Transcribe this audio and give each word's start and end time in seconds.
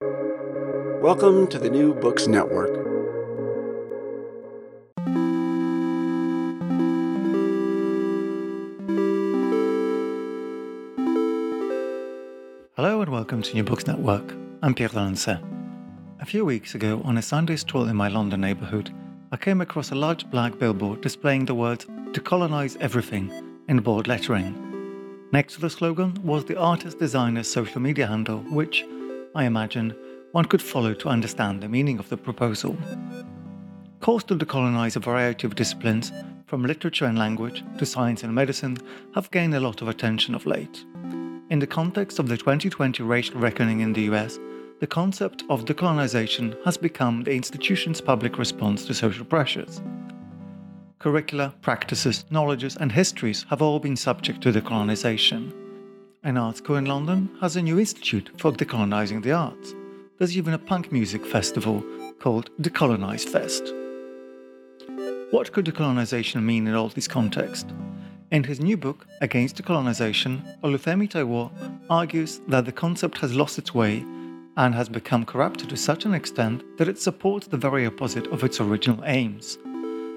Welcome 0.00 1.48
to 1.48 1.58
the 1.58 1.68
New 1.70 1.92
Books 1.92 2.26
Network. 2.26 2.70
Hello 12.74 13.02
and 13.02 13.10
welcome 13.12 13.42
to 13.42 13.54
New 13.54 13.62
Books 13.62 13.86
Network. 13.86 14.34
I'm 14.62 14.74
Pierre 14.74 14.88
Lancet. 14.94 15.38
A 16.20 16.24
few 16.24 16.44
weeks 16.44 16.74
ago, 16.74 17.02
on 17.04 17.18
a 17.18 17.22
Sunday 17.22 17.56
stroll 17.56 17.88
in 17.88 17.96
my 17.96 18.08
London 18.08 18.40
neighbourhood, 18.40 18.90
I 19.30 19.36
came 19.36 19.60
across 19.60 19.90
a 19.90 19.94
large 19.94 20.28
black 20.30 20.58
billboard 20.58 21.02
displaying 21.02 21.44
the 21.44 21.54
words 21.54 21.86
to 22.14 22.20
colonize 22.20 22.76
Everything 22.80 23.30
in 23.68 23.80
bold 23.80 24.06
lettering. 24.08 25.28
Next 25.32 25.54
to 25.56 25.60
the 25.60 25.68
slogan 25.68 26.18
was 26.24 26.46
the 26.46 26.58
artist 26.58 26.98
designer's 26.98 27.52
social 27.52 27.82
media 27.82 28.06
handle, 28.06 28.38
which, 28.38 28.86
I 29.34 29.44
imagine, 29.44 29.96
one 30.30 30.44
could 30.44 30.62
follow 30.62 30.94
to 30.94 31.08
understand 31.08 31.60
the 31.60 31.68
meaning 31.68 31.98
of 31.98 32.08
the 32.08 32.16
proposal. 32.16 32.76
Calls 34.00 34.22
to 34.24 34.36
decolonize 34.36 34.96
a 34.96 35.00
variety 35.00 35.46
of 35.46 35.54
disciplines, 35.56 36.12
from 36.46 36.64
literature 36.64 37.06
and 37.06 37.18
language 37.18 37.64
to 37.78 37.86
science 37.86 38.22
and 38.22 38.34
medicine, 38.34 38.76
have 39.14 39.30
gained 39.32 39.54
a 39.54 39.60
lot 39.60 39.82
of 39.82 39.88
attention 39.88 40.34
of 40.34 40.46
late. 40.46 40.84
In 41.50 41.58
the 41.58 41.66
context 41.66 42.18
of 42.18 42.28
the 42.28 42.36
2020 42.36 43.02
racial 43.02 43.40
reckoning 43.40 43.80
in 43.80 43.92
the 43.92 44.02
US, 44.02 44.38
the 44.80 44.86
concept 44.86 45.42
of 45.48 45.64
decolonization 45.64 46.56
has 46.64 46.76
become 46.76 47.24
the 47.24 47.34
institution's 47.34 48.00
public 48.00 48.38
response 48.38 48.84
to 48.86 48.94
social 48.94 49.24
pressures. 49.24 49.82
Curricula, 50.98 51.54
practices, 51.60 52.24
knowledges, 52.30 52.76
and 52.76 52.92
histories 52.92 53.46
have 53.50 53.62
all 53.62 53.80
been 53.80 53.96
subject 53.96 54.42
to 54.42 54.52
decolonization. 54.52 55.63
An 56.26 56.38
art 56.38 56.56
school 56.56 56.76
in 56.76 56.86
London 56.86 57.28
has 57.42 57.54
a 57.54 57.60
new 57.60 57.78
institute 57.78 58.30
for 58.38 58.50
decolonizing 58.50 59.22
the 59.22 59.32
arts. 59.32 59.74
There's 60.16 60.38
even 60.38 60.54
a 60.54 60.58
punk 60.58 60.90
music 60.90 61.26
festival 61.26 61.84
called 62.18 62.48
Decolonize 62.62 63.28
Fest. 63.28 63.74
What 65.30 65.52
could 65.52 65.66
decolonization 65.66 66.42
mean 66.42 66.66
in 66.66 66.74
all 66.74 66.88
this 66.88 67.06
context? 67.06 67.74
In 68.30 68.42
his 68.42 68.58
new 68.58 68.78
book, 68.78 69.06
Against 69.20 69.62
Decolonization, 69.62 70.60
Olufemi 70.62 71.10
Taiwo 71.10 71.50
argues 71.90 72.40
that 72.48 72.64
the 72.64 72.72
concept 72.72 73.18
has 73.18 73.36
lost 73.36 73.58
its 73.58 73.74
way 73.74 73.98
and 74.56 74.74
has 74.74 74.88
become 74.88 75.26
corrupted 75.26 75.68
to 75.68 75.76
such 75.76 76.06
an 76.06 76.14
extent 76.14 76.64
that 76.78 76.88
it 76.88 76.98
supports 76.98 77.48
the 77.48 77.58
very 77.58 77.84
opposite 77.84 78.28
of 78.28 78.42
its 78.44 78.62
original 78.62 79.04
aims. 79.04 79.58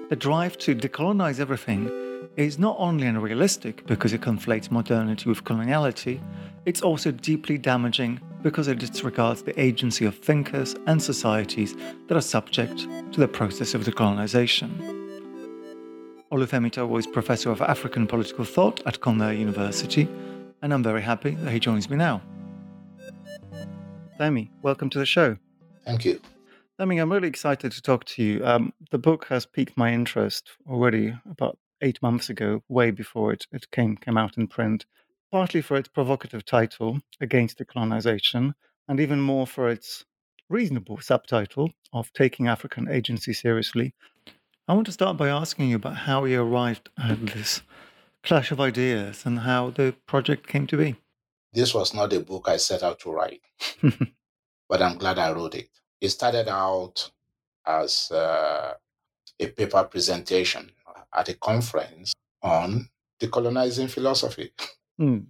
The 0.08 0.16
drive 0.16 0.56
to 0.58 0.74
decolonize 0.74 1.38
everything 1.38 1.90
is 2.38 2.56
not 2.56 2.76
only 2.78 3.04
unrealistic 3.08 3.84
because 3.86 4.12
it 4.12 4.20
conflates 4.20 4.70
modernity 4.70 5.28
with 5.28 5.42
coloniality, 5.42 6.20
it's 6.66 6.82
also 6.82 7.10
deeply 7.10 7.58
damaging 7.58 8.20
because 8.42 8.68
it 8.68 8.78
disregards 8.78 9.42
the 9.42 9.60
agency 9.60 10.04
of 10.04 10.16
thinkers 10.16 10.76
and 10.86 11.02
societies 11.02 11.74
that 12.06 12.16
are 12.16 12.20
subject 12.20 12.86
to 13.12 13.18
the 13.18 13.26
process 13.26 13.74
of 13.74 13.82
decolonization. 13.82 14.70
Olufemi 16.30 16.70
Taiwo 16.70 16.96
is 16.98 17.08
Professor 17.08 17.50
of 17.50 17.60
African 17.60 18.06
Political 18.06 18.44
Thought 18.44 18.86
at 18.86 19.00
Cornell 19.00 19.32
University, 19.32 20.08
and 20.62 20.72
I'm 20.72 20.84
very 20.84 21.02
happy 21.02 21.30
that 21.30 21.50
he 21.50 21.58
joins 21.58 21.90
me 21.90 21.96
now. 21.96 22.22
Femi, 24.20 24.50
welcome 24.62 24.90
to 24.90 24.98
the 25.00 25.06
show. 25.06 25.36
Thank 25.84 26.04
you. 26.04 26.20
Femi, 26.78 27.02
I'm 27.02 27.10
really 27.10 27.26
excited 27.26 27.72
to 27.72 27.82
talk 27.82 28.04
to 28.04 28.22
you. 28.22 28.46
Um, 28.46 28.72
the 28.92 28.98
book 28.98 29.26
has 29.28 29.44
piqued 29.44 29.76
my 29.76 29.92
interest 29.92 30.50
already 30.68 31.14
about 31.28 31.58
eight 31.82 32.02
months 32.02 32.28
ago, 32.28 32.62
way 32.68 32.90
before 32.90 33.32
it, 33.32 33.46
it 33.52 33.70
came, 33.70 33.96
came 33.96 34.18
out 34.18 34.36
in 34.36 34.46
print, 34.46 34.86
partly 35.30 35.60
for 35.60 35.76
its 35.76 35.88
provocative 35.88 36.44
title, 36.44 37.00
Against 37.20 37.58
Decolonization, 37.58 38.54
and 38.88 39.00
even 39.00 39.20
more 39.20 39.46
for 39.46 39.68
its 39.68 40.04
reasonable 40.48 40.98
subtitle 41.00 41.70
of 41.92 42.12
Taking 42.12 42.48
African 42.48 42.88
Agency 42.88 43.32
Seriously. 43.32 43.94
I 44.66 44.74
want 44.74 44.86
to 44.86 44.92
start 44.92 45.16
by 45.16 45.28
asking 45.28 45.70
you 45.70 45.76
about 45.76 45.96
how 45.96 46.24
you 46.24 46.42
arrived 46.42 46.88
at 46.98 47.26
this 47.26 47.62
clash 48.22 48.50
of 48.50 48.60
ideas 48.60 49.24
and 49.24 49.40
how 49.40 49.70
the 49.70 49.94
project 50.06 50.46
came 50.46 50.66
to 50.68 50.76
be. 50.76 50.96
This 51.52 51.74
was 51.74 51.94
not 51.94 52.12
a 52.12 52.20
book 52.20 52.48
I 52.48 52.56
set 52.58 52.82
out 52.82 53.00
to 53.00 53.10
write, 53.10 53.40
but 54.68 54.82
I'm 54.82 54.98
glad 54.98 55.18
I 55.18 55.32
wrote 55.32 55.54
it. 55.54 55.70
It 56.00 56.10
started 56.10 56.48
out 56.48 57.10
as 57.66 58.10
uh, 58.10 58.74
a 59.40 59.46
paper 59.46 59.84
presentation 59.84 60.70
at 61.14 61.28
a 61.28 61.34
conference 61.34 62.12
on 62.42 62.88
decolonizing 63.20 63.90
philosophy. 63.90 64.52
Mm. 65.00 65.26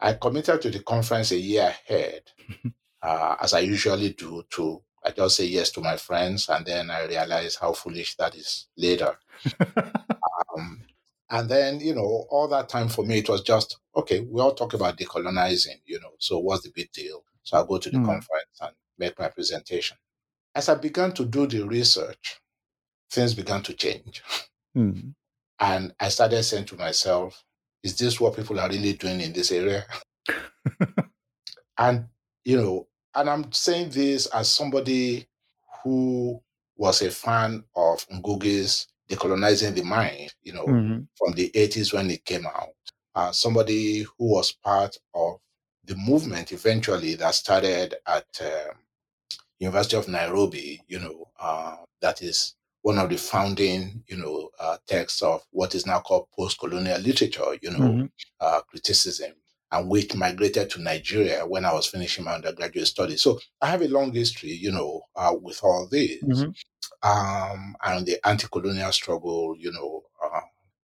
I 0.00 0.14
committed 0.14 0.60
to 0.62 0.70
the 0.70 0.80
conference 0.80 1.30
a 1.30 1.38
year 1.38 1.74
ahead, 1.88 2.22
uh, 3.02 3.36
as 3.40 3.54
I 3.54 3.60
usually 3.60 4.10
do, 4.10 4.42
to 4.50 4.82
I 5.04 5.10
just 5.10 5.36
say 5.36 5.46
yes 5.46 5.70
to 5.72 5.80
my 5.80 5.96
friends, 5.96 6.48
and 6.48 6.64
then 6.64 6.90
I 6.90 7.06
realize 7.06 7.56
how 7.56 7.72
foolish 7.72 8.16
that 8.16 8.36
is 8.36 8.68
later. 8.76 9.18
um, 9.76 10.82
and 11.28 11.48
then, 11.48 11.80
you 11.80 11.94
know, 11.94 12.26
all 12.30 12.46
that 12.48 12.68
time 12.68 12.88
for 12.88 13.04
me, 13.04 13.18
it 13.18 13.28
was 13.28 13.40
just, 13.40 13.78
okay, 13.96 14.20
we 14.20 14.40
all 14.40 14.54
talk 14.54 14.74
about 14.74 14.98
decolonizing, 14.98 15.80
you 15.86 15.98
know, 16.00 16.12
so 16.18 16.38
what's 16.38 16.62
the 16.62 16.70
big 16.74 16.92
deal? 16.92 17.24
So 17.42 17.60
I 17.60 17.66
go 17.66 17.78
to 17.78 17.90
the 17.90 17.98
Mm. 17.98 18.06
conference 18.06 18.60
and 18.60 18.74
make 18.98 19.18
my 19.18 19.28
presentation. 19.28 19.96
As 20.54 20.68
I 20.68 20.74
began 20.76 21.12
to 21.14 21.24
do 21.24 21.46
the 21.46 21.66
research, 21.66 22.40
things 23.10 23.34
began 23.34 23.62
to 23.62 23.74
change. 23.74 24.22
Mm. 24.76 25.14
And 25.62 25.94
I 26.00 26.08
started 26.08 26.42
saying 26.42 26.64
to 26.66 26.76
myself, 26.76 27.44
is 27.84 27.96
this 27.96 28.20
what 28.20 28.34
people 28.36 28.58
are 28.58 28.68
really 28.68 28.94
doing 28.94 29.20
in 29.20 29.32
this 29.32 29.52
area? 29.52 29.84
and, 31.78 32.06
you 32.44 32.56
know, 32.56 32.88
and 33.14 33.30
I'm 33.30 33.52
saying 33.52 33.90
this 33.90 34.26
as 34.26 34.50
somebody 34.50 35.26
who 35.82 36.42
was 36.76 37.00
a 37.02 37.10
fan 37.10 37.64
of 37.76 38.06
Ngugi's 38.08 38.88
Decolonizing 39.08 39.74
the 39.76 39.84
Mind, 39.84 40.34
you 40.42 40.52
know, 40.52 40.66
Mhm. 40.66 41.06
from 41.16 41.32
the 41.34 41.50
80s 41.54 41.92
when 41.92 42.10
it 42.10 42.24
came 42.24 42.46
out. 42.46 42.74
Uh, 43.14 43.30
somebody 43.30 44.02
who 44.02 44.14
was 44.34 44.52
part 44.52 44.96
of 45.14 45.38
the 45.84 45.94
movement 45.96 46.50
eventually 46.52 47.14
that 47.14 47.34
started 47.34 47.94
at 48.06 48.26
um, 48.40 48.76
University 49.58 49.96
of 49.96 50.08
Nairobi, 50.08 50.82
you 50.88 50.98
know, 50.98 51.30
uh, 51.38 51.76
that 52.00 52.22
is 52.22 52.56
one 52.82 52.98
of 52.98 53.08
the 53.10 53.16
founding, 53.16 54.04
you 54.08 54.16
know, 54.16 54.50
uh, 54.60 54.76
texts 54.86 55.22
of 55.22 55.42
what 55.50 55.74
is 55.74 55.86
now 55.86 56.00
called 56.00 56.28
post-colonial 56.36 56.98
literature, 57.00 57.56
you 57.62 57.70
know, 57.70 57.78
Mhm. 57.78 58.10
uh, 58.40 58.60
criticism, 58.62 59.32
and 59.70 59.88
which 59.88 60.14
migrated 60.14 60.68
to 60.70 60.80
Nigeria 60.82 61.46
when 61.46 61.64
I 61.64 61.72
was 61.72 61.86
finishing 61.86 62.24
my 62.24 62.34
undergraduate 62.34 62.88
studies. 62.88 63.22
So 63.22 63.38
I 63.60 63.68
have 63.68 63.82
a 63.82 63.88
long 63.88 64.12
history, 64.12 64.50
you 64.52 64.72
know, 64.72 65.02
uh, 65.16 65.34
with 65.40 65.62
all 65.62 65.88
this, 65.90 66.22
Mhm. 66.22 66.54
um, 67.02 67.76
and 67.84 68.06
the 68.06 68.18
anti-colonial 68.26 68.92
struggle, 68.92 69.56
you 69.58 69.72
know, 69.72 70.02
uh, 70.22 70.40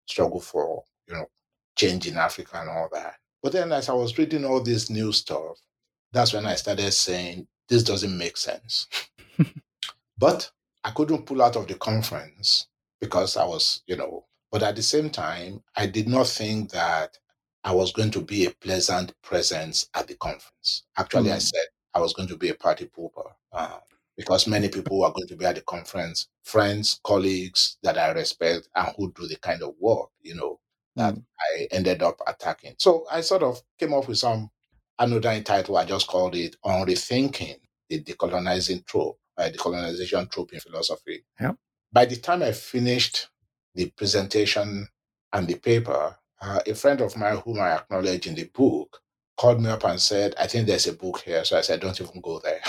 struggle 0.07 0.41
for, 0.41 0.85
you 1.09 1.15
know, 1.15 1.27
change 1.77 2.07
in 2.07 2.17
Africa 2.17 2.61
and 2.61 2.71
all 2.71 2.89
that. 2.93 3.17
But 3.43 3.53
then 3.53 3.73
as 3.73 3.89
I 3.89 3.93
was 3.93 4.17
reading 4.19 4.45
all 4.45 4.61
this 4.63 4.91
new 4.91 5.13
stuff, 5.13 5.59
that's 6.13 6.33
when 6.33 6.47
I 6.47 6.55
started 6.57 6.93
saying, 6.93 7.47
this 7.69 7.83
doesn't 7.83 8.17
make 8.17 8.37
sense. 8.37 8.89
but 10.19 10.51
I 10.89 10.91
couldn't 10.93 11.27
pull 11.27 11.43
out 11.43 11.55
of 11.57 11.67
the 11.69 11.75
conference 11.75 12.67
because 12.99 13.37
I 13.37 13.45
was, 13.45 13.83
you 13.87 13.95
know, 13.97 14.25
but 14.51 14.63
at 14.63 14.75
the 14.75 14.83
same 14.83 15.11
time, 15.11 15.63
I 15.77 15.85
did 15.85 16.09
not 16.09 16.27
think 16.27 16.71
that 16.71 17.19
I 17.63 17.73
was 17.73 17.93
going 17.93 18.11
to 18.13 18.23
be 18.23 18.47
a 18.47 18.51
pleasant 18.53 19.13
presence 19.21 19.87
at 19.93 20.07
the 20.09 20.15
conference. 20.15 20.85
Actually, 20.97 21.33
I 21.33 21.37
Mm. 21.37 21.43
said 21.43 21.67
I 21.93 22.01
was 22.01 22.15
going 22.15 22.29
to 22.29 22.39
be 22.39 22.49
a 22.49 22.55
party 22.55 22.87
pooper 22.87 23.31
uh, 23.53 23.81
because 24.17 24.47
many 24.47 24.71
people 24.71 25.05
are 25.05 25.13
going 25.13 25.29
to 25.29 25.37
be 25.37 25.45
at 25.45 25.57
the 25.57 25.61
conference, 25.61 26.29
friends, 26.43 27.01
colleagues 27.05 27.77
that 27.83 27.99
I 27.99 28.13
respect 28.13 28.71
and 28.75 28.95
who 28.97 29.13
do 29.13 29.29
the 29.29 29.37
kind 29.37 29.63
of 29.63 29.75
work, 29.79 30.09
you 30.23 30.37
know, 30.37 30.59
that 30.97 31.15
Mm. 31.15 31.25
I 31.39 31.69
ended 31.71 32.03
up 32.03 32.19
attacking. 32.27 32.77
So 32.79 33.05
I 33.11 33.21
sort 33.21 33.43
of 33.43 33.63
came 33.79 33.93
up 33.93 34.09
with 34.09 34.17
some 34.17 34.51
another 34.99 35.43
title. 35.43 35.77
I 35.77 35.85
just 35.85 36.07
called 36.07 36.35
it 36.35 36.57
On 36.65 36.87
Rethinking 36.87 37.61
the 37.91 38.03
Decolonizing 38.03 38.87
Trope, 38.87 39.19
uh, 39.39 39.49
Decolonization 39.49 40.31
Trope 40.31 40.53
in 40.53 40.61
Philosophy. 40.61 41.25
Yeah. 41.41 41.53
By 41.93 42.05
the 42.05 42.17
time 42.17 42.43
I 42.43 42.53
finished 42.53 43.29
the 43.75 43.91
presentation 43.91 44.89
and 45.33 45.47
the 45.47 45.55
paper, 45.55 46.17
uh, 46.41 46.61
a 46.67 46.75
friend 46.75 47.01
of 47.01 47.17
mine 47.17 47.39
whom 47.45 47.61
I 47.61 47.73
acknowledge 47.73 48.27
in 48.27 48.35
the 48.35 48.45
book 48.45 49.01
called 49.37 49.63
me 49.63 49.71
up 49.71 49.85
and 49.85 50.01
said, 50.01 50.35
I 50.39 50.47
think 50.47 50.67
there's 50.67 50.87
a 50.87 50.93
book 50.93 51.21
here. 51.21 51.45
So 51.45 51.57
I 51.57 51.61
said, 51.61 51.81
don't 51.81 52.01
even 52.01 52.21
go 52.21 52.41
there. 52.41 52.61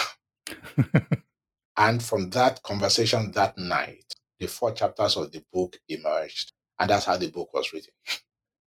and 1.78 2.02
from 2.02 2.30
that 2.32 2.62
conversation 2.64 3.32
that 3.32 3.58
night, 3.58 4.14
the 4.40 4.48
four 4.48 4.72
chapters 4.72 5.18
of 5.18 5.32
the 5.32 5.44
book 5.52 5.78
emerged. 5.90 6.54
And 6.80 6.90
that's 6.90 7.06
how 7.06 7.18
the 7.18 7.30
book 7.30 7.54
was 7.54 7.74
written. 7.74 7.94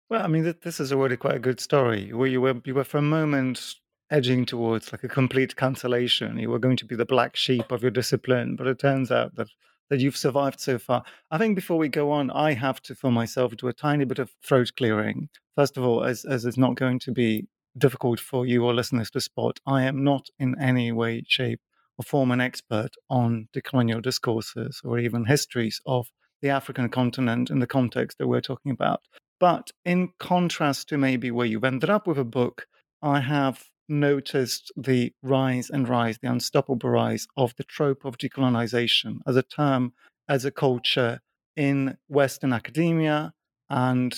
Well, 0.08 0.24
I 0.24 0.26
mean, 0.26 0.54
this 0.62 0.80
is 0.80 0.92
already 0.92 1.16
quite 1.16 1.36
a 1.36 1.40
good 1.40 1.60
story. 1.60 2.12
Where 2.12 2.26
you 2.26 2.40
were, 2.40 2.60
you 2.64 2.74
were 2.74 2.84
for 2.84 2.98
a 2.98 3.02
moment 3.02 3.76
edging 4.10 4.44
towards 4.44 4.92
like 4.92 5.04
a 5.04 5.08
complete 5.08 5.56
cancellation. 5.56 6.38
You 6.38 6.50
were 6.50 6.58
going 6.58 6.76
to 6.78 6.84
be 6.84 6.96
the 6.96 7.04
black 7.04 7.36
sheep 7.36 7.70
of 7.70 7.82
your 7.82 7.90
discipline, 7.90 8.56
but 8.56 8.66
it 8.66 8.78
turns 8.78 9.10
out 9.10 9.36
that 9.36 9.48
that 9.88 10.00
you've 10.00 10.16
survived 10.16 10.60
so 10.60 10.78
far. 10.78 11.02
I 11.32 11.38
think 11.38 11.56
before 11.56 11.76
we 11.76 11.88
go 11.88 12.12
on, 12.12 12.30
I 12.30 12.52
have 12.52 12.80
to 12.82 12.94
for 12.94 13.10
myself 13.10 13.56
do 13.56 13.66
a 13.66 13.72
tiny 13.72 14.04
bit 14.04 14.20
of 14.20 14.30
throat 14.42 14.70
clearing. 14.76 15.28
First 15.56 15.76
of 15.76 15.84
all, 15.84 16.04
as 16.04 16.24
as 16.24 16.44
it's 16.44 16.58
not 16.58 16.76
going 16.76 17.00
to 17.00 17.12
be 17.12 17.46
difficult 17.76 18.20
for 18.20 18.46
you 18.46 18.64
or 18.64 18.74
listeners 18.74 19.10
to 19.10 19.20
spot, 19.20 19.58
I 19.66 19.82
am 19.84 20.02
not 20.04 20.28
in 20.38 20.56
any 20.60 20.92
way, 20.92 21.24
shape, 21.26 21.60
or 21.98 22.04
form 22.04 22.30
an 22.30 22.40
expert 22.40 22.90
on 23.08 23.48
decolonial 23.54 24.02
discourses 24.02 24.80
or 24.84 24.98
even 24.98 25.24
histories 25.24 25.80
of 25.86 26.08
the 26.42 26.50
African 26.50 26.88
continent 26.88 27.50
in 27.50 27.58
the 27.58 27.66
context 27.66 28.18
that 28.18 28.28
we're 28.28 28.40
talking 28.40 28.72
about. 28.72 29.02
But 29.38 29.70
in 29.84 30.10
contrast 30.18 30.88
to 30.88 30.98
maybe 30.98 31.30
where 31.30 31.46
you've 31.46 31.64
ended 31.64 31.90
up 31.90 32.06
with 32.06 32.18
a 32.18 32.24
book, 32.24 32.66
I 33.02 33.20
have 33.20 33.69
noticed 33.90 34.72
the 34.76 35.12
rise 35.22 35.68
and 35.68 35.88
rise, 35.88 36.18
the 36.18 36.30
unstoppable 36.30 36.88
rise 36.88 37.26
of 37.36 37.54
the 37.56 37.64
trope 37.64 38.04
of 38.04 38.16
decolonization 38.16 39.18
as 39.26 39.36
a 39.36 39.42
term, 39.42 39.92
as 40.28 40.44
a 40.44 40.50
culture 40.50 41.20
in 41.56 41.96
Western 42.08 42.52
academia 42.52 43.32
and 43.68 44.16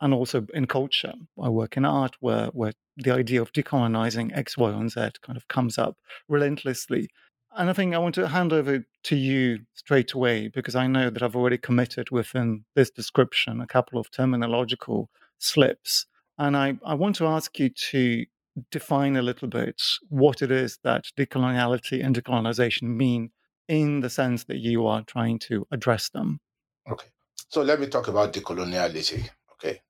and 0.00 0.14
also 0.14 0.46
in 0.54 0.66
culture. 0.66 1.12
I 1.40 1.50
work 1.50 1.76
in 1.76 1.84
art 1.84 2.16
where 2.20 2.46
where 2.46 2.72
the 2.96 3.12
idea 3.12 3.42
of 3.42 3.52
decolonizing 3.52 4.36
X, 4.36 4.56
Y, 4.56 4.70
and 4.70 4.90
Z 4.90 5.10
kind 5.22 5.36
of 5.36 5.46
comes 5.48 5.78
up 5.78 5.96
relentlessly. 6.28 7.08
And 7.56 7.68
I 7.68 7.72
think 7.72 7.94
I 7.94 7.98
want 7.98 8.14
to 8.14 8.28
hand 8.28 8.52
over 8.52 8.84
to 9.04 9.16
you 9.16 9.60
straight 9.74 10.12
away 10.12 10.48
because 10.48 10.76
I 10.76 10.86
know 10.86 11.10
that 11.10 11.22
I've 11.22 11.36
already 11.36 11.58
committed 11.58 12.10
within 12.10 12.64
this 12.74 12.90
description 12.90 13.60
a 13.60 13.66
couple 13.66 13.98
of 13.98 14.10
terminological 14.10 15.06
slips. 15.38 16.06
And 16.38 16.56
I, 16.56 16.78
I 16.84 16.94
want 16.94 17.16
to 17.16 17.26
ask 17.26 17.58
you 17.58 17.70
to 17.90 18.24
define 18.70 19.16
a 19.16 19.22
little 19.22 19.48
bit 19.48 19.80
what 20.08 20.42
it 20.42 20.50
is 20.50 20.78
that 20.84 21.04
decoloniality 21.16 22.04
and 22.04 22.14
decolonization 22.14 22.82
mean 22.82 23.30
in 23.68 24.00
the 24.00 24.10
sense 24.10 24.44
that 24.44 24.58
you 24.58 24.86
are 24.86 25.02
trying 25.02 25.38
to 25.38 25.66
address 25.70 26.08
them. 26.10 26.40
Okay. 26.90 27.06
So 27.48 27.62
let 27.62 27.80
me 27.80 27.86
talk 27.86 28.08
about 28.08 28.32
decoloniality. 28.32 29.28
Okay. 29.52 29.80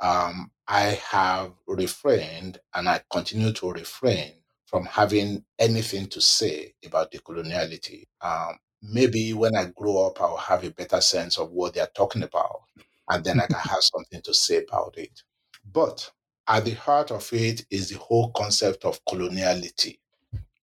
Um, 0.00 0.50
I 0.66 1.00
have 1.10 1.52
refrained 1.66 2.60
and 2.74 2.88
I 2.88 3.02
continue 3.10 3.52
to 3.52 3.72
refrain 3.72 4.34
from 4.70 4.84
having 4.84 5.44
anything 5.58 6.06
to 6.06 6.20
say 6.20 6.74
about 6.86 7.10
decoloniality. 7.10 8.04
Um, 8.20 8.58
maybe 8.82 9.32
when 9.32 9.56
I 9.56 9.66
grow 9.76 10.06
up, 10.06 10.20
I'll 10.20 10.36
have 10.36 10.64
a 10.64 10.70
better 10.70 11.00
sense 11.00 11.38
of 11.38 11.50
what 11.50 11.74
they're 11.74 11.88
talking 11.92 12.22
about, 12.22 12.62
and 13.08 13.24
then 13.24 13.40
I 13.40 13.46
can 13.46 13.58
have 13.70 13.82
something 13.82 14.22
to 14.22 14.32
say 14.32 14.64
about 14.64 14.96
it. 14.96 15.22
But 15.64 16.10
at 16.46 16.64
the 16.64 16.72
heart 16.72 17.10
of 17.10 17.28
it 17.32 17.64
is 17.70 17.90
the 17.90 17.98
whole 17.98 18.30
concept 18.32 18.84
of 18.84 19.04
coloniality. 19.04 19.98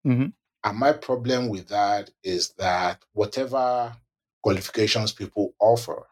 Mm-hmm. 0.06 0.28
And 0.64 0.78
my 0.78 0.94
problem 0.94 1.50
with 1.50 1.68
that 1.68 2.10
is 2.24 2.50
that 2.58 3.04
whatever 3.14 3.96
qualifications 4.42 5.12
people 5.12 5.54
offer, 5.60 6.04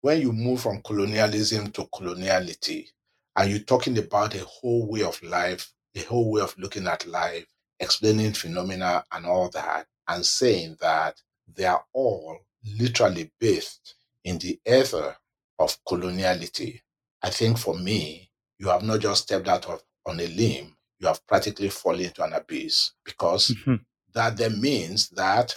when 0.00 0.20
you 0.20 0.32
move 0.32 0.60
from 0.60 0.82
colonialism 0.82 1.70
to 1.72 1.82
coloniality, 1.84 2.88
and 3.36 3.50
you're 3.50 3.60
talking 3.60 3.96
about 3.98 4.34
a 4.34 4.44
whole 4.44 4.88
way 4.88 5.02
of 5.02 5.22
life 5.22 5.72
a 5.98 6.04
whole 6.04 6.30
way 6.30 6.40
of 6.40 6.56
looking 6.58 6.86
at 6.86 7.06
life, 7.06 7.46
explaining 7.80 8.32
phenomena 8.32 9.04
and 9.12 9.26
all 9.26 9.48
that, 9.50 9.86
and 10.06 10.24
saying 10.24 10.76
that 10.80 11.20
they 11.54 11.64
are 11.64 11.84
all 11.92 12.38
literally 12.78 13.30
based 13.38 13.94
in 14.24 14.38
the 14.38 14.58
ether 14.66 15.16
of 15.58 15.76
coloniality. 15.84 16.80
I 17.22 17.30
think 17.30 17.58
for 17.58 17.74
me, 17.74 18.27
you 18.58 18.68
have 18.68 18.82
not 18.82 19.00
just 19.00 19.24
stepped 19.24 19.48
out 19.48 19.66
of 19.66 19.82
on 20.06 20.20
a 20.20 20.26
limb, 20.26 20.76
you 20.98 21.06
have 21.06 21.26
practically 21.26 21.68
fallen 21.68 22.02
into 22.02 22.22
an 22.22 22.32
abyss 22.32 22.92
because 23.04 23.48
mm-hmm. 23.48 23.76
that 24.14 24.36
then 24.36 24.60
means 24.60 25.08
that 25.10 25.54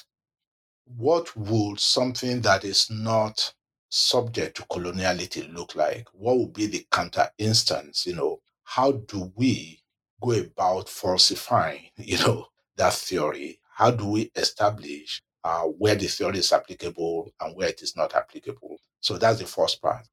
what 0.98 1.36
would 1.36 1.80
something 1.80 2.42
that 2.42 2.64
is 2.64 2.90
not 2.90 3.54
subject 3.90 4.58
to 4.58 4.64
coloniality 4.64 5.54
look 5.54 5.76
like? 5.76 6.08
What 6.14 6.38
would 6.38 6.54
be 6.54 6.66
the 6.68 6.86
counter 6.92 7.30
instance? 7.38 8.06
You 8.06 8.16
know, 8.16 8.42
how 8.64 8.92
do 8.92 9.32
we 9.36 9.82
go 10.22 10.32
about 10.32 10.90
falsifying, 10.90 11.90
you 11.98 12.18
know, 12.20 12.48
that 12.78 12.94
theory? 12.94 13.60
How 13.74 13.92
do 13.92 14.06
we 14.08 14.32
establish 14.36 15.22
uh, 15.44 15.64
where 15.64 15.96
the 15.96 16.08
theory 16.08 16.38
is 16.40 16.52
applicable 16.52 17.32
and 17.40 17.56
where 17.56 17.70
it 17.70 17.82
is 17.82 17.96
not 17.96 18.16
applicable? 18.16 18.78
So 19.00 19.18
that's 19.18 19.40
the 19.40 19.48
first 19.48 19.82
part. 19.82 20.08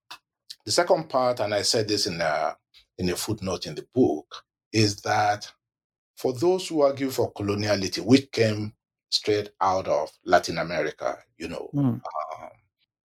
The 0.64 0.73
second 0.73 1.08
part, 1.08 1.40
and 1.40 1.55
I 1.55 1.62
said 1.62 1.88
this 1.88 2.06
in 2.06 2.20
a, 2.20 2.56
in 2.99 3.09
a 3.11 3.17
footnote 3.17 3.67
in 3.67 3.75
the 3.75 3.87
book, 3.95 4.45
is 4.73 4.97
that 5.03 5.50
for 6.17 6.33
those 6.33 6.69
who 6.69 6.83
argue 6.83 7.11
for 7.11 7.33
coloniality, 7.33 8.00
which 8.00 8.31
came 8.33 8.73
straight 9.11 9.50
out 9.61 9.87
of 9.89 10.11
Latin 10.25 10.59
America, 10.59 11.19
you 11.37 11.49
know, 11.49 11.71
mm. 11.75 11.85
um, 11.85 12.00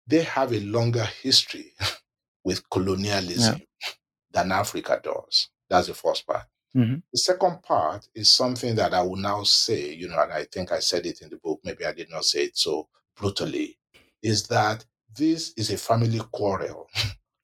they 0.07 0.21
have 0.23 0.53
a 0.53 0.59
longer 0.61 1.03
history 1.21 1.73
with 2.43 2.67
colonialism 2.69 3.57
yeah. 3.59 3.89
than 4.31 4.51
Africa 4.51 4.99
does. 5.03 5.49
That's 5.69 5.87
the 5.87 5.93
first 5.93 6.27
part. 6.27 6.43
Mm-hmm. 6.75 6.95
The 7.11 7.19
second 7.19 7.63
part 7.63 8.07
is 8.15 8.31
something 8.31 8.75
that 8.75 8.93
I 8.93 9.01
will 9.01 9.17
now 9.17 9.43
say, 9.43 9.93
you 9.93 10.07
know, 10.07 10.21
and 10.21 10.31
I 10.31 10.45
think 10.45 10.71
I 10.71 10.79
said 10.79 11.05
it 11.05 11.21
in 11.21 11.29
the 11.29 11.37
book, 11.37 11.59
maybe 11.63 11.85
I 11.85 11.91
did 11.91 12.09
not 12.09 12.25
say 12.25 12.45
it 12.45 12.57
so 12.57 12.87
brutally, 13.15 13.77
is 14.23 14.47
that 14.47 14.85
this 15.15 15.53
is 15.57 15.69
a 15.71 15.77
family 15.77 16.21
quarrel 16.31 16.87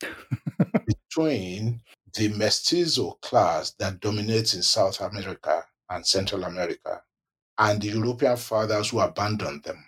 between 0.86 1.82
the 2.16 2.30
mestizo 2.30 3.12
class 3.22 3.72
that 3.80 4.00
dominates 4.00 4.54
in 4.54 4.64
South 4.64 5.02
America 5.02 5.64
and 5.90 6.06
Central 6.06 6.44
America 6.44 7.02
and 7.58 7.82
the 7.82 7.90
European 7.90 8.38
fathers 8.38 8.90
who 8.90 9.00
abandoned 9.00 9.64
them. 9.64 9.84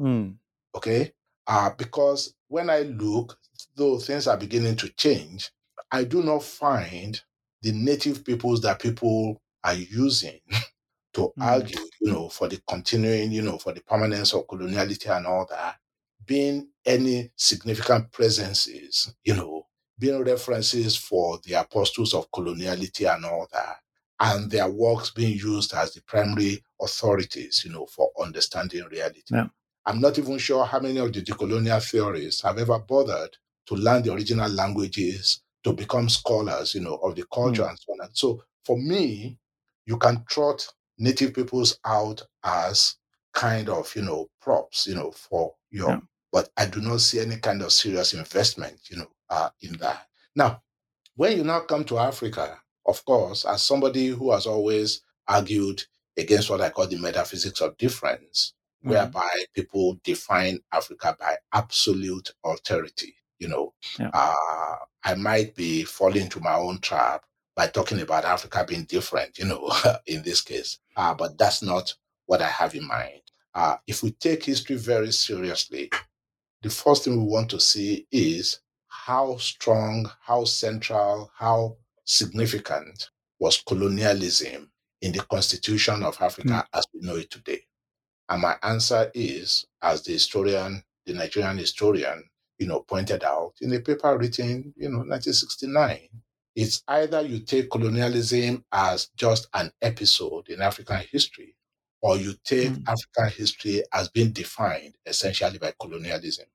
Mm. 0.00 0.34
Okay? 0.74 1.12
Uh, 1.46 1.70
because 1.76 2.34
when 2.48 2.70
I 2.70 2.80
look, 2.80 3.38
though 3.76 3.98
things 3.98 4.26
are 4.26 4.36
beginning 4.36 4.76
to 4.76 4.88
change, 4.90 5.50
I 5.90 6.04
do 6.04 6.22
not 6.22 6.42
find 6.42 7.20
the 7.62 7.72
native 7.72 8.24
peoples 8.24 8.60
that 8.62 8.80
people 8.80 9.40
are 9.64 9.74
using 9.74 10.40
to 11.14 11.20
mm. 11.20 11.32
argue, 11.38 11.80
you 12.00 12.12
know, 12.12 12.28
for 12.28 12.48
the 12.48 12.60
continuing, 12.68 13.32
you 13.32 13.42
know, 13.42 13.58
for 13.58 13.72
the 13.72 13.80
permanence 13.80 14.34
of 14.34 14.46
coloniality 14.46 15.14
and 15.14 15.26
all 15.26 15.46
that, 15.50 15.76
being 16.24 16.68
any 16.84 17.30
significant 17.36 18.12
presences, 18.12 19.14
you 19.24 19.34
know, 19.34 19.66
being 19.98 20.22
references 20.22 20.96
for 20.96 21.38
the 21.44 21.54
apostles 21.54 22.14
of 22.14 22.30
coloniality 22.30 23.12
and 23.12 23.24
all 23.24 23.48
that, 23.52 23.78
and 24.20 24.50
their 24.50 24.68
works 24.68 25.10
being 25.10 25.36
used 25.38 25.74
as 25.74 25.94
the 25.94 26.02
primary 26.02 26.62
authorities, 26.80 27.62
you 27.64 27.72
know, 27.72 27.86
for 27.86 28.10
understanding 28.20 28.84
reality. 28.90 29.22
Yeah. 29.30 29.48
I'm 29.86 30.00
not 30.00 30.18
even 30.18 30.38
sure 30.38 30.64
how 30.64 30.80
many 30.80 30.98
of 30.98 31.12
the 31.12 31.22
decolonial 31.22 31.82
theorists 31.82 32.42
have 32.42 32.58
ever 32.58 32.78
bothered 32.78 33.36
to 33.66 33.74
learn 33.74 34.02
the 34.02 34.12
original 34.12 34.50
languages 34.50 35.42
to 35.64 35.72
become 35.72 36.08
scholars, 36.08 36.74
you 36.74 36.80
know, 36.80 36.96
of 36.96 37.16
the 37.16 37.24
culture 37.32 37.62
mm. 37.62 37.70
and 37.70 37.78
so 37.78 37.92
on. 37.92 38.00
And 38.02 38.16
so 38.16 38.42
for 38.64 38.76
me, 38.78 39.38
you 39.86 39.96
can 39.96 40.24
trot 40.28 40.66
native 40.98 41.32
peoples 41.34 41.78
out 41.84 42.22
as 42.44 42.96
kind 43.32 43.68
of, 43.68 43.94
you 43.94 44.02
know, 44.02 44.28
props, 44.40 44.86
you 44.86 44.94
know, 44.94 45.10
for 45.10 45.54
your, 45.70 45.90
yeah. 45.90 46.00
but 46.32 46.50
I 46.56 46.66
do 46.66 46.80
not 46.80 47.00
see 47.00 47.20
any 47.20 47.36
kind 47.38 47.62
of 47.62 47.72
serious 47.72 48.12
investment, 48.12 48.78
you 48.90 48.98
know, 48.98 49.08
uh, 49.30 49.50
in 49.60 49.74
that. 49.78 50.06
Now, 50.34 50.62
when 51.14 51.36
you 51.36 51.44
now 51.44 51.60
come 51.60 51.84
to 51.84 51.98
Africa, 51.98 52.58
of 52.86 53.04
course, 53.04 53.44
as 53.44 53.62
somebody 53.62 54.08
who 54.08 54.32
has 54.32 54.46
always 54.46 55.02
argued 55.26 55.82
against 56.16 56.50
what 56.50 56.60
I 56.60 56.70
call 56.70 56.86
the 56.86 56.98
metaphysics 56.98 57.60
of 57.60 57.76
difference, 57.76 58.54
mm. 58.84 58.90
whereby 58.90 59.30
people 59.54 59.98
define 60.04 60.60
Africa 60.72 61.16
by 61.18 61.36
absolute 61.52 62.32
alterity 62.44 63.14
you 63.38 63.48
know, 63.48 63.72
yeah. 63.98 64.10
uh, 64.12 64.76
I 65.04 65.14
might 65.14 65.54
be 65.54 65.84
falling 65.84 66.22
into 66.22 66.40
my 66.40 66.54
own 66.54 66.80
trap 66.80 67.24
by 67.54 67.68
talking 67.68 68.00
about 68.00 68.24
Africa 68.24 68.64
being 68.68 68.84
different, 68.84 69.38
you 69.38 69.46
know, 69.46 69.72
in 70.06 70.22
this 70.22 70.40
case. 70.40 70.78
Uh, 70.96 71.14
but 71.14 71.38
that's 71.38 71.62
not 71.62 71.94
what 72.26 72.42
I 72.42 72.48
have 72.48 72.74
in 72.74 72.86
mind. 72.86 73.22
Uh, 73.54 73.76
if 73.86 74.02
we 74.02 74.12
take 74.12 74.44
history 74.44 74.76
very 74.76 75.12
seriously, 75.12 75.90
the 76.62 76.70
first 76.70 77.04
thing 77.04 77.16
we 77.16 77.30
want 77.30 77.50
to 77.50 77.60
see 77.60 78.06
is 78.10 78.60
how 78.88 79.36
strong, 79.36 80.10
how 80.20 80.44
central, 80.44 81.30
how 81.34 81.76
significant 82.04 83.10
was 83.38 83.62
colonialism 83.62 84.70
in 85.00 85.12
the 85.12 85.20
constitution 85.30 86.02
of 86.02 86.20
Africa 86.20 86.48
mm. 86.48 86.64
as 86.74 86.86
we 86.92 87.00
know 87.00 87.16
it 87.16 87.30
today? 87.30 87.62
And 88.28 88.42
my 88.42 88.56
answer 88.62 89.10
is, 89.14 89.66
as 89.82 90.02
the 90.02 90.12
historian, 90.12 90.82
the 91.06 91.14
Nigerian 91.14 91.56
historian 91.58 92.24
you 92.58 92.66
know, 92.66 92.80
pointed 92.80 93.24
out 93.24 93.54
in 93.60 93.72
a 93.72 93.80
paper 93.80 94.16
written, 94.18 94.74
you 94.76 94.88
know, 94.88 94.98
1969. 94.98 96.08
It's 96.56 96.82
either 96.88 97.22
you 97.22 97.40
take 97.40 97.70
colonialism 97.70 98.64
as 98.72 99.10
just 99.16 99.46
an 99.54 99.70
episode 99.80 100.48
in 100.48 100.60
African 100.60 101.00
history, 101.10 101.54
or 102.02 102.16
you 102.16 102.34
take 102.44 102.70
mm. 102.70 102.82
African 102.88 103.38
history 103.38 103.82
as 103.92 104.08
being 104.08 104.32
defined 104.32 104.94
essentially 105.06 105.58
by 105.58 105.72
colonialism. 105.80 106.46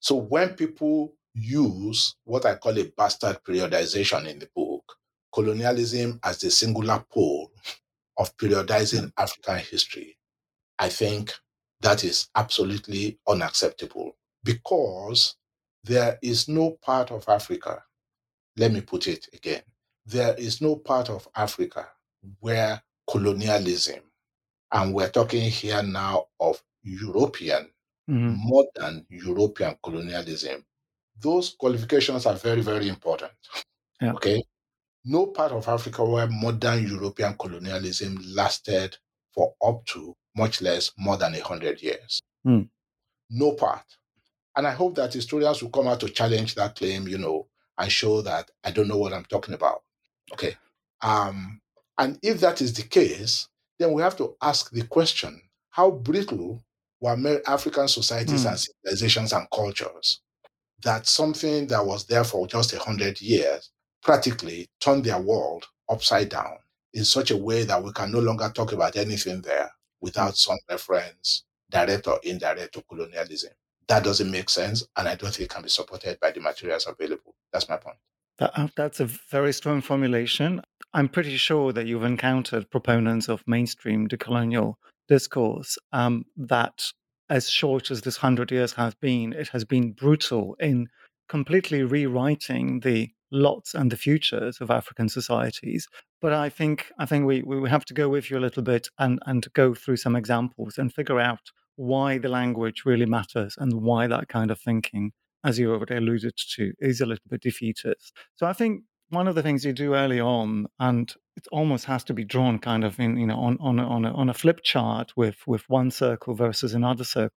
So 0.00 0.16
when 0.16 0.50
people 0.50 1.14
use 1.34 2.16
what 2.24 2.46
I 2.46 2.56
call 2.56 2.78
a 2.78 2.84
bastard 2.96 3.38
periodization 3.44 4.26
in 4.26 4.38
the 4.38 4.48
book, 4.54 4.96
colonialism 5.32 6.18
as 6.22 6.40
the 6.40 6.50
singular 6.50 7.04
pole 7.10 7.50
of 8.18 8.36
periodizing 8.36 9.12
African 9.16 9.58
history, 9.58 10.16
I 10.78 10.88
think 10.88 11.32
that 11.80 12.04
is 12.04 12.28
absolutely 12.34 13.18
unacceptable 13.28 14.16
because 14.44 15.36
there 15.84 16.18
is 16.22 16.48
no 16.48 16.72
part 16.82 17.10
of 17.10 17.28
Africa, 17.28 17.82
let 18.56 18.72
me 18.72 18.80
put 18.80 19.06
it 19.06 19.26
again, 19.32 19.62
there 20.06 20.34
is 20.34 20.60
no 20.60 20.76
part 20.76 21.08
of 21.08 21.26
Africa 21.34 21.88
where 22.40 22.82
colonialism, 23.08 24.00
and 24.72 24.94
we're 24.94 25.10
talking 25.10 25.50
here 25.50 25.82
now 25.82 26.26
of 26.38 26.62
European, 26.82 27.70
mm-hmm. 28.08 28.34
modern 28.36 29.06
European 29.08 29.76
colonialism, 29.82 30.64
those 31.20 31.54
qualifications 31.58 32.26
are 32.26 32.34
very, 32.34 32.62
very 32.62 32.88
important. 32.88 33.32
Yeah. 34.00 34.12
Okay. 34.14 34.42
No 35.04 35.26
part 35.26 35.52
of 35.52 35.68
Africa 35.68 36.04
where 36.04 36.26
modern 36.26 36.86
European 36.86 37.34
colonialism 37.38 38.18
lasted 38.34 38.96
for 39.34 39.54
up 39.64 39.84
to, 39.86 40.14
much 40.36 40.60
less, 40.60 40.92
more 40.98 41.16
than 41.16 41.32
100 41.32 41.82
years. 41.82 42.22
Mm. 42.46 42.68
No 43.30 43.52
part. 43.52 43.84
And 44.56 44.66
I 44.66 44.72
hope 44.72 44.96
that 44.96 45.14
historians 45.14 45.62
will 45.62 45.70
come 45.70 45.86
out 45.86 46.00
to 46.00 46.08
challenge 46.08 46.54
that 46.56 46.76
claim, 46.76 47.08
you 47.08 47.18
know, 47.18 47.46
and 47.78 47.90
show 47.90 48.20
that 48.22 48.50
I 48.64 48.70
don't 48.72 48.88
know 48.88 48.98
what 48.98 49.12
I'm 49.12 49.24
talking 49.24 49.54
about. 49.54 49.82
Okay. 50.32 50.56
Um, 51.02 51.60
and 51.96 52.18
if 52.22 52.40
that 52.40 52.60
is 52.60 52.74
the 52.74 52.82
case, 52.82 53.48
then 53.78 53.92
we 53.92 54.02
have 54.02 54.16
to 54.18 54.36
ask 54.42 54.70
the 54.70 54.82
question 54.82 55.40
how 55.70 55.90
brittle 55.90 56.62
were 57.00 57.40
African 57.46 57.88
societies 57.88 58.44
mm. 58.44 58.50
and 58.50 58.58
civilizations 58.58 59.32
and 59.32 59.46
cultures 59.50 60.20
that 60.82 61.06
something 61.06 61.66
that 61.68 61.84
was 61.84 62.06
there 62.06 62.24
for 62.24 62.46
just 62.46 62.72
100 62.72 63.20
years 63.20 63.70
practically 64.02 64.68
turned 64.80 65.04
their 65.04 65.20
world 65.20 65.66
upside 65.88 66.28
down 66.28 66.56
in 66.94 67.04
such 67.04 67.30
a 67.30 67.36
way 67.36 67.64
that 67.64 67.82
we 67.82 67.92
can 67.92 68.10
no 68.10 68.18
longer 68.18 68.50
talk 68.54 68.72
about 68.72 68.96
anything 68.96 69.40
there 69.42 69.70
without 70.00 70.36
some 70.36 70.58
reference, 70.68 71.44
direct 71.70 72.06
or 72.06 72.18
indirect, 72.22 72.74
to 72.74 72.82
colonialism. 72.82 73.52
That 73.88 74.04
doesn't 74.04 74.30
make 74.30 74.48
sense, 74.48 74.86
and 74.96 75.08
I 75.08 75.16
don't 75.16 75.34
think 75.34 75.50
it 75.50 75.54
can 75.54 75.62
be 75.62 75.68
supported 75.68 76.18
by 76.20 76.30
the 76.30 76.40
materials 76.40 76.86
available. 76.86 77.34
That's 77.52 77.68
my 77.68 77.76
point. 77.76 77.96
Uh, 78.38 78.68
that's 78.76 79.00
a 79.00 79.04
very 79.04 79.52
strong 79.52 79.82
formulation. 79.82 80.62
I'm 80.94 81.08
pretty 81.08 81.36
sure 81.36 81.72
that 81.72 81.86
you've 81.86 82.04
encountered 82.04 82.70
proponents 82.70 83.28
of 83.28 83.44
mainstream 83.46 84.08
decolonial 84.08 84.74
discourse 85.08 85.76
um, 85.92 86.24
that, 86.36 86.84
as 87.30 87.48
short 87.48 87.90
as 87.90 88.02
this 88.02 88.16
hundred 88.16 88.50
years 88.50 88.72
has 88.74 88.94
been, 88.96 89.32
it 89.32 89.48
has 89.48 89.64
been 89.64 89.92
brutal 89.92 90.56
in 90.60 90.88
completely 91.28 91.84
rewriting 91.84 92.80
the 92.80 93.08
lots 93.30 93.74
and 93.74 93.92
the 93.92 93.96
futures 93.96 94.60
of 94.60 94.70
African 94.70 95.08
societies. 95.08 95.86
But 96.20 96.32
I 96.32 96.48
think 96.48 96.90
I 96.98 97.06
think 97.06 97.24
we, 97.24 97.42
we 97.42 97.70
have 97.70 97.84
to 97.86 97.94
go 97.94 98.08
with 98.08 98.30
you 98.30 98.36
a 98.36 98.40
little 98.40 98.64
bit 98.64 98.88
and, 98.98 99.20
and 99.26 99.46
go 99.54 99.74
through 99.74 99.96
some 99.96 100.16
examples 100.16 100.76
and 100.76 100.92
figure 100.92 101.20
out 101.20 101.52
why 101.76 102.18
the 102.18 102.28
language 102.28 102.82
really 102.84 103.06
matters 103.06 103.54
and 103.58 103.72
why 103.80 104.08
that 104.08 104.28
kind 104.28 104.50
of 104.50 104.60
thinking, 104.60 105.12
as 105.44 105.58
you 105.58 105.72
already 105.72 105.96
alluded 105.96 106.36
to, 106.56 106.72
is 106.80 107.00
a 107.00 107.06
little 107.06 107.24
bit 107.28 107.42
defeatist. 107.42 108.12
So 108.36 108.46
I 108.46 108.52
think 108.52 108.82
one 109.10 109.28
of 109.28 109.34
the 109.34 109.42
things 109.42 109.64
you 109.64 109.72
do 109.72 109.94
early 109.94 110.20
on, 110.20 110.66
and 110.78 111.12
it 111.36 111.46
almost 111.52 111.84
has 111.84 112.04
to 112.04 112.14
be 112.14 112.24
drawn 112.24 112.58
kind 112.58 112.84
of 112.84 112.98
in, 112.98 113.16
you 113.16 113.26
know, 113.26 113.38
on 113.38 113.58
on 113.60 113.78
a, 113.78 113.86
on 113.86 114.04
a, 114.04 114.12
on 114.12 114.30
a 114.30 114.34
flip 114.34 114.60
chart 114.62 115.12
with 115.16 115.46
with 115.46 115.68
one 115.68 115.90
circle 115.90 116.34
versus 116.34 116.74
another 116.74 117.04
circle. 117.04 117.36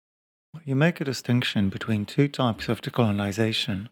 You 0.66 0.76
make 0.76 1.00
a 1.00 1.06
distinction 1.06 1.70
between 1.70 2.06
two 2.06 2.28
types 2.28 2.68
of 2.68 2.82
decolonization. 2.82 3.88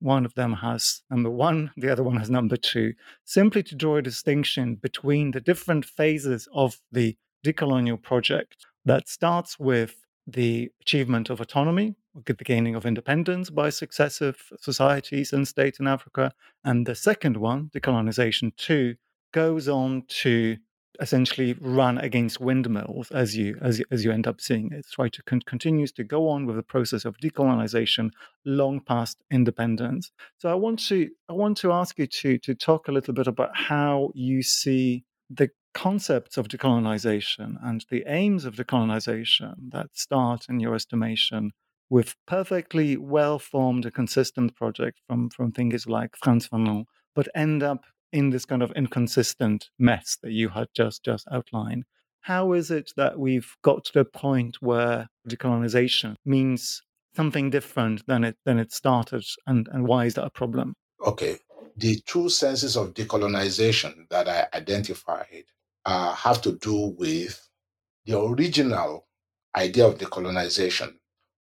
One 0.00 0.24
of 0.24 0.34
them 0.34 0.54
has 0.54 1.02
number 1.10 1.30
one, 1.30 1.72
the 1.76 1.90
other 1.90 2.02
one 2.02 2.16
has 2.18 2.30
number 2.30 2.56
two, 2.56 2.94
simply 3.24 3.62
to 3.64 3.74
draw 3.74 3.96
a 3.96 4.02
distinction 4.02 4.76
between 4.76 5.32
the 5.32 5.40
different 5.40 5.84
phases 5.84 6.48
of 6.54 6.80
the 6.92 7.16
decolonial 7.44 8.00
project 8.00 8.66
that 8.84 9.08
starts 9.08 9.58
with 9.58 10.03
the 10.26 10.70
achievement 10.80 11.30
of 11.30 11.40
autonomy, 11.40 11.96
the 12.24 12.34
gaining 12.34 12.74
of 12.74 12.86
independence 12.86 13.50
by 13.50 13.70
successive 13.70 14.36
societies 14.60 15.32
and 15.32 15.46
states 15.46 15.80
in 15.80 15.86
Africa. 15.86 16.32
And 16.64 16.86
the 16.86 16.94
second 16.94 17.36
one, 17.36 17.70
decolonization 17.74 18.56
two, 18.56 18.96
goes 19.32 19.68
on 19.68 20.04
to 20.08 20.56
essentially 21.00 21.54
run 21.60 21.98
against 21.98 22.40
windmills 22.40 23.10
as 23.10 23.36
you 23.36 23.58
as, 23.60 23.82
as 23.90 24.04
you 24.04 24.12
end 24.12 24.28
up 24.28 24.40
seeing 24.40 24.70
it 24.72 24.86
right 24.96 25.12
to 25.12 25.22
con- 25.24 25.40
continues 25.40 25.90
to 25.90 26.04
go 26.04 26.28
on 26.28 26.46
with 26.46 26.54
the 26.54 26.62
process 26.62 27.04
of 27.04 27.16
decolonization 27.18 28.10
long 28.44 28.80
past 28.80 29.18
independence 29.30 30.12
so 30.38 30.48
i 30.48 30.54
want 30.54 30.78
to 30.78 31.10
i 31.28 31.32
want 31.32 31.56
to 31.56 31.72
ask 31.72 31.98
you 31.98 32.06
to 32.06 32.38
to 32.38 32.54
talk 32.54 32.86
a 32.86 32.92
little 32.92 33.12
bit 33.12 33.26
about 33.26 33.50
how 33.56 34.10
you 34.14 34.40
see 34.40 35.04
the 35.30 35.50
concepts 35.74 36.36
of 36.36 36.48
decolonization 36.48 37.56
and 37.62 37.84
the 37.90 38.04
aims 38.06 38.44
of 38.44 38.54
decolonization 38.56 39.54
that 39.70 39.88
start 39.92 40.46
in 40.48 40.60
your 40.60 40.74
estimation 40.74 41.52
with 41.90 42.14
perfectly 42.26 42.96
well 42.96 43.38
formed 43.38 43.84
and 43.84 43.94
consistent 43.94 44.54
project 44.54 45.00
from 45.06 45.28
from 45.30 45.52
thinkers 45.52 45.86
like 45.86 46.16
Frantz 46.16 46.48
Fanon 46.48 46.84
but 47.14 47.28
end 47.34 47.62
up 47.62 47.84
in 48.12 48.30
this 48.30 48.44
kind 48.44 48.62
of 48.62 48.70
inconsistent 48.72 49.70
mess 49.78 50.16
that 50.22 50.32
you 50.32 50.48
had 50.48 50.68
just 50.74 51.04
just 51.04 51.26
outlined. 51.30 51.84
How 52.20 52.52
is 52.52 52.70
it 52.70 52.92
that 52.96 53.18
we've 53.18 53.54
got 53.62 53.84
to 53.86 53.92
the 53.92 54.04
point 54.04 54.56
where 54.60 55.08
decolonization 55.28 56.14
means 56.24 56.80
something 57.14 57.50
different 57.50 58.06
than 58.06 58.24
it 58.24 58.36
than 58.44 58.58
it 58.58 58.72
started, 58.72 59.24
and, 59.46 59.68
and 59.72 59.86
why 59.86 60.06
is 60.06 60.14
that 60.14 60.24
a 60.24 60.30
problem? 60.30 60.74
Okay, 61.04 61.38
the 61.76 62.00
two 62.06 62.28
senses 62.28 62.76
of 62.76 62.94
decolonization 62.94 64.08
that 64.10 64.28
I 64.28 64.46
identified 64.54 65.44
uh, 65.84 66.14
have 66.14 66.40
to 66.42 66.52
do 66.58 66.94
with 66.98 67.48
the 68.06 68.18
original 68.18 69.06
idea 69.56 69.86
of 69.86 69.98
decolonization 69.98 70.94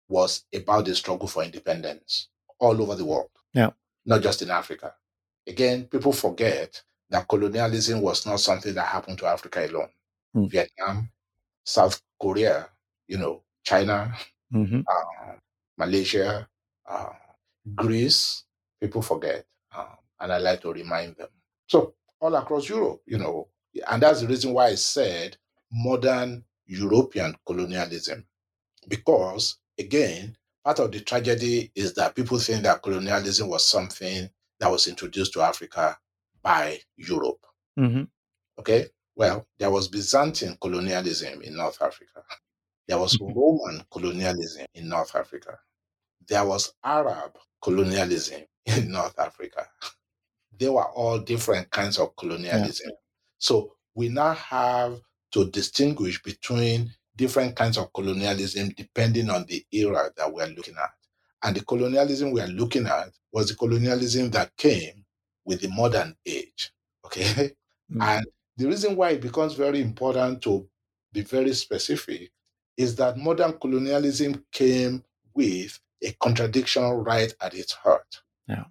was 0.08 0.46
about 0.54 0.86
the 0.86 0.96
struggle 0.96 1.28
for 1.28 1.44
independence 1.44 2.30
all 2.60 2.82
over 2.82 2.96
the 2.96 3.06
world. 3.06 3.30
Yeah. 3.54 3.72
Not 4.06 4.22
just 4.22 4.42
in 4.42 4.52
Africa. 4.52 4.94
Again, 5.48 5.86
people 5.86 6.14
forget 6.14 6.82
that 7.10 7.28
colonialism 7.28 8.02
was 8.02 8.26
not 8.26 8.40
something 8.40 8.74
that 8.74 8.88
happened 8.88 9.18
to 9.20 9.26
Africa 9.28 9.66
alone. 9.66 9.90
Mm. 10.36 10.50
Vietnam, 10.50 11.10
South 11.66 12.02
Korea, 12.22 12.70
you 13.08 13.18
know, 13.18 13.44
China, 13.64 14.14
mm-hmm. 14.54 14.82
uh, 14.88 15.34
Malaysia, 15.78 16.48
uh, 16.88 17.10
Greece, 17.76 18.44
people 18.82 19.02
forget. 19.02 19.46
Uh, 19.76 19.96
and 20.20 20.32
I 20.32 20.38
like 20.38 20.62
to 20.62 20.74
remind 20.74 21.16
them. 21.16 21.30
So, 21.68 21.94
all 22.20 22.36
across 22.36 22.70
Europe, 22.70 23.02
you 23.06 23.18
know, 23.18 23.48
and 23.88 24.01
that's 24.01 24.22
the 24.22 24.27
reason 24.27 24.53
why 24.53 24.68
I 24.68 24.75
said 24.75 25.38
modern 25.72 26.44
European 26.65 27.36
colonialism. 27.46 28.25
Because, 28.88 29.58
again, 29.80 30.36
part 30.63 30.80
of 30.80 30.92
the 30.92 31.00
tragedy 31.00 31.72
is 31.75 31.94
that 31.96 32.15
people 32.15 32.39
think 32.39 32.63
that 32.63 32.82
colonialism 32.82 33.48
was 33.50 33.65
something 33.65 34.30
that 34.60 34.72
was 34.72 34.88
introduced 34.88 35.34
to 35.34 35.42
Africa 35.42 35.98
by 36.42 36.80
Europe. 36.98 37.46
Mm-hmm. 37.80 38.03
Okay, 38.60 38.88
well, 39.15 39.48
there 39.58 39.72
was 39.72 39.88
Byzantine 39.88 40.58
colonialism 40.62 41.42
in 41.42 41.56
North 41.56 41.82
Africa, 41.82 42.24
there 42.88 42.98
was 42.98 43.18
mm-hmm. 43.18 43.38
Roman 43.38 43.86
colonialism 43.92 44.65
in 44.75 44.89
North 44.89 45.15
Africa, 45.15 45.60
there 46.27 46.46
was 46.46 46.74
Arab 46.84 47.38
colonialism 47.62 48.42
in 48.65 48.92
North 48.92 49.18
Africa. 49.20 49.68
they 50.60 50.70
were 50.70 50.86
all 50.86 51.20
different 51.20 51.70
kinds 51.72 51.98
of 52.00 52.15
colonialism. 52.15 52.89
Yeah. 52.89 52.96
So 53.44 53.76
we 53.94 54.08
now 54.08 54.36
have 54.36 55.02
to 55.34 55.50
distinguish 55.50 56.24
between 56.24 56.90
different 57.18 57.58
kinds 57.58 57.78
of 57.78 57.92
colonialism 57.92 58.70
depending 58.70 59.30
on 59.30 59.44
the 59.48 59.66
era 59.70 60.10
that 60.16 60.32
we're 60.32 60.48
looking 60.48 60.76
at. 60.82 60.92
And 61.44 61.54
the 61.54 61.66
colonialism 61.66 62.32
we 62.32 62.40
are 62.40 62.48
looking 62.48 62.88
at 62.88 63.10
was 63.34 63.50
the 63.50 63.56
colonialism 63.56 64.30
that 64.30 64.56
came 64.56 65.04
with 65.44 65.60
the 65.60 65.68
modern 65.68 66.16
age. 66.26 66.72
Okay. 67.06 67.52
Mm-hmm. 67.92 68.02
And 68.02 68.26
the 68.56 68.68
reason 68.68 68.96
why 68.96 69.10
it 69.10 69.22
becomes 69.22 69.56
very 69.56 69.82
important 69.82 70.42
to 70.44 70.66
be 71.12 71.24
very 71.24 71.54
specific 71.54 72.32
is 72.78 72.96
that 72.96 73.18
modern 73.18 73.60
colonialism 73.60 74.46
came 74.54 75.04
with 75.34 75.78
a 76.02 76.14
contradiction 76.14 76.84
right 76.84 77.34
at 77.42 77.54
its 77.54 77.74
heart. 77.74 78.22
Yeah. 78.48 78.64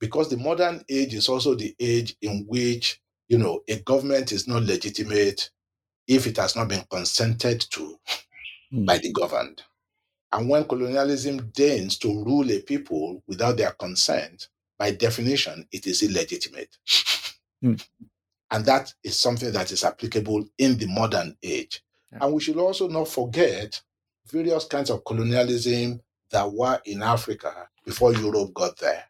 Because 0.00 0.28
the 0.28 0.38
modern 0.38 0.82
age 0.88 1.14
is 1.14 1.28
also 1.28 1.54
the 1.54 1.72
age 1.78 2.16
in 2.20 2.46
which, 2.48 3.00
you 3.28 3.38
know, 3.38 3.62
a 3.68 3.76
government 3.80 4.32
is 4.32 4.48
not 4.48 4.62
legitimate 4.62 5.50
if 6.06 6.26
it 6.26 6.36
has 6.38 6.56
not 6.56 6.68
been 6.68 6.84
consented 6.90 7.60
to 7.70 7.98
mm. 8.72 8.86
by 8.86 8.98
the 8.98 9.12
governed. 9.12 9.62
And 10.32 10.48
when 10.48 10.64
colonialism 10.64 11.50
deigns 11.54 11.98
to 11.98 12.24
rule 12.24 12.50
a 12.50 12.60
people 12.60 13.22
without 13.26 13.56
their 13.56 13.72
consent, 13.72 14.48
by 14.78 14.92
definition, 14.92 15.66
it 15.72 15.86
is 15.86 16.02
illegitimate. 16.02 16.76
mm. 17.62 17.86
And 18.50 18.64
that 18.64 18.94
is 19.04 19.18
something 19.18 19.52
that 19.52 19.72
is 19.72 19.84
applicable 19.84 20.48
in 20.56 20.78
the 20.78 20.86
modern 20.86 21.36
age. 21.42 21.82
Yeah. 22.12 22.18
And 22.22 22.34
we 22.34 22.40
should 22.40 22.56
also 22.56 22.88
not 22.88 23.08
forget 23.08 23.80
various 24.26 24.64
kinds 24.64 24.90
of 24.90 25.04
colonialism 25.04 26.00
that 26.30 26.50
were 26.50 26.80
in 26.84 27.02
Africa 27.02 27.68
before 27.84 28.14
Europe 28.14 28.54
got 28.54 28.78
there. 28.78 29.04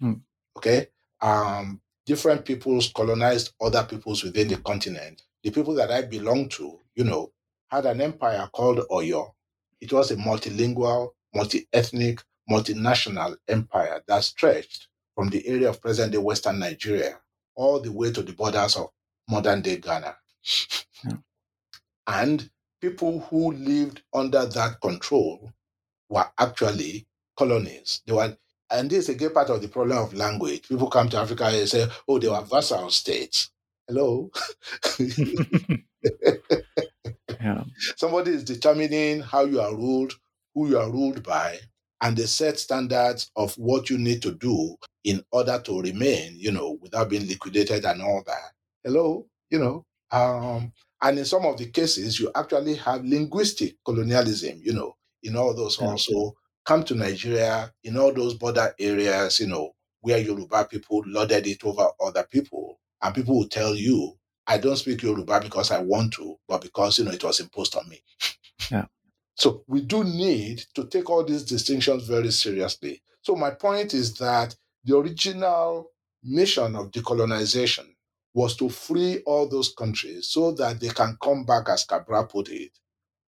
Hmm. 0.00 0.14
Okay? 0.56 0.88
Um, 1.20 1.80
different 2.08 2.46
peoples 2.46 2.90
colonized 2.90 3.52
other 3.60 3.84
peoples 3.84 4.24
within 4.24 4.48
the 4.48 4.56
continent. 4.56 5.22
The 5.44 5.50
people 5.50 5.74
that 5.74 5.90
I 5.90 6.00
belong 6.02 6.48
to, 6.50 6.80
you 6.94 7.04
know, 7.04 7.32
had 7.68 7.84
an 7.84 8.00
empire 8.00 8.48
called 8.50 8.78
Oyo. 8.90 9.32
It 9.78 9.92
was 9.92 10.10
a 10.10 10.16
multilingual, 10.16 11.10
multi 11.34 11.68
ethnic, 11.70 12.22
multinational 12.50 13.36
empire 13.46 14.02
that 14.08 14.24
stretched 14.24 14.88
from 15.14 15.28
the 15.28 15.46
area 15.46 15.68
of 15.68 15.82
present 15.82 16.12
day 16.12 16.18
Western 16.18 16.58
Nigeria 16.58 17.20
all 17.54 17.78
the 17.78 17.92
way 17.92 18.10
to 18.10 18.22
the 18.22 18.32
borders 18.32 18.76
of 18.76 18.88
modern 19.28 19.60
day 19.60 19.76
Ghana. 19.76 20.16
Yeah. 21.04 21.16
And 22.06 22.50
people 22.80 23.20
who 23.20 23.52
lived 23.52 24.00
under 24.14 24.46
that 24.46 24.80
control 24.80 25.52
were 26.08 26.26
actually 26.38 27.06
colonies. 27.36 28.00
They 28.06 28.14
were, 28.14 28.34
and 28.70 28.90
this 28.90 29.08
is 29.08 29.14
again 29.14 29.32
part 29.32 29.50
of 29.50 29.62
the 29.62 29.68
problem 29.68 29.98
of 29.98 30.14
language. 30.14 30.68
People 30.68 30.90
come 30.90 31.08
to 31.10 31.18
Africa 31.18 31.46
and 31.46 31.68
say, 31.68 31.86
"Oh, 32.06 32.18
they 32.18 32.28
were 32.28 32.42
vassal 32.42 32.90
states." 32.90 33.50
Hello. 33.86 34.30
yeah. 37.40 37.64
Somebody 37.96 38.32
is 38.32 38.44
determining 38.44 39.20
how 39.20 39.44
you 39.44 39.60
are 39.60 39.74
ruled, 39.74 40.12
who 40.54 40.68
you 40.68 40.78
are 40.78 40.90
ruled 40.90 41.22
by, 41.22 41.58
and 42.02 42.16
they 42.16 42.26
set 42.26 42.58
standards 42.58 43.30
of 43.36 43.54
what 43.54 43.88
you 43.88 43.96
need 43.98 44.20
to 44.22 44.32
do 44.32 44.76
in 45.04 45.24
order 45.32 45.58
to 45.64 45.80
remain, 45.80 46.34
you 46.36 46.52
know, 46.52 46.78
without 46.82 47.08
being 47.08 47.26
liquidated 47.26 47.84
and 47.84 48.02
all 48.02 48.22
that. 48.26 48.52
Hello, 48.84 49.26
you 49.50 49.58
know. 49.58 49.84
Um, 50.10 50.72
and 51.00 51.18
in 51.18 51.24
some 51.24 51.44
of 51.46 51.56
the 51.56 51.70
cases, 51.70 52.20
you 52.20 52.30
actually 52.34 52.74
have 52.76 53.04
linguistic 53.04 53.76
colonialism, 53.84 54.60
you 54.62 54.72
know, 54.74 54.96
in 55.22 55.36
all 55.36 55.54
those 55.54 55.78
also 55.78 56.34
come 56.68 56.84
to 56.84 56.94
Nigeria, 56.94 57.72
in 57.82 57.96
all 57.96 58.12
those 58.12 58.34
border 58.34 58.74
areas, 58.78 59.40
you 59.40 59.46
know, 59.46 59.72
where 60.02 60.18
Yoruba 60.18 60.66
people 60.70 61.02
lorded 61.06 61.46
it 61.46 61.64
over 61.64 61.88
other 61.98 62.24
people. 62.30 62.78
And 63.00 63.14
people 63.14 63.38
will 63.38 63.48
tell 63.48 63.74
you, 63.74 64.12
I 64.46 64.58
don't 64.58 64.76
speak 64.76 65.00
Yoruba 65.02 65.40
because 65.40 65.70
I 65.70 65.80
want 65.80 66.12
to, 66.14 66.36
but 66.46 66.60
because, 66.60 66.98
you 66.98 67.06
know, 67.06 67.10
it 67.12 67.24
was 67.24 67.40
imposed 67.40 67.74
on 67.74 67.88
me. 67.88 68.00
Yeah. 68.70 68.86
So 69.36 69.62
we 69.68 69.80
do 69.82 70.02
need 70.02 70.64
to 70.74 70.84
take 70.88 71.08
all 71.08 71.24
these 71.24 71.44
distinctions 71.44 72.06
very 72.08 72.30
seriously. 72.32 73.00
So 73.22 73.36
my 73.36 73.52
point 73.52 73.94
is 73.94 74.14
that 74.18 74.54
the 74.84 74.96
original 74.98 75.92
mission 76.24 76.74
of 76.74 76.90
decolonization 76.90 77.86
was 78.34 78.56
to 78.56 78.68
free 78.68 79.22
all 79.24 79.48
those 79.48 79.72
countries 79.72 80.26
so 80.28 80.50
that 80.52 80.80
they 80.80 80.88
can 80.88 81.16
come 81.22 81.44
back, 81.44 81.68
as 81.68 81.84
Cabral 81.84 82.26
put 82.26 82.48
it, 82.50 82.72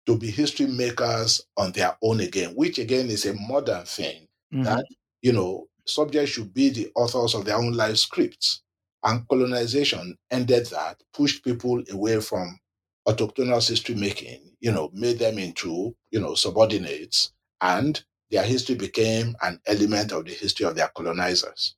to 0.10 0.18
be 0.18 0.32
history 0.32 0.66
makers 0.66 1.40
on 1.56 1.72
their 1.74 1.96
own 2.02 2.20
again, 2.20 2.50
which 2.56 2.80
again 2.80 3.12
is 3.12 3.28
a 3.28 3.34
modern 3.36 3.86
thing 3.86 4.28
mm-hmm. 4.52 4.64
that, 4.64 4.84
you 5.22 5.32
know, 5.32 5.68
subjects 5.86 6.32
should 6.32 6.52
be 6.52 6.70
the 6.70 6.90
authors 6.96 7.36
of 7.36 7.46
their 7.46 7.58
own 7.58 7.74
life 7.74 7.98
scripts. 7.98 8.64
And 9.04 9.28
colonization 9.28 10.18
ended 10.32 10.66
that, 10.72 11.00
pushed 11.14 11.44
people 11.44 11.84
away 11.92 12.20
from 12.22 12.60
autochthonous 13.08 13.70
history 13.70 13.94
making, 13.94 14.42
you 14.60 14.72
know, 14.72 14.90
made 14.94 15.20
them 15.20 15.38
into, 15.38 15.96
you 16.10 16.20
know, 16.20 16.34
subordinates, 16.34 17.32
and 17.62 18.04
their 18.32 18.44
history 18.44 18.76
became 18.76 19.36
an 19.44 19.60
element 19.68 20.12
of 20.12 20.26
the 20.26 20.32
history 20.34 20.66
of 20.66 20.76
their 20.76 20.90
colonizers. 20.98 21.76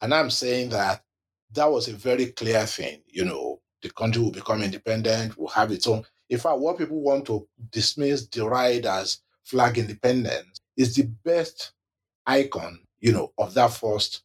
And 0.00 0.14
I'm 0.14 0.30
saying 0.30 0.70
that 0.70 1.02
that 1.52 1.70
was 1.70 1.86
a 1.88 1.92
very 1.92 2.26
clear 2.26 2.64
thing, 2.64 3.02
you 3.06 3.26
know, 3.26 3.60
the 3.82 3.90
country 3.90 4.22
will 4.22 4.32
become 4.32 4.62
independent, 4.62 5.36
will 5.36 5.48
have 5.48 5.70
its 5.70 5.86
own. 5.86 6.06
In 6.32 6.38
fact, 6.38 6.60
what 6.60 6.78
people 6.78 7.02
want 7.02 7.26
to 7.26 7.46
dismiss, 7.70 8.24
deride 8.24 8.86
as 8.86 9.18
flag 9.44 9.76
independence 9.76 10.60
is 10.78 10.94
the 10.94 11.02
best 11.26 11.72
icon, 12.26 12.80
you 13.00 13.12
know, 13.12 13.34
of 13.36 13.52
that 13.52 13.70
first 13.74 14.22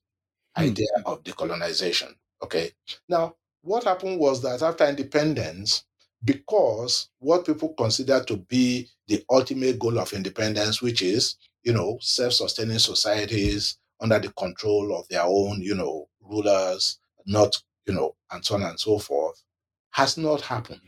hmm. 0.56 0.64
idea 0.64 0.88
of 1.06 1.22
decolonization. 1.24 2.16
Okay. 2.42 2.72
Now, 3.10 3.36
what 3.62 3.84
happened 3.84 4.22
was 4.22 4.42
that 4.44 4.62
after 4.62 4.86
independence, 4.86 5.84
because 6.24 7.10
what 7.20 7.46
people 7.46 7.74
consider 7.78 8.24
to 8.24 8.38
be 8.38 8.88
the 9.10 9.22
ultimate 9.30 9.78
goal 9.78 10.00
of 10.00 10.14
independence, 10.14 10.82
which 10.82 11.02
is, 11.02 11.36
you 11.64 11.74
know, 11.74 11.98
self-sustaining 12.00 12.80
societies 12.80 13.80
under 14.00 14.18
the 14.18 14.32
control 14.32 14.98
of 14.98 15.06
their 15.10 15.24
own, 15.24 15.60
you 15.60 15.76
know, 15.76 16.08
rulers, 16.22 17.00
not, 17.26 17.62
you 17.86 17.94
know, 17.94 18.16
and 18.32 18.46
so 18.46 18.56
on 18.56 18.64
and 18.64 18.80
so 18.80 18.98
forth, 18.98 19.44
has 19.92 20.18
not 20.18 20.40
happened. 20.40 20.80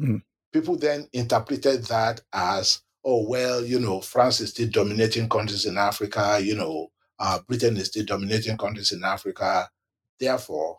Mm. 0.00 0.22
People 0.52 0.76
then 0.76 1.08
interpreted 1.12 1.84
that 1.84 2.20
as, 2.32 2.82
oh, 3.04 3.28
well, 3.28 3.64
you 3.64 3.78
know, 3.78 4.00
France 4.00 4.40
is 4.40 4.50
still 4.50 4.68
dominating 4.68 5.28
countries 5.28 5.66
in 5.66 5.76
Africa, 5.76 6.38
you 6.42 6.56
know, 6.56 6.88
uh, 7.18 7.40
Britain 7.46 7.76
is 7.76 7.88
still 7.88 8.04
dominating 8.04 8.56
countries 8.56 8.92
in 8.92 9.04
Africa. 9.04 9.68
Therefore, 10.18 10.78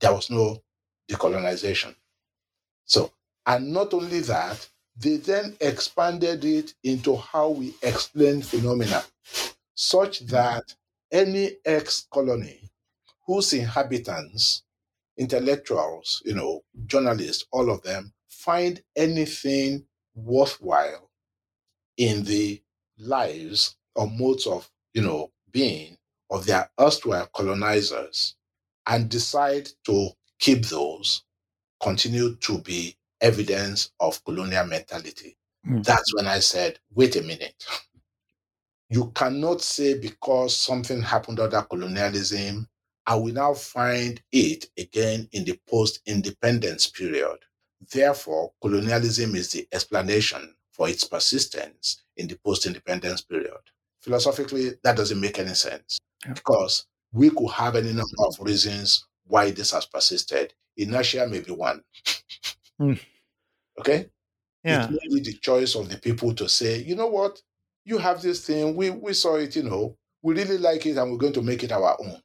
there 0.00 0.12
was 0.12 0.30
no 0.30 0.62
decolonization. 1.10 1.94
So, 2.84 3.12
and 3.46 3.72
not 3.72 3.92
only 3.94 4.20
that, 4.20 4.68
they 4.96 5.16
then 5.16 5.56
expanded 5.60 6.44
it 6.44 6.74
into 6.82 7.16
how 7.16 7.50
we 7.50 7.74
explain 7.82 8.42
phenomena, 8.42 9.04
such 9.74 10.20
that 10.26 10.74
any 11.12 11.52
ex 11.64 12.06
colony 12.12 12.70
whose 13.26 13.52
inhabitants, 13.52 14.62
intellectuals, 15.18 16.22
you 16.24 16.34
know, 16.34 16.62
journalists, 16.86 17.44
all 17.52 17.70
of 17.70 17.82
them, 17.82 18.12
find 18.46 18.80
anything 18.94 19.84
worthwhile 20.14 21.10
in 21.96 22.22
the 22.24 22.62
lives 22.96 23.76
or 23.96 24.08
modes 24.08 24.46
of, 24.46 24.70
you 24.94 25.02
know, 25.02 25.32
being 25.50 25.98
of 26.30 26.46
their 26.46 26.70
erstwhile 26.80 27.28
colonizers 27.34 28.36
and 28.86 29.08
decide 29.08 29.68
to 29.84 30.10
keep 30.38 30.64
those 30.66 31.24
continue 31.82 32.36
to 32.36 32.58
be 32.58 32.96
evidence 33.20 33.90
of 33.98 34.24
colonial 34.24 34.64
mentality. 34.64 35.36
Mm. 35.66 35.84
That's 35.84 36.14
when 36.14 36.28
I 36.28 36.38
said, 36.38 36.78
wait 36.94 37.16
a 37.16 37.22
minute. 37.22 37.66
You 38.88 39.10
cannot 39.14 39.60
say 39.60 39.98
because 39.98 40.56
something 40.56 41.02
happened 41.02 41.40
under 41.40 41.62
colonialism, 41.62 42.68
I 43.06 43.16
will 43.16 43.32
now 43.32 43.54
find 43.54 44.22
it 44.30 44.66
again 44.78 45.28
in 45.32 45.44
the 45.44 45.58
post 45.68 46.00
independence 46.06 46.86
period. 46.86 47.38
Therefore, 47.92 48.52
colonialism 48.60 49.34
is 49.36 49.50
the 49.50 49.66
explanation 49.72 50.54
for 50.72 50.88
its 50.88 51.04
persistence 51.04 52.02
in 52.16 52.26
the 52.28 52.38
post 52.44 52.66
independence 52.66 53.22
period. 53.22 53.52
Philosophically, 54.00 54.72
that 54.82 54.96
doesn't 54.96 55.20
make 55.20 55.38
any 55.38 55.54
sense 55.54 55.98
yeah. 56.24 56.32
because 56.32 56.86
we 57.12 57.30
could 57.30 57.50
have 57.50 57.76
any 57.76 57.92
number 57.92 58.24
of 58.26 58.36
reasons 58.40 59.06
why 59.26 59.50
this 59.50 59.72
has 59.72 59.86
persisted. 59.86 60.54
Inertia 60.76 61.26
may 61.26 61.40
be 61.40 61.52
one. 61.52 61.82
Mm. 62.80 63.00
Okay? 63.78 64.06
Yeah. 64.62 64.84
It's 64.84 64.92
really 64.92 65.20
the 65.22 65.32
choice 65.34 65.74
of 65.74 65.88
the 65.88 65.98
people 65.98 66.34
to 66.34 66.48
say, 66.48 66.82
you 66.82 66.94
know 66.94 67.06
what? 67.06 67.40
You 67.84 67.98
have 67.98 68.20
this 68.20 68.44
thing. 68.46 68.74
We 68.74 68.90
we 68.90 69.12
saw 69.12 69.36
it, 69.36 69.54
you 69.54 69.62
know. 69.62 69.96
We 70.22 70.34
really 70.34 70.58
like 70.58 70.86
it 70.86 70.96
and 70.96 71.10
we're 71.10 71.18
going 71.18 71.32
to 71.34 71.42
make 71.42 71.62
it 71.62 71.72
our 71.72 71.96
own. 72.00 72.20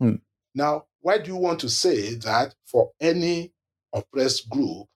Mm. 0.00 0.20
Now, 0.54 0.86
why 1.00 1.18
do 1.18 1.30
you 1.30 1.36
want 1.36 1.60
to 1.60 1.68
say 1.68 2.14
that 2.14 2.54
for 2.64 2.92
any 3.00 3.52
oppressed 3.92 4.48
group 4.48 4.86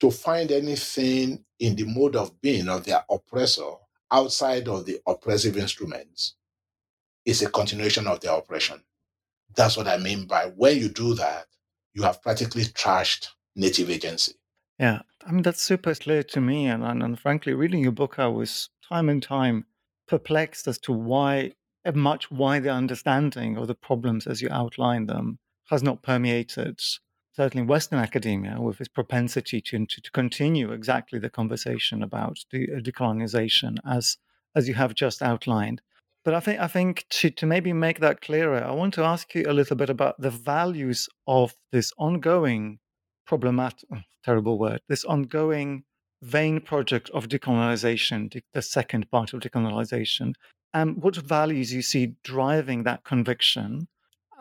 to 0.00 0.10
find 0.10 0.50
anything 0.50 1.44
in 1.58 1.76
the 1.76 1.84
mode 1.84 2.16
of 2.16 2.40
being 2.40 2.68
of 2.68 2.84
their 2.84 3.04
oppressor 3.10 3.70
outside 4.10 4.66
of 4.68 4.86
the 4.86 4.98
oppressive 5.06 5.56
instruments 5.56 6.34
is 7.24 7.42
a 7.42 7.50
continuation 7.50 8.06
of 8.06 8.20
their 8.20 8.32
oppression? 8.32 8.82
That's 9.54 9.76
what 9.76 9.88
I 9.88 9.96
mean 9.96 10.26
by 10.26 10.46
when 10.56 10.78
you 10.78 10.88
do 10.88 11.14
that, 11.14 11.46
you 11.94 12.02
have 12.02 12.22
practically 12.22 12.64
trashed 12.64 13.28
native 13.56 13.90
agency. 13.90 14.34
Yeah, 14.78 15.00
I 15.26 15.32
mean, 15.32 15.42
that's 15.42 15.62
super 15.62 15.94
clear 15.94 16.22
to 16.22 16.40
me. 16.40 16.66
And, 16.66 16.82
and, 16.82 17.02
and 17.02 17.18
frankly, 17.18 17.52
reading 17.52 17.82
your 17.82 17.92
book, 17.92 18.18
I 18.18 18.28
was 18.28 18.70
time 18.88 19.08
and 19.08 19.22
time 19.22 19.66
perplexed 20.08 20.66
as 20.66 20.78
to 20.78 20.92
why, 20.92 21.52
eh, 21.84 21.92
much 21.94 22.30
why 22.30 22.60
the 22.60 22.70
understanding 22.70 23.58
of 23.58 23.68
the 23.68 23.74
problems 23.74 24.26
as 24.26 24.40
you 24.40 24.48
outline 24.50 25.06
them 25.06 25.38
has 25.68 25.82
not 25.82 26.02
permeated 26.02 26.80
certainly 27.32 27.66
Western 27.66 27.98
academia 27.98 28.60
with 28.60 28.80
its 28.80 28.88
propensity 28.88 29.60
to, 29.60 29.86
to, 29.86 30.10
continue 30.10 30.72
exactly 30.72 31.18
the 31.18 31.30
conversation 31.30 32.02
about 32.02 32.38
the 32.50 32.68
uh, 32.70 32.80
decolonization 32.80 33.78
as 33.86 34.18
as 34.54 34.66
you 34.66 34.74
have 34.74 34.94
just 34.94 35.22
outlined. 35.22 35.80
But 36.24 36.34
I 36.34 36.40
think 36.40 36.60
I 36.60 36.66
think 36.66 37.06
to, 37.10 37.30
to 37.30 37.46
maybe 37.46 37.72
make 37.72 38.00
that 38.00 38.20
clearer, 38.20 38.62
I 38.62 38.72
want 38.72 38.94
to 38.94 39.04
ask 39.04 39.34
you 39.34 39.44
a 39.46 39.52
little 39.52 39.76
bit 39.76 39.90
about 39.90 40.20
the 40.20 40.30
values 40.30 41.08
of 41.26 41.54
this 41.72 41.92
ongoing 41.98 42.78
problematic, 43.26 43.88
oh, 43.94 44.00
terrible 44.24 44.58
word, 44.58 44.80
this 44.88 45.04
ongoing 45.04 45.84
vain 46.22 46.60
project 46.60 47.08
of 47.10 47.28
decolonization, 47.28 48.42
the 48.52 48.62
second 48.62 49.10
part 49.10 49.32
of 49.32 49.40
decolonization, 49.40 50.34
and 50.74 51.02
what 51.02 51.16
values 51.16 51.72
you 51.72 51.82
see 51.82 52.14
driving 52.22 52.82
that 52.82 53.04
conviction, 53.04 53.88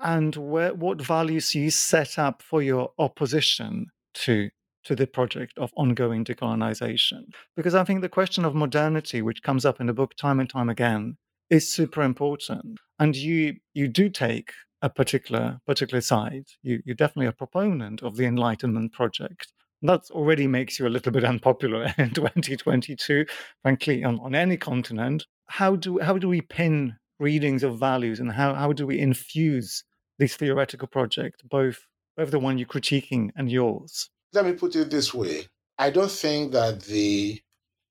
and 0.02 0.36
where, 0.36 0.74
what 0.74 1.02
values 1.02 1.56
you 1.56 1.70
set 1.70 2.18
up 2.18 2.42
for 2.42 2.62
your 2.62 2.92
opposition 2.98 3.88
to 4.14 4.50
to 4.86 4.96
the 4.96 5.06
project 5.08 5.58
of 5.58 5.72
ongoing 5.76 6.24
decolonization. 6.24 7.26
Because 7.56 7.76
I 7.76 7.84
think 7.84 8.02
the 8.02 8.10
question 8.10 8.46
of 8.46 8.56
modernity, 8.56 9.22
which 9.22 9.44
comes 9.44 9.66
up 9.66 9.82
in 9.82 9.88
the 9.88 9.94
book 9.94 10.16
time 10.16 10.40
and 10.40 10.50
time 10.50 10.70
again, 10.70 11.18
is 11.50 11.72
super 11.72 12.02
important. 12.02 12.80
And 12.98 13.16
you 13.16 13.56
you 13.74 13.88
do 13.88 14.10
take 14.10 14.52
a 14.82 14.90
particular 14.90 15.60
particular 15.68 16.02
side. 16.02 16.46
You 16.64 16.82
you're 16.86 16.96
definitely 16.96 17.28
a 17.28 17.34
proponent 17.34 18.02
of 18.02 18.16
the 18.16 18.26
Enlightenment 18.26 18.94
project. 18.94 19.52
That 19.82 20.02
already 20.12 20.48
makes 20.48 20.80
you 20.80 20.88
a 20.88 20.90
little 20.96 21.12
bit 21.12 21.24
unpopular 21.34 21.94
in 21.98 22.12
2022, 22.12 23.26
frankly, 23.62 24.04
on, 24.04 24.20
on 24.20 24.36
any 24.36 24.58
continent. 24.58 25.26
How 25.48 25.76
do 25.76 26.00
how 26.00 26.18
do 26.18 26.30
we 26.30 26.42
pin 26.42 26.96
readings 27.20 27.64
of 27.64 27.78
values 27.78 28.20
and 28.20 28.32
how, 28.32 28.54
how 28.54 28.72
do 28.72 28.88
we 28.88 29.00
infuse 29.00 29.84
this 30.20 30.36
theoretical 30.36 30.88
project, 30.88 31.42
both 31.50 31.88
both 32.16 32.32
the 32.32 32.40
one 32.40 32.58
you're 32.58 32.68
critiquing 32.68 33.32
and 33.36 33.50
yours? 33.52 34.10
Let 34.34 34.46
me 34.46 34.54
put 34.54 34.76
it 34.76 34.92
this 34.92 35.14
way. 35.14 35.48
I 35.78 35.90
don't 35.90 36.12
think 36.12 36.52
that 36.52 36.82
the 36.84 37.42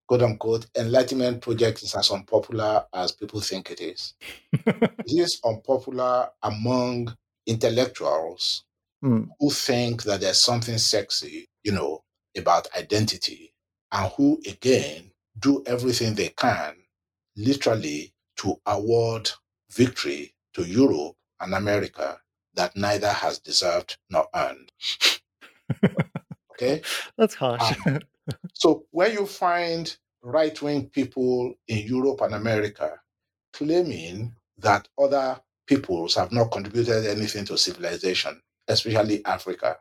quote 0.06 0.22
unquote 0.22 0.66
Enlightenment 0.76 1.40
project 1.42 1.82
is 1.82 1.94
as 1.94 2.10
unpopular 2.10 2.86
as 2.94 3.12
people 3.12 3.40
think 3.40 3.70
it 3.70 3.80
is. 3.80 4.14
it 4.52 4.90
is 5.06 5.40
unpopular 5.44 6.30
among 6.42 7.16
intellectuals 7.46 8.64
Hmm. 9.00 9.26
who 9.38 9.50
think 9.50 10.02
that 10.04 10.20
there's 10.20 10.40
something 10.42 10.76
sexy, 10.76 11.48
you 11.62 11.70
know, 11.70 12.02
about 12.36 12.66
identity, 12.76 13.54
and 13.92 14.10
who 14.16 14.40
again 14.44 15.12
do 15.38 15.62
everything 15.66 16.14
they 16.14 16.30
can, 16.30 16.74
literally, 17.36 18.12
to 18.38 18.60
award 18.66 19.30
victory 19.70 20.34
to 20.54 20.64
Europe 20.64 21.14
and 21.40 21.54
America 21.54 22.20
that 22.54 22.76
neither 22.76 23.10
has 23.10 23.38
deserved 23.38 23.98
nor 24.10 24.26
earned. 24.34 24.72
okay? 26.52 26.82
That's 27.16 27.34
harsh. 27.34 27.76
So 28.52 28.84
where 28.90 29.10
you 29.10 29.26
find 29.26 29.96
right 30.22 30.60
wing 30.60 30.88
people 30.88 31.54
in 31.68 31.86
Europe 31.86 32.20
and 32.20 32.34
America 32.34 33.00
claiming 33.52 34.34
that 34.58 34.88
other 34.98 35.40
peoples 35.66 36.14
have 36.16 36.32
not 36.32 36.50
contributed 36.50 37.06
anything 37.06 37.44
to 37.46 37.56
civilization, 37.58 38.40
especially 38.66 39.24
Africa, 39.24 39.78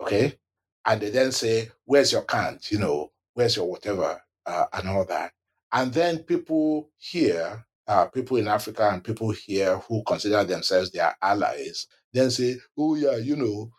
okay? 0.00 0.36
And 0.84 1.00
they 1.00 1.10
then 1.10 1.32
say, 1.32 1.70
Where's 1.84 2.12
your 2.12 2.22
Kant? 2.22 2.70
You 2.70 2.78
know, 2.78 3.12
where's 3.34 3.56
your 3.56 3.68
whatever, 3.68 4.22
uh, 4.46 4.66
and 4.72 4.88
all 4.88 5.04
that. 5.06 5.32
And 5.72 5.92
then 5.92 6.20
people 6.20 6.90
here, 6.98 7.64
uh, 7.90 8.06
people 8.06 8.36
in 8.36 8.46
Africa 8.46 8.88
and 8.92 9.02
people 9.02 9.30
here 9.32 9.78
who 9.78 10.04
consider 10.04 10.44
themselves 10.44 10.92
their 10.92 11.16
allies, 11.20 11.88
then 12.12 12.30
say, 12.30 12.56
Oh, 12.78 12.94
yeah, 12.94 13.16
you 13.16 13.34
know, 13.34 13.72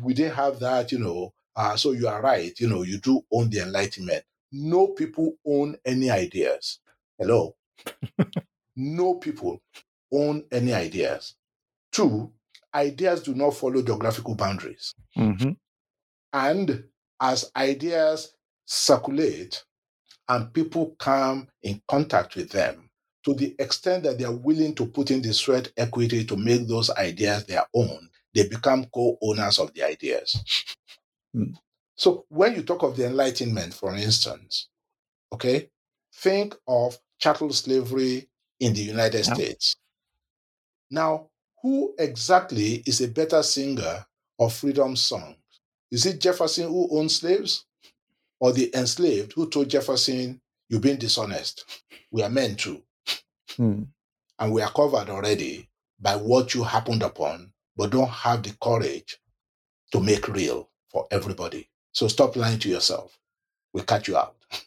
we 0.00 0.14
didn't 0.14 0.34
have 0.36 0.58
that, 0.60 0.90
you 0.90 0.98
know, 0.98 1.34
uh, 1.54 1.76
so 1.76 1.92
you 1.92 2.08
are 2.08 2.22
right, 2.22 2.58
you 2.58 2.66
know, 2.66 2.82
you 2.82 2.98
do 2.98 3.20
own 3.30 3.50
the 3.50 3.60
Enlightenment. 3.60 4.24
No 4.52 4.88
people 4.88 5.34
own 5.46 5.76
any 5.84 6.10
ideas. 6.10 6.80
Hello? 7.18 7.54
no 8.76 9.14
people 9.16 9.60
own 10.12 10.44
any 10.50 10.72
ideas. 10.72 11.34
Two, 11.92 12.32
ideas 12.74 13.22
do 13.22 13.34
not 13.34 13.54
follow 13.54 13.82
geographical 13.82 14.34
boundaries. 14.34 14.94
hmm 15.14 15.50
And 16.32 16.84
as 17.20 17.50
ideas 17.54 18.32
circulate 18.64 19.62
and 20.28 20.52
people 20.54 20.96
come 20.98 21.48
in 21.62 21.82
contact 21.86 22.36
with 22.36 22.50
them, 22.50 22.85
to 23.26 23.34
the 23.34 23.56
extent 23.58 24.04
that 24.04 24.18
they 24.18 24.24
are 24.24 24.32
willing 24.36 24.74
to 24.76 24.86
put 24.86 25.10
in 25.10 25.20
the 25.20 25.34
sweat 25.34 25.70
equity 25.76 26.24
to 26.24 26.36
make 26.36 26.68
those 26.68 26.90
ideas 26.90 27.44
their 27.44 27.64
own, 27.74 28.08
they 28.34 28.48
become 28.48 28.86
co 28.86 29.18
owners 29.20 29.58
of 29.58 29.74
the 29.74 29.82
ideas. 29.82 30.42
Hmm. 31.34 31.52
So 31.96 32.24
when 32.28 32.54
you 32.54 32.62
talk 32.62 32.82
of 32.84 32.96
the 32.96 33.06
Enlightenment, 33.06 33.74
for 33.74 33.94
instance, 33.94 34.68
okay, 35.32 35.70
think 36.14 36.54
of 36.68 36.98
chattel 37.18 37.52
slavery 37.52 38.28
in 38.60 38.74
the 38.74 38.82
United 38.82 39.26
Yeah. 39.26 39.34
States. 39.34 39.76
Now, 40.90 41.30
who 41.62 41.94
exactly 41.98 42.84
is 42.86 43.00
a 43.00 43.08
better 43.08 43.42
singer 43.42 44.06
of 44.38 44.54
freedom 44.54 44.94
songs? 44.94 45.36
Is 45.90 46.06
it 46.06 46.20
Jefferson 46.20 46.68
who 46.68 46.88
owned 46.96 47.10
slaves? 47.10 47.64
Or 48.38 48.52
the 48.52 48.70
enslaved 48.76 49.32
who 49.32 49.50
told 49.50 49.70
Jefferson, 49.70 50.40
You've 50.68 50.82
been 50.82 50.98
dishonest? 50.98 51.64
We 52.10 52.22
are 52.22 52.30
men 52.30 52.56
to. 52.56 52.82
Hmm. 53.56 53.82
And 54.38 54.52
we 54.52 54.62
are 54.62 54.70
covered 54.70 55.08
already 55.08 55.68
by 55.98 56.16
what 56.16 56.54
you 56.54 56.62
happened 56.62 57.02
upon, 57.02 57.52
but 57.76 57.90
don't 57.90 58.08
have 58.08 58.42
the 58.42 58.54
courage 58.62 59.18
to 59.92 60.00
make 60.00 60.28
real 60.28 60.68
for 60.90 61.06
everybody. 61.10 61.68
So 61.92 62.08
stop 62.08 62.36
lying 62.36 62.58
to 62.60 62.68
yourself. 62.68 63.18
We'll 63.72 63.84
cut 63.84 64.08
you 64.08 64.16
out. 64.16 64.36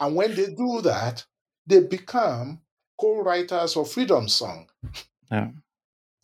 And 0.00 0.16
when 0.16 0.34
they 0.34 0.46
do 0.46 0.80
that, 0.82 1.24
they 1.64 1.78
become 1.78 2.60
co-writers 3.00 3.76
of 3.76 3.88
freedom 3.88 4.28
song. 4.28 4.68
Yeah. 5.30 5.50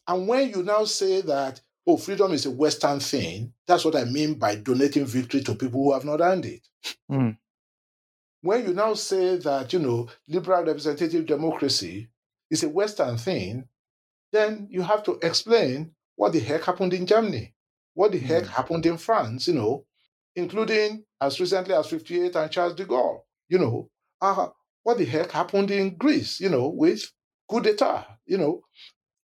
And 0.09 0.27
when 0.27 0.51
you 0.51 0.64
now 0.64 0.85
say 0.85 1.20
that, 1.20 1.61
oh, 1.87 1.96
freedom 1.96 2.33
is 2.33 2.44
a 2.46 2.51
Western 2.51 2.98
thing, 2.98 3.53
that's 3.68 3.85
what 3.85 3.94
I 3.94 4.03
mean 4.03 4.35
by 4.35 4.57
donating 4.57 5.07
victory 5.07 5.42
to 5.42 5.55
people 5.55 5.85
who 5.85 5.92
have 5.92 6.05
not 6.05 6.20
earned 6.20 6.46
it. 6.46 6.66
Mm. 7.09 7.38
When 8.42 8.66
you 8.66 8.74
now 8.74 8.94
say 8.94 9.37
that, 9.38 9.72
you 9.72 9.79
know, 9.81 10.09
liberal 10.29 10.64
representative 10.64 11.27
democracy 11.27 12.09
is 12.51 12.62
a 12.62 12.68
Western 12.68 13.16
thing, 13.18 13.68
then 14.33 14.68
you 14.70 14.83
have 14.83 15.03
to 15.05 15.18
explain 15.22 15.92
what 16.16 16.33
the 16.33 16.40
heck 16.40 16.64
happened 16.64 16.92
in 16.94 17.07
Germany, 17.07 17.55
what 17.94 18.12
the 18.12 18.18
heck 18.18 18.44
Mm. 18.44 18.48
happened 18.48 18.87
in 18.87 18.98
France, 18.98 19.48
you 19.48 19.55
know, 19.55 19.87
including 20.37 21.05
as 21.20 21.40
recently 21.40 21.74
as 21.74 21.87
58 21.88 22.37
and 22.37 22.51
Charles 22.51 22.74
de 22.74 22.85
Gaulle, 22.85 23.22
you 23.48 23.59
know, 23.59 23.90
uh, 24.20 24.48
what 24.83 24.98
the 24.98 25.05
heck 25.05 25.31
happened 25.33 25.70
in 25.70 25.96
Greece, 25.96 26.40
you 26.40 26.48
know, 26.48 26.68
with 26.68 27.11
coup 27.51 27.61
d'etat, 27.61 28.07
you 28.27 28.38
know, 28.38 28.62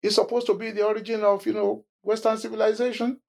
is 0.03 0.15
supposed 0.15 0.45
to 0.47 0.53
be 0.53 0.71
the 0.71 0.85
origin 0.85 1.23
of, 1.23 1.45
you 1.45 1.53
know, 1.53 1.85
Western 2.03 2.37
civilization. 2.37 3.19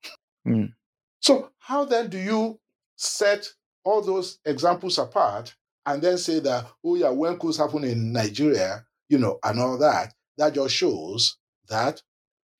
Mm. 0.47 0.73
So 1.21 1.51
how 1.59 1.85
then 1.85 2.11
do 2.11 2.19
you 2.19 2.61
set 2.97 3.47
all 3.85 4.03
those 4.03 4.39
examples 4.45 4.99
apart 4.99 5.55
and 5.87 6.03
then 6.03 6.19
say 6.19 6.41
that, 6.41 6.67
oh 6.85 6.95
yeah, 6.95 7.11
when 7.11 7.39
coups 7.39 7.59
happen 7.59 7.85
in 7.85 8.13
Nigeria, 8.13 8.85
you 9.09 9.19
know, 9.19 9.39
and 9.45 9.59
all 9.59 9.79
that, 9.79 10.15
that 10.39 10.55
just 10.55 10.75
shows 10.75 11.37
that 11.69 12.03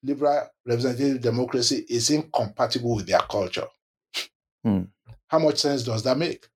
liberal 0.03 0.49
representative 0.67 1.21
democracy 1.21 1.85
is 1.89 2.11
incompatible 2.11 2.97
with 2.97 3.07
their 3.07 3.21
culture. 3.21 3.67
Hmm. 4.65 4.85
How 5.29 5.39
much 5.39 5.59
sense 5.59 5.83
does 5.83 6.03
that 6.05 6.19
make? 6.19 6.47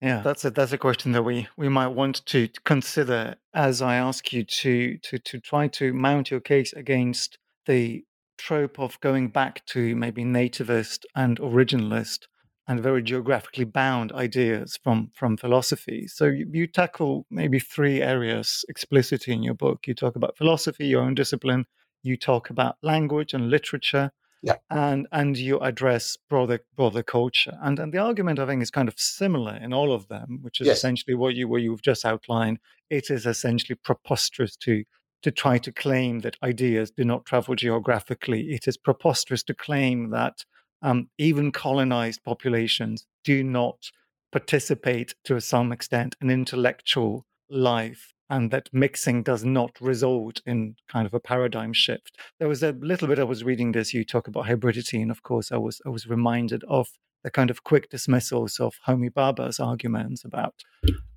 Yeah, 0.00 0.20
that's 0.20 0.44
a 0.44 0.50
that's 0.50 0.72
a 0.72 0.78
question 0.78 1.12
that 1.12 1.22
we 1.22 1.46
we 1.56 1.68
might 1.68 1.88
want 1.88 2.26
to 2.26 2.48
consider 2.64 3.36
as 3.54 3.80
I 3.80 3.94
ask 3.96 4.32
you 4.32 4.42
to 4.42 4.98
to 4.98 5.18
to 5.18 5.38
try 5.38 5.68
to 5.68 5.92
mount 5.92 6.30
your 6.30 6.40
case 6.40 6.72
against 6.72 7.38
the 7.66 8.04
trope 8.36 8.80
of 8.80 8.98
going 9.00 9.28
back 9.28 9.64
to 9.66 9.94
maybe 9.94 10.24
nativist 10.24 11.04
and 11.14 11.38
originalist 11.38 12.26
and 12.72 12.82
very 12.82 13.02
geographically 13.02 13.64
bound 13.64 14.12
ideas 14.12 14.78
from 14.82 15.10
from 15.14 15.36
philosophy. 15.36 16.06
So 16.06 16.24
you, 16.24 16.46
you 16.50 16.66
tackle 16.66 17.26
maybe 17.30 17.58
three 17.58 18.00
areas 18.00 18.64
explicitly 18.70 19.34
in 19.34 19.42
your 19.42 19.54
book. 19.54 19.86
You 19.86 19.94
talk 19.94 20.16
about 20.16 20.38
philosophy, 20.38 20.86
your 20.86 21.02
own 21.02 21.14
discipline. 21.14 21.66
You 22.02 22.16
talk 22.16 22.48
about 22.48 22.76
language 22.82 23.34
and 23.34 23.50
literature, 23.50 24.10
Yeah. 24.42 24.56
and 24.70 25.06
and 25.12 25.36
you 25.36 25.58
address 25.60 26.16
broader 26.30 26.60
broader 26.74 27.02
culture. 27.02 27.58
And 27.66 27.78
and 27.78 27.92
the 27.92 27.98
argument 27.98 28.38
I 28.38 28.46
think 28.46 28.62
is 28.62 28.70
kind 28.70 28.88
of 28.88 28.98
similar 28.98 29.54
in 29.64 29.72
all 29.74 29.92
of 29.92 30.08
them, 30.08 30.38
which 30.44 30.60
is 30.62 30.66
Yes. 30.68 30.78
essentially 30.78 31.14
what 31.14 31.34
you 31.34 31.46
what 31.48 31.60
you've 31.62 31.82
just 31.90 32.04
outlined. 32.06 32.58
It 32.88 33.10
is 33.10 33.26
essentially 33.26 33.76
preposterous 33.88 34.56
to 34.64 34.84
to 35.24 35.30
try 35.30 35.58
to 35.58 35.72
claim 35.72 36.20
that 36.20 36.36
ideas 36.42 36.90
do 36.90 37.04
not 37.04 37.26
travel 37.26 37.54
geographically. 37.54 38.42
It 38.56 38.66
is 38.66 38.76
preposterous 38.78 39.42
to 39.44 39.54
claim 39.54 40.10
that 40.10 40.36
um, 40.82 41.08
even 41.18 41.52
colonized 41.52 42.22
populations 42.24 43.06
do 43.24 43.42
not 43.42 43.90
participate 44.30 45.14
to 45.24 45.40
some 45.40 45.72
extent 45.72 46.16
in 46.20 46.30
intellectual 46.30 47.26
life 47.50 48.12
and 48.30 48.50
that 48.50 48.70
mixing 48.72 49.22
does 49.22 49.44
not 49.44 49.78
result 49.78 50.40
in 50.46 50.74
kind 50.88 51.06
of 51.06 51.12
a 51.12 51.20
paradigm 51.20 51.72
shift. 51.74 52.16
There 52.38 52.48
was 52.48 52.62
a 52.62 52.72
little 52.72 53.06
bit 53.06 53.18
I 53.18 53.24
was 53.24 53.44
reading 53.44 53.72
this, 53.72 53.92
you 53.92 54.06
talk 54.06 54.26
about 54.26 54.46
hybridity, 54.46 55.02
and 55.02 55.10
of 55.10 55.22
course 55.22 55.52
I 55.52 55.58
was 55.58 55.82
I 55.84 55.90
was 55.90 56.06
reminded 56.06 56.64
of 56.66 56.88
the 57.22 57.30
kind 57.30 57.50
of 57.50 57.62
quick 57.62 57.90
dismissals 57.90 58.58
of 58.58 58.74
Homi 58.88 59.10
Bhabha's 59.10 59.60
arguments 59.60 60.24
about 60.24 60.54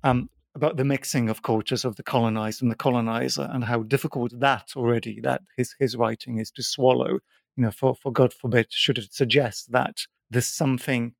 um, 0.04 0.28
about 0.54 0.76
the 0.76 0.84
mixing 0.84 1.30
of 1.30 1.42
cultures 1.42 1.86
of 1.86 1.96
the 1.96 2.02
colonized 2.02 2.60
and 2.60 2.70
the 2.70 2.76
colonizer 2.76 3.48
and 3.50 3.64
how 3.64 3.82
difficult 3.82 4.38
that 4.38 4.68
already 4.76 5.18
that 5.22 5.40
his 5.56 5.74
his 5.78 5.96
writing 5.96 6.38
is 6.38 6.50
to 6.50 6.62
swallow. 6.62 7.18
You 7.56 7.64
know, 7.64 7.70
for 7.70 7.94
for 7.94 8.12
God 8.12 8.32
forbid, 8.32 8.66
should 8.70 8.98
it 8.98 9.12
suggest 9.12 9.72
that 9.72 9.96
there's 10.30 10.46
something 10.46 11.14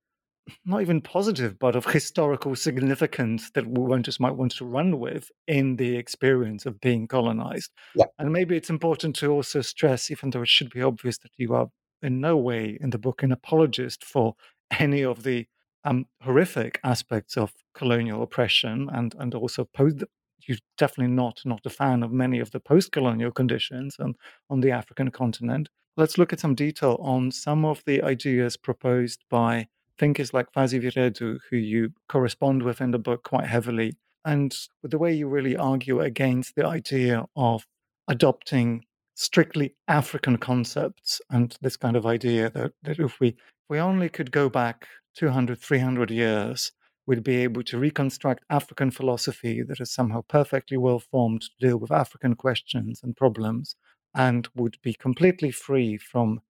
not 0.64 0.80
even 0.80 1.00
positive, 1.00 1.58
but 1.58 1.74
of 1.74 1.86
historical 1.86 2.54
significance 2.54 3.50
that 3.54 4.02
just 4.02 4.20
might 4.20 4.36
want 4.36 4.52
to 4.52 4.64
run 4.64 5.00
with 5.00 5.30
in 5.48 5.76
the 5.76 5.96
experience 5.96 6.66
of 6.66 6.80
being 6.80 7.08
colonized. 7.08 7.72
Yeah. 7.96 8.04
And 8.18 8.32
maybe 8.32 8.56
it's 8.56 8.70
important 8.70 9.16
to 9.16 9.32
also 9.32 9.60
stress, 9.60 10.10
even 10.10 10.30
though 10.30 10.42
it 10.42 10.48
should 10.48 10.70
be 10.70 10.82
obvious 10.82 11.18
that 11.18 11.32
you 11.36 11.54
are 11.54 11.68
in 12.02 12.20
no 12.20 12.36
way 12.36 12.78
in 12.80 12.90
the 12.90 12.98
book 12.98 13.22
an 13.22 13.32
apologist 13.32 14.04
for 14.04 14.34
any 14.78 15.02
of 15.02 15.22
the 15.22 15.46
um, 15.84 16.06
horrific 16.22 16.80
aspects 16.84 17.36
of 17.36 17.52
colonial 17.74 18.22
oppression 18.22 18.88
and 18.92 19.14
and 19.18 19.34
also 19.34 19.64
post 19.64 20.02
you're 20.46 20.58
definitely 20.76 21.14
not 21.14 21.40
not 21.44 21.64
a 21.64 21.70
fan 21.70 22.02
of 22.02 22.12
many 22.12 22.40
of 22.40 22.50
the 22.50 22.60
post-colonial 22.60 23.30
conditions 23.30 23.96
on, 23.98 24.14
on 24.50 24.60
the 24.60 24.70
African 24.70 25.10
continent. 25.10 25.68
Let's 25.96 26.18
look 26.18 26.32
at 26.32 26.40
some 26.40 26.54
detail 26.54 26.98
on 27.00 27.30
some 27.30 27.64
of 27.64 27.82
the 27.86 28.02
ideas 28.02 28.58
proposed 28.58 29.24
by 29.30 29.68
thinkers 29.98 30.34
like 30.34 30.52
Kwasi 30.52 30.78
Wiredu, 30.78 31.38
who 31.48 31.56
you 31.56 31.94
correspond 32.06 32.62
with 32.62 32.82
in 32.82 32.90
the 32.90 32.98
book 32.98 33.22
quite 33.24 33.46
heavily, 33.46 33.96
and 34.22 34.54
the 34.82 34.98
way 34.98 35.14
you 35.14 35.26
really 35.26 35.56
argue 35.56 36.00
against 36.00 36.54
the 36.54 36.66
idea 36.66 37.24
of 37.34 37.66
adopting 38.08 38.84
strictly 39.14 39.74
African 39.88 40.36
concepts 40.36 41.22
and 41.30 41.56
this 41.62 41.78
kind 41.78 41.96
of 41.96 42.04
idea 42.04 42.50
that, 42.50 42.72
that 42.82 42.98
if 42.98 43.18
we 43.18 43.28
if 43.28 43.70
we 43.70 43.78
only 43.78 44.10
could 44.10 44.30
go 44.30 44.50
back 44.50 44.86
200, 45.16 45.58
300 45.58 46.10
years 46.10 46.72
we'd 47.06 47.24
be 47.24 47.36
able 47.36 47.62
to 47.62 47.78
reconstruct 47.78 48.44
African 48.50 48.90
philosophy 48.90 49.62
that 49.62 49.80
is 49.80 49.90
somehow 49.90 50.20
perfectly 50.28 50.76
well 50.76 50.98
formed 50.98 51.40
to 51.40 51.66
deal 51.66 51.78
with 51.78 51.90
African 51.90 52.34
questions 52.34 53.00
and 53.02 53.16
problems 53.16 53.76
and 54.16 54.48
would 54.56 54.78
be 54.82 54.94
completely 54.94 55.52
free 55.52 55.96
from 55.96 56.40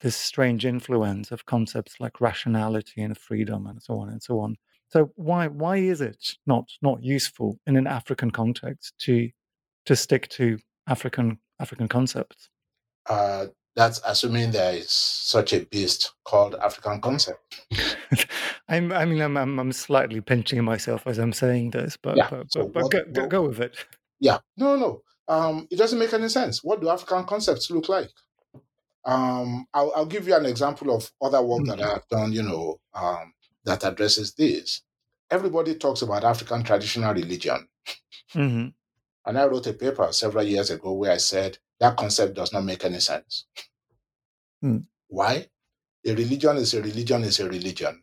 this 0.00 0.16
strange 0.16 0.64
influence 0.64 1.30
of 1.30 1.44
concepts 1.44 1.96
like 2.00 2.20
rationality 2.20 3.02
and 3.02 3.18
freedom 3.18 3.66
and 3.66 3.82
so 3.82 3.98
on 3.98 4.08
and 4.08 4.22
so 4.22 4.40
on. 4.40 4.56
So 4.88 5.10
why 5.16 5.48
why 5.48 5.78
is 5.78 6.00
it 6.00 6.36
not 6.46 6.70
not 6.80 7.02
useful 7.02 7.58
in 7.66 7.76
an 7.76 7.86
African 7.86 8.30
context 8.30 8.94
to 9.00 9.30
to 9.86 9.96
stick 9.96 10.28
to 10.30 10.58
African 10.86 11.38
African 11.58 11.88
concepts? 11.88 12.48
Uh, 13.08 13.46
that's 13.74 14.00
assuming 14.06 14.52
there 14.52 14.74
is 14.74 14.90
such 14.90 15.52
a 15.52 15.60
beast 15.66 16.14
called 16.24 16.54
African 16.54 17.00
concept. 17.00 17.60
I'm, 18.68 18.90
I 18.90 19.04
mean, 19.04 19.20
I'm, 19.20 19.36
I'm, 19.36 19.60
I'm, 19.60 19.70
slightly 19.70 20.22
pinching 20.22 20.64
myself 20.64 21.06
as 21.06 21.18
I'm 21.18 21.34
saying 21.34 21.70
this, 21.70 21.96
but, 21.96 22.16
yeah. 22.16 22.28
but, 22.30 22.50
so 22.50 22.66
but, 22.66 22.84
what, 22.84 22.92
go, 22.92 23.04
what, 23.12 23.28
go, 23.28 23.42
with 23.42 23.60
it. 23.60 23.76
Yeah, 24.18 24.38
no, 24.56 24.76
no. 24.76 25.02
Um, 25.28 25.66
it 25.70 25.76
doesn't 25.76 25.98
make 25.98 26.12
any 26.12 26.28
sense. 26.28 26.62
What 26.62 26.80
do 26.80 26.88
African 26.88 27.24
concepts 27.24 27.70
look 27.70 27.88
like? 27.88 28.10
Um, 29.04 29.66
I'll, 29.72 29.92
I'll, 29.94 30.06
give 30.06 30.26
you 30.26 30.34
an 30.34 30.46
example 30.46 30.94
of 30.94 31.10
other 31.22 31.40
work 31.40 31.62
mm-hmm. 31.62 31.78
that 31.78 31.80
I've 31.80 32.08
done, 32.08 32.32
you 32.32 32.42
know, 32.42 32.80
um, 32.94 33.32
that 33.64 33.84
addresses 33.84 34.34
this. 34.34 34.82
Everybody 35.30 35.76
talks 35.76 36.02
about 36.02 36.24
African 36.24 36.64
traditional 36.64 37.14
religion. 37.14 37.68
Mm-hmm. 38.34 38.68
And 39.26 39.38
I 39.38 39.46
wrote 39.46 39.66
a 39.66 39.72
paper 39.72 40.08
several 40.12 40.44
years 40.44 40.70
ago 40.70 40.92
where 40.92 41.12
I 41.12 41.16
said 41.18 41.58
that 41.80 41.96
concept 41.96 42.34
does 42.34 42.52
not 42.52 42.64
make 42.64 42.84
any 42.84 43.00
sense. 43.00 43.46
Hmm. 44.60 44.78
Why? 45.08 45.48
A 46.06 46.14
religion 46.14 46.56
is 46.56 46.74
a 46.74 46.82
religion 46.82 47.24
is 47.24 47.40
a 47.40 47.48
religion. 47.48 48.02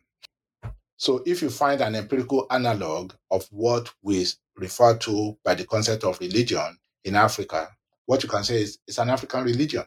So 0.96 1.22
if 1.26 1.42
you 1.42 1.50
find 1.50 1.80
an 1.80 1.94
empirical 1.94 2.46
analog 2.50 3.14
of 3.30 3.46
what 3.50 3.92
we 4.02 4.26
refer 4.56 4.96
to 4.98 5.36
by 5.44 5.54
the 5.54 5.66
concept 5.66 6.04
of 6.04 6.20
religion 6.20 6.78
in 7.04 7.16
Africa, 7.16 7.68
what 8.06 8.22
you 8.22 8.28
can 8.28 8.44
say 8.44 8.62
is 8.62 8.78
it's 8.86 8.98
an 8.98 9.10
African 9.10 9.44
religion. 9.44 9.84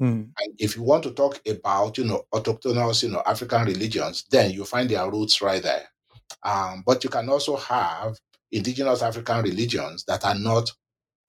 Mm. 0.00 0.30
And 0.38 0.54
if 0.58 0.76
you 0.76 0.82
want 0.82 1.02
to 1.04 1.12
talk 1.12 1.40
about, 1.48 1.96
you 1.96 2.04
know, 2.04 2.26
autochthonous, 2.32 3.02
you 3.02 3.10
know, 3.10 3.22
African 3.24 3.64
religions, 3.64 4.24
then 4.30 4.50
you 4.50 4.64
find 4.64 4.88
their 4.88 5.10
roots 5.10 5.40
right 5.40 5.62
there. 5.62 5.88
Um, 6.42 6.82
but 6.86 7.02
you 7.02 7.10
can 7.10 7.28
also 7.28 7.56
have 7.56 8.16
indigenous 8.52 9.02
African 9.02 9.42
religions 9.42 10.04
that 10.04 10.24
are 10.24 10.34
not 10.34 10.70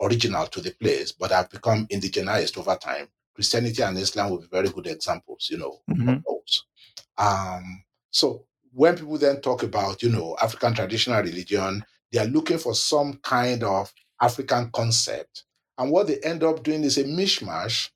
original 0.02 0.46
to 0.48 0.62
the 0.62 0.72
place, 0.72 1.12
but 1.12 1.32
have 1.32 1.50
become 1.50 1.88
indigenized 1.88 2.58
over 2.58 2.76
time. 2.76 3.08
Christianity 3.34 3.84
and 3.84 3.98
Islam 3.98 4.32
will 4.32 4.40
be 4.40 4.48
very 4.52 4.70
good 4.70 4.88
examples, 4.88 5.48
you 5.52 5.58
know, 5.58 5.80
mm-hmm. 5.90 6.10
of 6.10 6.24
those. 6.24 6.66
Um, 7.18 7.84
so 8.12 8.46
when 8.74 8.96
people 8.96 9.18
then 9.18 9.42
talk 9.42 9.64
about, 9.64 10.04
you 10.04 10.10
know, 10.10 10.36
African 10.42 10.74
traditional 10.74 11.22
religion, 11.22 11.86
they 12.12 12.20
are 12.20 12.26
looking 12.26 12.58
for 12.58 12.76
some 12.76 13.14
kind 13.24 13.64
of 13.64 13.94
African 14.22 14.70
concept. 14.72 15.44
And 15.78 15.92
what 15.92 16.08
they 16.08 16.20
end 16.20 16.44
up 16.44 16.64
doing 16.64 16.84
is 16.84 16.98
a 16.98 17.04
mishmash 17.04 17.90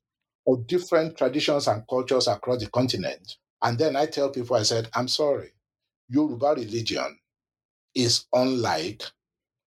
of 0.46 0.66
different 0.66 1.16
traditions 1.16 1.68
and 1.68 1.86
cultures 1.88 2.28
across 2.28 2.60
the 2.60 2.70
continent. 2.70 3.36
And 3.62 3.78
then 3.78 3.96
I 3.96 4.06
tell 4.06 4.30
people, 4.30 4.56
I 4.56 4.62
said, 4.62 4.88
I'm 4.94 5.08
sorry, 5.08 5.52
Yoruba 6.08 6.54
religion 6.56 7.18
is 7.94 8.26
unlike 8.32 9.02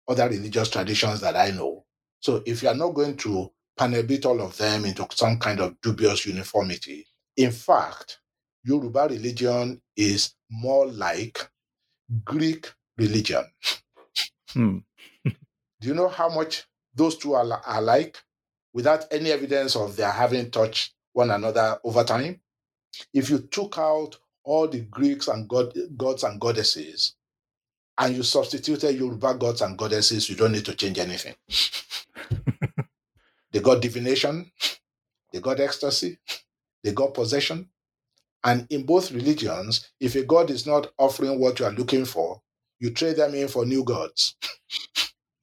other 0.08 0.28
religious 0.28 0.68
traditions 0.68 1.20
that 1.20 1.36
I 1.36 1.50
know. 1.50 1.84
So 2.20 2.42
if 2.46 2.62
you 2.62 2.68
are 2.68 2.74
not 2.74 2.94
going 2.94 3.16
to 3.18 3.50
panel 3.76 4.02
all 4.24 4.40
of 4.40 4.56
them 4.56 4.84
into 4.84 5.06
some 5.12 5.38
kind 5.38 5.60
of 5.60 5.80
dubious 5.80 6.26
uniformity, 6.26 7.06
in 7.36 7.50
fact, 7.50 8.18
Yoruba 8.64 9.08
religion 9.10 9.80
is 9.96 10.34
more 10.50 10.86
like 10.86 11.48
Greek 12.24 12.72
religion. 12.96 13.44
Hmm. 14.52 14.78
Do 15.84 15.90
you 15.90 15.94
know 15.96 16.08
how 16.08 16.30
much 16.30 16.64
those 16.94 17.18
two 17.18 17.34
are, 17.34 17.60
are 17.66 17.82
like 17.82 18.16
without 18.72 19.04
any 19.10 19.30
evidence 19.30 19.76
of 19.76 19.96
their 19.96 20.10
having 20.10 20.50
touched 20.50 20.94
one 21.12 21.30
another 21.30 21.78
over 21.84 22.02
time? 22.02 22.40
If 23.12 23.28
you 23.28 23.40
took 23.40 23.76
out 23.76 24.16
all 24.44 24.66
the 24.66 24.80
Greeks 24.80 25.28
and 25.28 25.46
god, 25.46 25.74
gods 25.94 26.24
and 26.24 26.40
goddesses 26.40 27.16
and 27.98 28.16
you 28.16 28.22
substituted 28.22 28.98
Yoruba 28.98 29.34
gods 29.34 29.60
and 29.60 29.76
goddesses, 29.76 30.30
you 30.30 30.36
don't 30.36 30.52
need 30.52 30.64
to 30.64 30.74
change 30.74 30.98
anything. 30.98 31.34
they 33.52 33.60
got 33.60 33.82
divination, 33.82 34.50
they 35.34 35.40
got 35.40 35.60
ecstasy, 35.60 36.16
they 36.82 36.92
got 36.92 37.12
possession. 37.12 37.68
And 38.42 38.66
in 38.70 38.86
both 38.86 39.12
religions, 39.12 39.90
if 40.00 40.14
a 40.14 40.22
god 40.22 40.48
is 40.48 40.66
not 40.66 40.92
offering 40.98 41.38
what 41.38 41.60
you 41.60 41.66
are 41.66 41.72
looking 41.72 42.06
for, 42.06 42.40
you 42.80 42.90
trade 42.90 43.16
them 43.16 43.34
in 43.34 43.48
for 43.48 43.66
new 43.66 43.84
gods. 43.84 44.36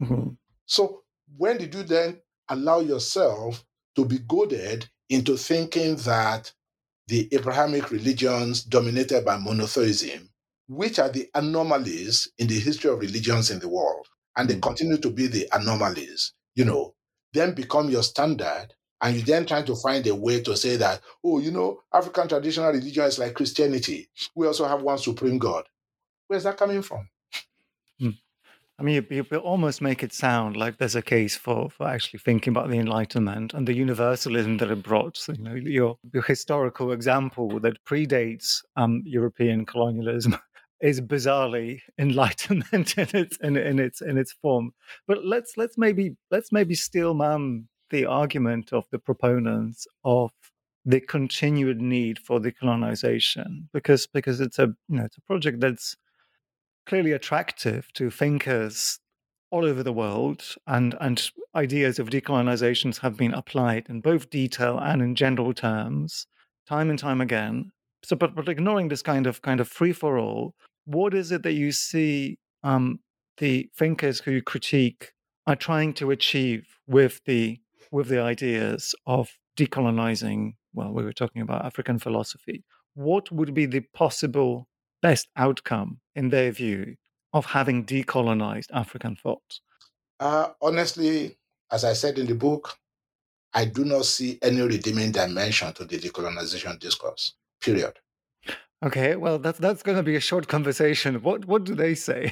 mm-hmm. 0.01 0.29
So, 0.65 1.03
when 1.37 1.57
did 1.57 1.73
you 1.73 1.83
then 1.83 2.21
allow 2.49 2.79
yourself 2.79 3.63
to 3.95 4.05
be 4.05 4.19
goaded 4.19 4.89
into 5.09 5.37
thinking 5.37 5.95
that 5.97 6.51
the 7.07 7.27
Abrahamic 7.33 7.91
religions 7.91 8.63
dominated 8.63 9.25
by 9.25 9.37
monotheism 9.37 10.31
which 10.71 10.99
are 10.99 11.09
the 11.09 11.29
anomalies 11.35 12.31
in 12.37 12.47
the 12.47 12.57
history 12.57 12.89
of 12.89 12.99
religions 12.99 13.51
in 13.51 13.59
the 13.59 13.67
world, 13.67 14.07
and 14.37 14.49
they 14.49 14.55
mm. 14.55 14.61
continue 14.61 14.97
to 14.97 15.09
be 15.09 15.27
the 15.27 15.45
anomalies, 15.51 16.31
you 16.55 16.63
know, 16.63 16.93
then 17.33 17.53
become 17.53 17.89
your 17.89 18.03
standard. 18.03 18.67
And 19.01 19.15
you 19.15 19.23
then 19.23 19.45
trying 19.47 19.65
to 19.65 19.75
find 19.75 20.05
a 20.07 20.15
way 20.15 20.41
to 20.43 20.55
say 20.55 20.77
that, 20.77 21.01
oh, 21.25 21.39
you 21.39 21.51
know, 21.51 21.81
African 21.91 22.27
traditional 22.27 22.71
religion 22.71 23.03
is 23.03 23.17
like 23.17 23.33
Christianity. 23.33 24.07
We 24.35 24.45
also 24.45 24.65
have 24.67 24.83
one 24.83 24.99
supreme 24.99 25.39
God. 25.39 25.65
Where's 26.27 26.43
that 26.43 26.57
coming 26.57 26.83
from? 26.83 27.09
I 28.81 28.83
mean, 28.83 29.05
you, 29.11 29.25
you, 29.29 29.37
almost 29.37 29.79
make 29.79 30.01
it 30.01 30.11
sound 30.11 30.57
like 30.57 30.79
there's 30.79 30.95
a 30.95 31.03
case 31.03 31.37
for, 31.37 31.69
for 31.69 31.87
actually 31.87 32.17
thinking 32.17 32.49
about 32.49 32.71
the 32.71 32.79
Enlightenment 32.79 33.53
and 33.53 33.67
the 33.67 33.75
universalism 33.75 34.57
that 34.57 34.71
it 34.71 34.81
brought. 34.81 35.17
So, 35.17 35.33
you 35.33 35.43
know, 35.43 35.53
your, 35.53 35.99
your 36.11 36.23
historical 36.23 36.91
example 36.91 37.59
that 37.59 37.77
predates 37.85 38.63
um, 38.77 39.03
European 39.05 39.67
colonialism 39.67 40.35
is 40.81 40.99
bizarrely 40.99 41.81
enlightenment 41.99 42.97
in 42.97 43.07
its 43.13 43.37
in, 43.43 43.55
in, 43.55 43.77
its 43.77 44.01
in 44.01 44.17
its 44.17 44.33
form. 44.41 44.71
But 45.07 45.25
let's 45.25 45.57
let's 45.57 45.77
maybe 45.77 46.15
let's 46.31 46.51
maybe 46.51 46.73
steel 46.73 47.13
man 47.13 47.67
the 47.91 48.07
argument 48.07 48.73
of 48.73 48.85
the 48.91 48.97
proponents 48.97 49.85
of 50.03 50.31
the 50.85 51.01
continued 51.01 51.79
need 51.79 52.17
for 52.17 52.39
decolonization 52.39 53.67
because 53.73 54.07
because 54.07 54.41
it's 54.41 54.57
a 54.57 54.73
you 54.89 54.97
know 54.97 55.03
it's 55.03 55.17
a 55.17 55.21
project 55.21 55.59
that's 55.59 55.95
clearly 56.85 57.11
attractive 57.11 57.91
to 57.93 58.09
thinkers 58.09 58.99
all 59.49 59.65
over 59.65 59.83
the 59.83 59.93
world 59.93 60.55
and 60.67 60.95
and 61.01 61.31
ideas 61.55 61.99
of 61.99 62.09
decolonizations 62.09 62.99
have 62.99 63.17
been 63.17 63.33
applied 63.33 63.85
in 63.89 63.99
both 63.99 64.29
detail 64.29 64.79
and 64.79 65.01
in 65.01 65.13
general 65.15 65.53
terms 65.53 66.25
time 66.67 66.89
and 66.89 66.99
time 66.99 67.19
again 67.19 67.71
so 68.03 68.15
but, 68.15 68.33
but 68.33 68.47
ignoring 68.47 68.87
this 68.87 69.01
kind 69.01 69.27
of 69.27 69.41
kind 69.41 69.59
of 69.59 69.67
free 69.67 69.91
for 69.91 70.17
all 70.17 70.55
what 70.85 71.13
is 71.13 71.31
it 71.31 71.43
that 71.43 71.53
you 71.53 71.71
see 71.71 72.37
um, 72.63 72.99
the 73.37 73.69
thinkers 73.75 74.19
who 74.19 74.41
critique 74.41 75.13
are 75.47 75.55
trying 75.55 75.93
to 75.93 76.11
achieve 76.11 76.79
with 76.87 77.21
the 77.25 77.59
with 77.91 78.07
the 78.07 78.21
ideas 78.21 78.95
of 79.05 79.37
decolonizing? 79.57 80.53
Well, 80.73 80.91
we 80.91 81.03
were 81.03 81.13
talking 81.13 81.41
about 81.41 81.65
African 81.65 81.99
philosophy. 81.99 82.63
What 82.93 83.31
would 83.31 83.53
be 83.53 83.65
the 83.65 83.81
possible 83.93 84.67
best 85.01 85.29
outcome, 85.35 85.99
in 86.15 86.29
their 86.29 86.51
view, 86.51 86.95
of 87.33 87.45
having 87.45 87.85
decolonized 87.85 88.67
African 88.73 89.15
thought? 89.15 89.59
Uh, 90.19 90.49
honestly, 90.61 91.37
as 91.71 91.83
I 91.83 91.93
said 91.93 92.19
in 92.19 92.27
the 92.27 92.35
book, 92.35 92.77
I 93.53 93.65
do 93.65 93.83
not 93.83 94.05
see 94.05 94.37
any 94.41 94.61
redeeming 94.61 95.11
dimension 95.11 95.73
to 95.73 95.85
the 95.85 95.97
decolonization 95.97 96.79
discourse. 96.79 97.33
Period. 97.59 97.99
Okay, 98.83 99.15
well, 99.15 99.37
that's 99.37 99.59
that's 99.59 99.83
going 99.83 99.97
to 99.97 100.03
be 100.03 100.15
a 100.15 100.19
short 100.19 100.47
conversation. 100.47 101.21
What 101.21 101.45
what 101.45 101.63
do 101.63 101.75
they 101.75 101.93
say? 101.93 102.31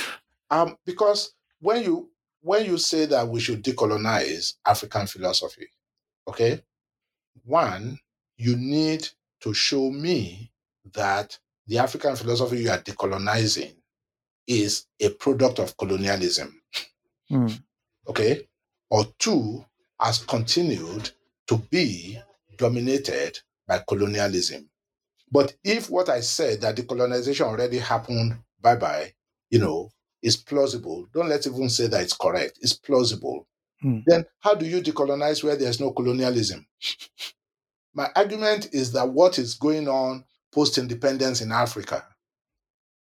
um, 0.50 0.76
because 0.84 1.34
when 1.60 1.82
you 1.82 2.10
when 2.40 2.64
you 2.64 2.78
say 2.78 3.06
that 3.06 3.28
we 3.28 3.40
should 3.40 3.62
decolonize 3.62 4.54
African 4.66 5.06
philosophy, 5.06 5.68
okay, 6.26 6.62
one, 7.44 7.98
you 8.36 8.56
need 8.56 9.08
to 9.40 9.54
show 9.54 9.90
me 9.90 10.50
that 10.94 11.38
the 11.66 11.78
African 11.78 12.16
philosophy 12.16 12.58
you 12.58 12.70
are 12.70 12.78
decolonizing 12.78 13.74
is 14.46 14.86
a 15.00 15.08
product 15.10 15.58
of 15.58 15.76
colonialism. 15.76 16.60
Mm. 17.30 17.62
Okay? 18.08 18.46
Or 18.90 19.06
two, 19.18 19.64
has 20.00 20.18
continued 20.18 21.10
to 21.46 21.56
be 21.56 22.18
dominated 22.56 23.38
by 23.66 23.82
colonialism. 23.88 24.68
But 25.30 25.54
if 25.64 25.90
what 25.90 26.08
I 26.08 26.20
said 26.20 26.60
that 26.60 26.76
decolonization 26.76 27.46
already 27.46 27.78
happened, 27.78 28.36
bye 28.60 28.76
bye, 28.76 29.14
you 29.50 29.58
know, 29.58 29.90
is 30.22 30.36
plausible, 30.36 31.06
don't 31.12 31.28
let's 31.28 31.46
even 31.46 31.68
say 31.68 31.86
that 31.86 32.02
it's 32.02 32.16
correct, 32.16 32.58
it's 32.60 32.74
plausible. 32.74 33.46
Hmm. 33.80 34.00
Then 34.06 34.24
how 34.40 34.54
do 34.54 34.66
you 34.66 34.80
decolonize 34.80 35.42
where 35.42 35.56
there's 35.56 35.80
no 35.80 35.92
colonialism? 35.92 36.66
My 37.94 38.10
argument 38.16 38.70
is 38.72 38.92
that 38.92 39.08
what 39.08 39.38
is 39.38 39.54
going 39.54 39.88
on 39.88 40.24
post 40.54 40.78
independence 40.78 41.40
in 41.42 41.52
Africa 41.52 42.06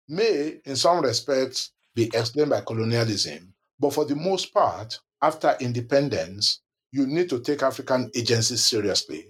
may, 0.07 0.59
in 0.65 0.75
some 0.75 1.01
respects, 1.03 1.71
be 1.95 2.05
explained 2.13 2.49
by 2.49 2.61
colonialism, 2.61 3.53
but 3.79 3.93
for 3.93 4.05
the 4.05 4.15
most 4.15 4.53
part, 4.53 4.99
after 5.21 5.55
independence, 5.59 6.61
you 6.91 7.05
need 7.07 7.29
to 7.29 7.39
take 7.39 7.63
African 7.63 8.09
agencies 8.15 8.63
seriously 8.63 9.27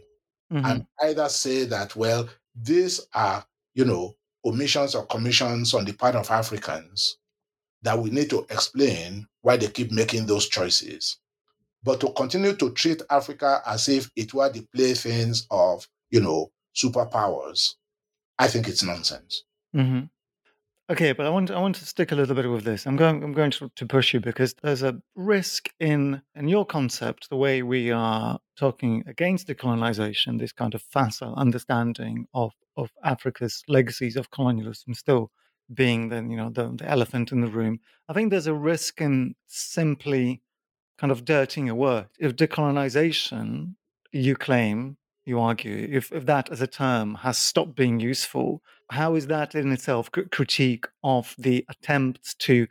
Mhm. 0.51 0.65
and 0.65 0.88
either 1.03 1.30
say 1.30 1.65
that, 1.65 1.95
well, 1.95 2.30
these 2.56 3.01
are, 3.13 3.45
you 3.73 3.86
know, 3.86 4.15
omissions 4.45 4.95
or 4.95 5.06
commissions 5.06 5.73
on 5.73 5.86
the 5.86 5.93
part 5.93 6.15
of 6.15 6.32
Africans 6.32 7.17
that 7.84 7.99
we 7.99 8.10
need 8.12 8.30
to 8.32 8.45
explain 8.49 9.27
why 9.41 9.58
they 9.58 9.69
keep 9.69 9.91
making 9.91 10.25
those 10.27 10.47
choices. 10.47 11.17
But 11.84 12.01
to 12.01 12.12
continue 12.13 12.56
to 12.56 12.71
treat 12.73 13.01
Africa 13.10 13.62
as 13.65 13.89
if 13.89 14.12
it 14.15 14.34
were 14.34 14.49
the 14.51 14.65
playthings 14.75 15.47
of, 15.51 15.88
you 16.12 16.21
know, 16.21 16.51
superpowers, 16.75 17.75
I 18.39 18.47
think 18.47 18.67
it's 18.67 18.84
nonsense. 18.84 19.43
hmm 19.73 20.02
Okay, 20.89 21.12
but 21.12 21.26
I 21.26 21.30
want 21.30 21.52
I 21.52 21.60
want 21.60 21.76
to 21.76 21.86
stick 21.86 22.13
a 22.13 22.15
little 22.15 22.34
bit 22.34 22.50
with 22.50 22.63
this. 22.63 22.88
I'm 22.88 22.95
going 22.95 23.21
I'm 23.21 23.34
going 23.34 23.52
to, 23.52 23.69
to 23.76 23.86
push 23.86 24.13
you 24.13 24.21
because 24.21 24.56
there's 24.63 24.84
a 24.84 25.02
risk 25.15 25.67
in 25.82 26.21
in 26.34 26.47
your 26.47 26.65
concept, 26.65 27.30
the 27.30 27.36
way 27.36 27.62
we 27.62 27.91
are 27.91 28.39
talking 28.56 29.04
against 29.06 29.50
decolonization, 29.50 30.39
this 30.39 30.54
kind 30.54 30.73
of 30.73 30.82
facile 30.82 31.36
understanding 31.36 32.28
of 32.34 32.54
of 32.78 32.91
Africa's 33.04 33.63
legacies 33.67 34.15
of 34.15 34.32
colonialism 34.32 34.93
still 34.93 35.30
being 35.73 36.08
the 36.08 36.17
you 36.17 36.38
know 36.38 36.50
the, 36.50 36.71
the 36.78 36.89
elephant 36.89 37.34
in 37.34 37.41
the 37.41 37.47
room. 37.52 37.82
I 38.08 38.13
think 38.13 38.32
there's 38.32 38.47
a 38.47 38.54
risk 38.54 39.02
in 39.02 39.36
simply 39.45 40.41
kind 40.97 41.12
of 41.12 41.26
dirtying 41.26 41.67
a 41.67 41.76
word. 41.76 42.08
If 42.17 42.38
decolonization, 42.38 43.76
you 44.13 44.36
claim, 44.38 44.95
you 45.27 45.39
argue, 45.39 45.87
if, 45.91 46.11
if 46.11 46.25
that 46.25 46.51
as 46.51 46.61
a 46.61 46.67
term 46.67 47.15
has 47.15 47.37
stopped 47.37 47.75
being 47.75 47.99
useful, 47.99 48.61
how 48.91 49.15
is 49.15 49.27
that 49.27 49.55
in 49.55 49.71
itself 49.71 50.09
critique 50.11 50.85
of 51.03 51.35
the 51.37 51.65
attempts 51.69 52.33
to 52.35 52.67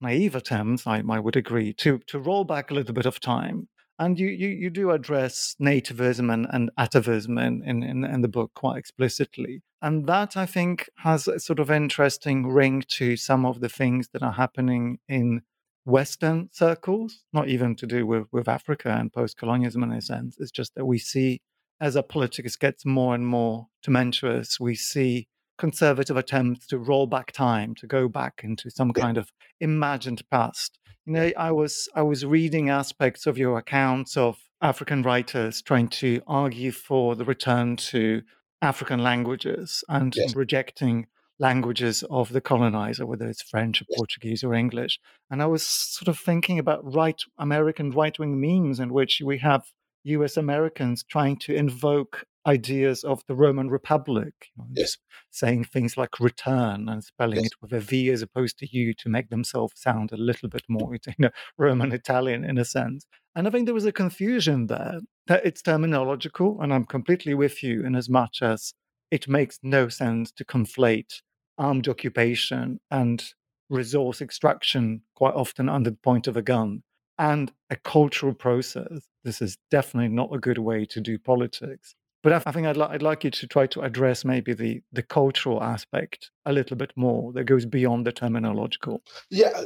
naive 0.00 0.34
attempts, 0.34 0.86
I, 0.86 1.02
I 1.08 1.18
would 1.18 1.36
agree, 1.36 1.72
to 1.74 1.98
to 2.06 2.18
roll 2.18 2.44
back 2.44 2.70
a 2.70 2.74
little 2.74 2.94
bit 2.94 3.06
of 3.06 3.20
time. 3.20 3.68
And 4.00 4.18
you, 4.18 4.28
you, 4.28 4.48
you 4.48 4.70
do 4.70 4.92
address 4.92 5.56
nativism 5.60 6.32
and, 6.32 6.46
and 6.50 6.70
atavism 6.78 7.36
in, 7.36 7.64
in, 7.64 8.04
in, 8.04 8.20
the 8.20 8.28
book 8.28 8.52
quite 8.54 8.78
explicitly. 8.78 9.62
And 9.82 10.06
that, 10.06 10.36
I 10.36 10.46
think, 10.46 10.88
has 10.98 11.26
a 11.26 11.40
sort 11.40 11.58
of 11.58 11.68
interesting 11.68 12.46
ring 12.46 12.84
to 12.90 13.16
some 13.16 13.44
of 13.44 13.58
the 13.58 13.68
things 13.68 14.08
that 14.12 14.22
are 14.22 14.34
happening 14.34 15.00
in 15.08 15.42
Western 15.84 16.48
circles, 16.52 17.24
not 17.32 17.48
even 17.48 17.74
to 17.74 17.86
do 17.86 18.06
with, 18.06 18.26
with 18.30 18.46
Africa 18.46 18.90
and 18.90 19.12
post 19.12 19.36
colonialism 19.36 19.82
in 19.82 19.90
a 19.90 20.00
sense. 20.00 20.36
It's 20.38 20.52
just 20.52 20.76
that 20.76 20.86
we 20.86 20.98
see, 20.98 21.40
as 21.80 21.96
our 21.96 22.02
politics 22.02 22.56
gets 22.56 22.84
more 22.84 23.14
and 23.14 23.26
more 23.26 23.68
tumultuous, 23.82 24.58
we 24.60 24.74
see 24.74 25.28
conservative 25.58 26.16
attempts 26.16 26.66
to 26.68 26.78
roll 26.78 27.06
back 27.06 27.32
time, 27.32 27.74
to 27.76 27.86
go 27.86 28.08
back 28.08 28.40
into 28.44 28.70
some 28.70 28.92
kind 28.92 29.16
of 29.18 29.30
imagined 29.60 30.22
past. 30.30 30.78
You 31.06 31.12
know, 31.14 31.30
I 31.36 31.52
was 31.52 31.88
I 31.94 32.02
was 32.02 32.24
reading 32.24 32.68
aspects 32.70 33.26
of 33.26 33.38
your 33.38 33.58
accounts 33.58 34.16
of 34.16 34.38
African 34.60 35.02
writers 35.02 35.62
trying 35.62 35.88
to 35.88 36.20
argue 36.26 36.72
for 36.72 37.14
the 37.16 37.24
return 37.24 37.76
to 37.76 38.22
African 38.60 39.02
languages 39.02 39.84
and 39.88 40.14
Yes. 40.16 40.34
rejecting 40.34 41.06
languages 41.40 42.02
of 42.10 42.32
the 42.32 42.40
colonizer, 42.40 43.06
whether 43.06 43.28
it's 43.28 43.42
French 43.42 43.80
or. 43.82 43.86
Portuguese 43.96 44.42
or 44.42 44.54
English. 44.54 44.98
And 45.30 45.40
I 45.40 45.46
was 45.46 45.64
sort 45.64 46.08
of 46.08 46.18
thinking 46.18 46.58
about 46.58 46.92
right 46.92 47.20
American 47.38 47.90
right 47.92 48.18
wing 48.18 48.40
memes 48.40 48.80
in 48.80 48.92
which 48.92 49.22
we 49.24 49.38
have 49.38 49.62
US 50.04 50.36
Americans 50.36 51.04
trying 51.04 51.36
to 51.38 51.54
invoke 51.54 52.24
ideas 52.46 53.04
of 53.04 53.22
the 53.26 53.34
Roman 53.34 53.68
Republic, 53.68 54.32
Yes. 54.72 54.96
saying 55.30 55.64
things 55.64 55.96
like 55.96 56.18
return 56.20 56.88
and 56.88 57.04
spelling 57.04 57.38
Yes. 57.40 57.46
it 57.46 57.52
with 57.60 57.72
a 57.72 57.80
V 57.80 58.10
as 58.10 58.22
opposed 58.22 58.58
to 58.58 58.66
U 58.70 58.94
to 58.94 59.08
make 59.08 59.28
themselves 59.28 59.74
sound 59.76 60.12
a 60.12 60.16
little 60.16 60.48
bit 60.48 60.62
more 60.68 60.94
you 61.06 61.14
know, 61.18 61.30
Roman 61.58 61.92
Italian 61.92 62.44
in 62.44 62.56
a 62.58 62.64
sense. 62.64 63.06
And 63.34 63.46
I 63.46 63.50
think 63.50 63.66
there 63.66 63.74
was 63.74 63.84
a 63.86 63.92
confusion 63.92 64.66
there 64.66 65.00
that 65.26 65.44
it's 65.44 65.62
terminological, 65.62 66.62
and 66.62 66.72
I'm 66.72 66.84
completely 66.86 67.34
with 67.34 67.62
you 67.62 67.84
in 67.84 67.94
as 67.94 68.08
much 68.08 68.40
as 68.42 68.72
it 69.10 69.28
makes 69.28 69.58
no 69.62 69.88
sense 69.88 70.32
to 70.32 70.44
conflate 70.44 71.22
armed 71.58 71.88
occupation 71.88 72.80
and 72.90 73.22
resource 73.68 74.22
extraction 74.22 75.02
quite 75.14 75.34
often 75.34 75.68
under 75.68 75.90
the 75.90 75.96
point 75.96 76.26
of 76.26 76.36
a 76.36 76.42
gun 76.42 76.82
and 77.18 77.52
a 77.68 77.76
cultural 77.76 78.32
process. 78.32 79.06
This 79.28 79.42
is 79.42 79.58
definitely 79.70 80.08
not 80.08 80.34
a 80.34 80.38
good 80.38 80.56
way 80.56 80.86
to 80.86 81.02
do 81.02 81.18
politics. 81.18 81.94
But 82.22 82.32
I 82.46 82.50
think 82.50 82.66
I'd, 82.66 82.78
li- 82.78 82.86
I'd 82.88 83.02
like 83.02 83.24
you 83.24 83.30
to 83.30 83.46
try 83.46 83.66
to 83.66 83.82
address 83.82 84.24
maybe 84.24 84.54
the, 84.54 84.80
the 84.90 85.02
cultural 85.02 85.62
aspect 85.62 86.30
a 86.46 86.52
little 86.54 86.78
bit 86.78 86.92
more 86.96 87.30
that 87.34 87.44
goes 87.44 87.66
beyond 87.66 88.06
the 88.06 88.12
terminological. 88.12 89.00
Yeah, 89.28 89.64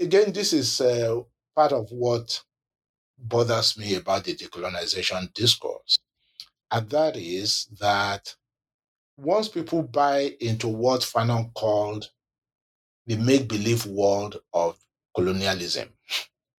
again, 0.00 0.32
this 0.32 0.52
is 0.52 0.80
uh, 0.80 1.20
part 1.54 1.70
of 1.70 1.86
what 1.90 2.42
bothers 3.16 3.78
me 3.78 3.94
about 3.94 4.24
the 4.24 4.34
decolonization 4.34 5.32
discourse. 5.32 6.00
And 6.72 6.90
that 6.90 7.16
is 7.16 7.68
that 7.78 8.34
once 9.16 9.48
people 9.48 9.84
buy 9.84 10.34
into 10.40 10.66
what 10.66 11.02
Fanon 11.02 11.54
called 11.54 12.10
the 13.06 13.14
make 13.14 13.46
believe 13.46 13.86
world 13.86 14.40
of 14.52 14.76
colonialism, 15.14 15.90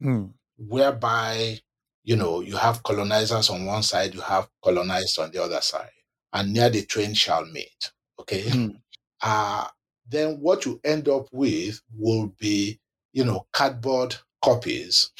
Mm, 0.02 0.34
whereby 0.58 1.60
you 2.06 2.16
know 2.16 2.42
you 2.42 2.56
have 2.56 2.84
colonizers 2.84 3.50
on 3.50 3.66
one 3.66 3.84
side, 3.84 4.14
you 4.16 4.22
have 4.22 4.48
colonized 4.64 5.20
on 5.20 5.32
the 5.32 5.44
other 5.44 5.62
side, 5.62 5.92
and 6.34 6.54
near 6.54 6.70
the 6.70 6.84
train 6.86 7.14
shall 7.14 7.46
meet. 7.46 7.92
Okay, 8.20 8.44
mm, 8.44 8.80
uh, 9.24 9.68
then 10.08 10.40
what 10.40 10.66
you 10.66 10.80
end 10.86 11.10
up 11.10 11.28
with 11.34 11.82
will 11.98 12.28
be, 12.40 12.80
you 13.14 13.26
know, 13.26 13.48
cardboard 13.52 14.16
copies 14.44 15.12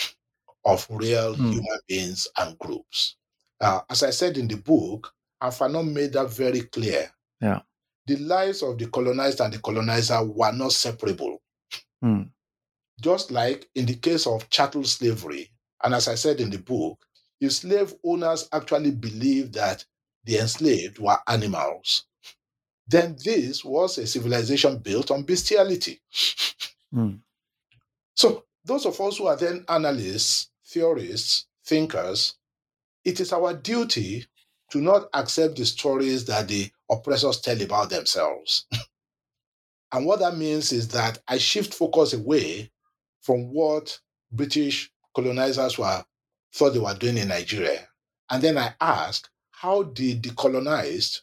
of 0.66 0.88
real 0.90 1.34
Hmm. 1.36 1.52
human 1.52 1.80
beings 1.88 2.28
and 2.38 2.58
groups. 2.60 3.18
Uh, 3.62 3.82
as 3.90 4.04
I 4.04 4.12
said 4.12 4.38
in 4.38 4.48
the 4.48 4.58
book, 4.58 5.14
and 5.42 5.54
Fanon 5.54 5.92
made 5.94 6.14
that 6.14 6.30
very 6.30 6.62
clear. 6.62 7.12
Yeah. 7.42 7.62
The 8.08 8.18
lives 8.18 8.62
of 8.64 8.78
the 8.78 8.88
colonized 8.88 9.42
and 9.42 9.54
the 9.54 9.60
colonizer 9.60 10.24
were 10.24 10.52
not 10.52 10.72
separable. 10.74 11.42
mm, 12.04 12.30
Just 13.02 13.32
like 13.32 13.70
in 13.76 13.86
the 13.86 13.96
case 13.96 14.28
of 14.28 14.50
chattel 14.50 14.84
slavery, 14.84 15.52
and 15.86 15.96
as 15.96 16.10
I 16.10 16.16
said 16.16 16.42
in 16.42 16.52
the 16.52 16.60
book, 16.60 17.00
the 17.42 17.52
slave 17.52 17.96
owners 18.06 18.50
actually 18.54 18.92
believed 18.92 19.56
that 19.56 19.86
the 20.26 20.40
enslaved 20.40 21.00
were 21.00 21.20
animals, 21.30 22.06
then 22.88 23.18
this 23.24 23.66
was 23.66 23.98
a 24.00 24.08
civilization 24.08 24.80
built 24.80 25.12
on 25.12 25.24
bestiality. 25.24 26.02
mm, 26.94 27.22
So, 28.16 28.46
those 28.66 28.86
of 28.86 29.00
us 29.02 29.18
who 29.18 29.28
are 29.28 29.38
then 29.38 29.66
analysts, 29.70 30.52
theorists, 30.66 31.48
thinkers, 31.66 32.36
it 33.06 33.20
is 33.20 33.34
our 33.34 33.54
duty 33.54 34.26
to 34.72 34.82
not 34.82 35.10
accept 35.14 35.58
the 35.58 35.66
stories 35.66 36.26
that 36.26 36.48
the 36.48 36.70
oppressors 36.92 37.42
tell 37.42 37.62
about 37.62 37.90
themselves. 37.92 38.68
and 39.94 40.06
what 40.06 40.20
that 40.20 40.38
means 40.38 40.74
is 40.74 40.90
that 40.90 41.20
I 41.28 41.38
shift 41.40 41.74
focus 41.74 42.14
away 42.14 42.72
from 43.22 43.54
what 43.54 44.00
British 44.32 44.92
colonizers 45.16 45.78
were 45.78 46.04
thought 46.54 46.72
they 46.74 46.80
were 46.80 46.94
doing 46.96 47.18
in 47.18 47.28
Nigeria. 47.30 47.88
And 48.30 48.42
then 48.42 48.58
I 48.58 48.74
ask, 48.82 49.30
how 49.52 49.84
did 49.84 50.24
the 50.24 50.32
colonized 50.32 51.22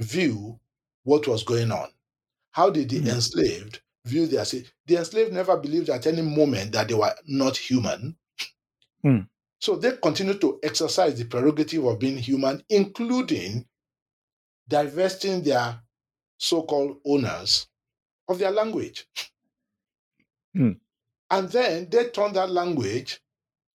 view 0.00 0.58
what 1.04 1.26
was 1.28 1.42
going 1.44 1.70
on? 1.72 1.88
How 2.52 2.70
did 2.70 2.88
the 2.90 3.00
Mhm. 3.00 3.14
enslaved 3.14 3.80
view 4.06 4.26
their 4.26 4.44
the 4.44 4.96
enslaved 4.96 5.32
never 5.32 5.56
believed 5.56 5.90
at 5.90 6.06
any 6.06 6.22
moment 6.22 6.72
that 6.72 6.88
they 6.88 6.94
were 6.94 7.14
not 7.26 7.56
human. 7.56 8.16
Hmm. 9.02 9.20
So 9.58 9.76
they 9.76 9.96
continued 9.96 10.40
to 10.42 10.60
exercise 10.62 11.18
the 11.18 11.24
prerogative 11.24 11.84
of 11.84 11.98
being 11.98 12.16
human, 12.18 12.62
including 12.68 13.66
divesting 14.68 15.42
their 15.42 15.80
so-called 16.38 17.00
owners 17.04 17.66
of 18.28 18.38
their 18.38 18.50
language. 18.50 19.08
Hmm. 20.54 20.72
And 21.30 21.48
then 21.48 21.88
they 21.90 22.08
turn 22.08 22.32
that 22.34 22.50
language 22.50 23.20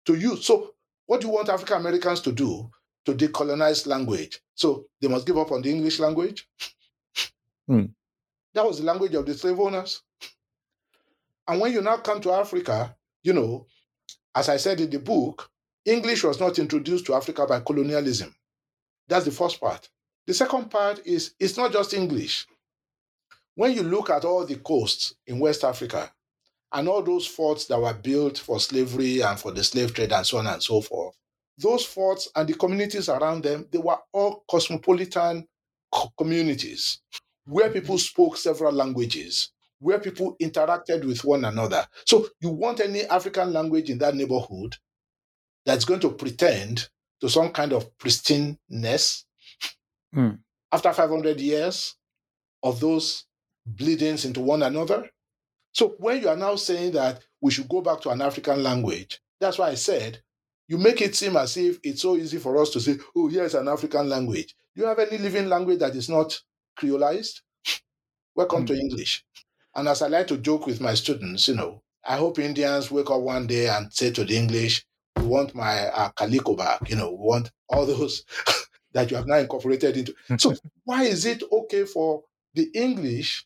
to 0.06 0.16
use. 0.16 0.46
So 0.46 0.74
what 1.06 1.22
do 1.22 1.28
you 1.28 1.34
want 1.34 1.50
African 1.50 1.78
Americans 1.78 2.22
to 2.22 2.32
do 2.32 2.70
to 3.06 3.14
decolonize 3.14 3.86
language? 3.86 4.40
So 4.56 4.86
they 5.02 5.08
must 5.08 5.26
give 5.26 5.38
up 5.38 5.52
on 5.52 5.62
the 5.62 5.70
English 5.70 6.00
language? 6.00 6.48
Hmm. 7.68 7.86
That 8.54 8.66
was 8.66 8.80
the 8.80 8.86
language 8.86 9.14
of 9.16 9.26
the 9.26 9.34
slave 9.34 9.60
owners. 9.60 10.02
And 11.48 11.60
when 11.60 11.74
you 11.74 11.82
now 11.82 11.98
come 11.98 12.22
to 12.22 12.32
Africa, 12.32 12.96
you 13.24 13.34
know, 13.34 13.68
as 14.36 14.50
I 14.50 14.58
said 14.58 14.80
in 14.80 14.90
the 14.90 15.00
book, 15.00 15.50
English 15.86 16.24
was 16.24 16.40
not 16.40 16.60
introduced 16.60 17.06
to 17.08 17.16
Africa 17.16 17.46
by 17.48 17.60
colonialism. 17.60 18.34
That's 19.08 19.26
the 19.26 19.32
first 19.32 19.60
part. 19.60 19.90
The 20.28 20.34
second 20.34 20.70
part 20.70 21.06
is 21.06 21.34
it's 21.40 21.58
not 21.58 21.74
just 21.74 21.94
English. 21.94 22.48
When 23.56 23.74
you 23.74 23.84
look 23.84 24.10
at 24.10 24.24
all 24.24 24.46
the 24.46 24.56
coasts 24.56 25.16
in 25.28 25.40
West 25.40 25.64
Africa 25.64 26.12
and 26.74 26.88
all 26.88 27.02
those 27.04 27.28
forts 27.28 27.66
that 27.68 27.80
were 27.80 27.94
built 27.94 28.38
for 28.38 28.60
slavery 28.60 29.22
and 29.22 29.40
for 29.40 29.52
the 29.52 29.64
slave 29.64 29.94
trade 29.94 30.12
and 30.14 30.26
so 30.26 30.38
on 30.38 30.48
and 30.48 30.62
so 30.64 30.82
forth, 30.82 31.16
those 31.58 31.86
forts 31.86 32.30
and 32.36 32.48
the 32.48 32.54
communities 32.54 33.10
around 33.10 33.44
them, 33.44 33.68
they 33.72 33.78
were 33.78 33.98
all 34.14 34.44
cosmopolitan 34.50 35.48
co- 35.92 36.12
communities 36.18 37.02
where 37.46 37.70
people 37.72 37.98
spoke 37.98 38.38
several 38.38 38.72
languages, 38.72 39.52
where 39.80 40.00
people 40.00 40.36
interacted 40.42 41.06
with 41.06 41.24
one 41.26 41.44
another. 41.46 41.86
So 42.06 42.28
you 42.40 42.50
want 42.50 42.80
any 42.80 43.02
African 43.04 43.52
language 43.52 43.90
in 43.90 43.98
that 44.00 44.16
neighborhood 44.16 44.76
that's 45.66 45.86
going 45.86 46.00
to 46.02 46.12
pretend 46.12 46.90
to 47.22 47.30
some 47.30 47.52
kind 47.52 47.74
of 47.74 47.90
pristineness 47.98 49.24
Hmm. 50.14 50.32
after 50.72 50.92
500 50.94 51.40
years 51.40 51.96
of 52.64 52.80
those 52.80 53.26
bleedings 53.66 54.26
into 54.26 54.42
one 54.42 54.64
another. 54.64 55.10
So 55.74 55.96
when 56.00 56.22
you 56.22 56.30
are 56.30 56.38
now 56.38 56.56
saying 56.56 56.92
that 56.94 57.22
we 57.40 57.52
should 57.52 57.70
go 57.70 57.82
back 57.82 58.02
to 58.02 58.10
an 58.10 58.22
African 58.22 58.62
language, 58.64 59.20
that's 59.40 59.58
why 59.58 59.70
I 59.70 59.76
said 59.76 60.22
you 60.68 60.78
make 60.78 61.02
it 61.02 61.16
seem 61.16 61.36
as 61.36 61.58
if 61.58 61.80
it's 61.84 62.02
so 62.02 62.16
easy 62.16 62.38
for 62.38 62.62
us 62.62 62.70
to 62.72 62.80
say, 62.80 62.96
oh, 63.16 63.28
here's 63.28 63.56
an 63.56 63.68
African 63.68 64.08
language. 64.08 64.56
Do 64.76 64.82
you 64.82 64.88
have 64.88 65.00
any 65.00 65.18
living 65.18 65.50
language 65.50 65.80
that 65.80 65.96
is 65.96 66.08
not 66.08 66.40
creolized? 66.80 67.42
Welcome 68.36 68.66
to 68.68 68.74
English. 68.74 69.26
And 69.76 69.88
as 69.88 70.02
I 70.02 70.08
like 70.08 70.28
to 70.28 70.38
joke 70.38 70.68
with 70.68 70.80
my 70.80 70.94
students, 70.94 71.48
you 71.48 71.56
know, 71.56 71.82
I 72.06 72.18
hope 72.18 72.40
Indians 72.40 72.90
wake 72.90 73.10
up 73.10 73.22
one 73.22 73.48
day 73.48 73.68
and 73.68 73.92
say 73.94 74.12
to 74.12 74.24
the 74.24 74.38
English, 74.38 74.86
we 75.18 75.24
want 75.26 75.54
my 75.54 75.88
uh, 75.88 76.10
calico 76.12 76.56
back, 76.56 76.90
you 76.90 76.96
know, 76.96 77.12
we 77.12 77.18
want 77.18 77.52
all 77.68 77.86
those 77.86 78.24
that 78.94 79.12
you 79.12 79.18
have 79.18 79.28
now 79.28 79.38
incorporated 79.38 79.98
into. 79.98 80.16
So 80.38 80.56
why 80.86 81.04
is 81.04 81.26
it 81.26 81.44
okay 81.52 81.86
for 81.86 82.24
the 82.54 82.70
English 82.74 83.46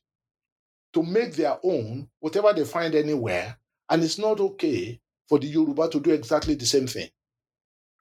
to 0.96 1.04
make 1.04 1.36
their 1.36 1.58
own, 1.64 2.08
whatever 2.22 2.54
they 2.54 2.64
find 2.64 2.96
anywhere, 2.96 3.58
and 3.90 4.02
it's 4.02 4.18
not 4.18 4.40
okay 4.40 5.00
for 5.28 5.38
the 5.38 5.46
Yoruba 5.48 5.90
to 5.90 6.00
do 6.00 6.12
exactly 6.12 6.56
the 6.56 6.66
same 6.66 6.88
thing? 6.88 7.10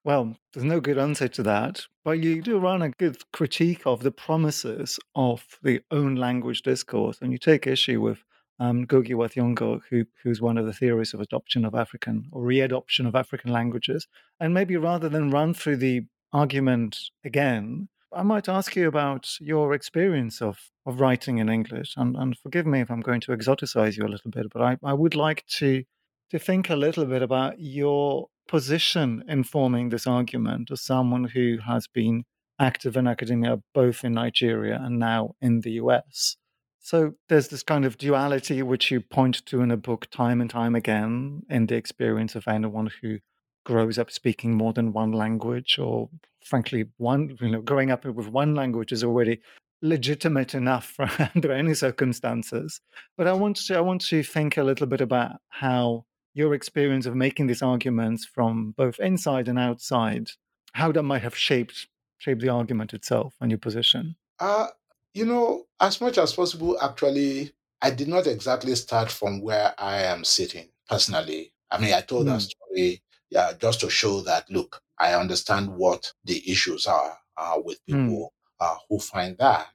Well, 0.05 0.37
there's 0.53 0.65
no 0.65 0.81
good 0.81 0.99
answer 0.99 1.27
to 1.29 1.43
that, 1.43 1.87
but 2.05 2.21
you 2.21 2.41
do 2.41 2.59
run 2.59 2.83
a 2.83 2.91
good 2.91 3.17
critique 3.33 3.83
of 3.85 4.03
the 4.03 4.13
promises 4.13 5.01
of 5.17 5.45
the 5.63 5.81
own 5.91 6.15
language 6.15 6.63
discourse, 6.63 7.19
and 7.21 7.33
you 7.33 7.39
take 7.39 7.67
issue 7.67 8.01
with 8.01 8.23
um, 8.61 8.87
Ngugi 8.87 9.17
wa 9.17 9.27
Thiong'o, 9.27 9.81
who, 9.91 10.05
who's 10.23 10.41
one 10.41 10.57
of 10.57 10.67
the 10.67 10.73
theorists 10.73 11.15
of 11.15 11.21
adoption 11.21 11.65
of 11.65 11.75
African 11.75 12.29
or 12.31 12.43
readoption 12.43 13.09
of 13.09 13.17
African 13.17 13.51
languages. 13.51 14.07
And 14.39 14.55
maybe 14.55 14.77
rather 14.77 15.09
than 15.09 15.31
run 15.33 15.55
through 15.55 15.79
the 15.79 16.03
argument 16.33 16.99
again, 17.25 17.89
I 18.15 18.23
might 18.23 18.49
ask 18.49 18.77
you 18.77 18.89
about 18.89 19.29
your 19.41 19.75
experience 19.75 20.41
of, 20.41 20.59
of 20.87 21.01
writing 21.01 21.39
in 21.39 21.49
English. 21.49 21.95
And, 21.97 22.17
and 22.17 22.37
forgive 22.39 22.67
me 22.67 22.81
if 22.81 22.91
I'm 22.91 23.01
going 23.01 23.21
to 23.23 23.33
exoticize 23.33 23.97
you 23.97 24.05
a 24.05 24.09
little 24.09 24.31
bit, 24.31 24.47
but 24.53 24.63
I, 24.63 24.77
I 24.83 24.93
would 24.93 25.15
like 25.15 25.45
to 25.59 25.85
to 26.31 26.39
think 26.39 26.71
a 26.71 26.77
little 26.77 27.05
bit 27.05 27.23
about 27.23 27.61
your 27.61 28.29
position 28.49 29.23
in 29.29 29.45
forming 29.45 29.91
this 29.91 30.07
argument 30.07 30.71
as 30.71 30.81
someone 30.81 31.25
who 31.25 31.59
has 31.67 31.87
been 31.87 32.25
active 32.59 32.97
in 32.97 33.07
academia 33.07 33.59
both 33.73 34.05
in 34.05 34.13
Nigeria 34.13 34.81
and 34.83 34.99
now 34.99 35.35
in 35.41 35.61
the 35.61 35.73
US. 35.73 36.37
So 36.81 37.15
there's 37.29 37.49
this 37.49 37.63
kind 37.63 37.85
of 37.85 37.99
duality 37.99 38.63
which 38.63 38.91
you 38.91 39.01
point 39.01 39.47
to 39.47 39.63
in 39.63 39.71
a 39.71 39.77
book 39.77 40.11
time 40.11 40.41
and 40.41 40.51
time 40.51 40.75
again 40.75 41.43
in 41.49 41.67
the 41.67 41.77
experience 41.77 42.35
of 42.35 42.47
anyone 42.47 42.91
who 43.01 43.19
grows 43.65 43.99
up 43.99 44.11
speaking 44.11 44.55
more 44.55 44.73
than 44.73 44.93
one 44.93 45.13
language 45.13 45.79
or 45.79 46.09
frankly 46.45 46.85
one 46.99 47.37
you 47.41 47.49
know 47.49 47.63
growing 47.63 47.91
up 47.91 48.05
with 48.05 48.29
one 48.29 48.55
language 48.55 48.93
is 48.93 49.03
already 49.03 49.41
legitimate 49.83 50.55
enough 50.55 50.95
under 51.35 51.53
any 51.53 51.75
circumstances 51.75 52.81
but 53.17 53.27
i 53.27 53.33
want 53.33 53.57
to 53.57 53.77
i 53.77 53.81
want 53.81 54.01
to 54.01 54.23
think 54.23 54.57
a 54.57 54.63
little 54.63 54.87
bit 54.87 55.01
about 55.01 55.33
how 55.49 56.05
your 56.35 56.53
experience 56.53 57.07
of 57.07 57.15
making 57.15 57.47
these 57.47 57.63
arguments 57.63 58.27
from 58.27 58.73
both 58.77 58.99
inside 58.99 59.49
and 59.49 59.59
outside, 59.59 60.29
how 60.73 60.91
that 60.93 61.03
might 61.05 61.23
have 61.23 61.37
shaped 61.37 61.87
shaped 62.19 62.41
the 62.41 62.49
argument 62.49 62.93
itself 62.93 63.35
and 63.41 63.51
your 63.51 63.59
position. 63.59 64.17
Uh, 64.41 64.67
you 65.15 65.25
know, 65.25 65.67
as 65.81 66.01
much 66.01 66.19
as 66.19 66.33
possible, 66.33 66.77
actually, 66.81 67.53
I 67.83 67.91
did 67.91 68.09
not 68.09 68.27
exactly 68.27 68.75
start 68.75 69.11
from 69.11 69.41
where 69.41 69.75
I 69.79 70.03
am 70.03 70.25
sitting 70.25 70.69
personally. 70.89 71.53
I 71.71 71.79
mean, 71.79 71.93
I 71.93 72.01
told 72.01 72.27
that 72.27 72.41
Mm. 72.41 72.51
story 72.51 73.03
yeah, 73.31 73.53
just 73.61 73.81
to 73.81 73.91
show 73.91 74.21
that, 74.23 74.49
look, 74.51 74.81
I 74.99 75.15
understand 75.15 75.69
what 75.69 76.13
the 76.25 76.43
issues 76.51 76.87
are 76.87 77.19
uh, 77.37 77.61
with 77.65 77.79
Mm. 77.89 78.07
people 78.09 78.33
uh, 78.61 78.77
who 78.89 78.99
find 78.99 79.37
that. 79.39 79.69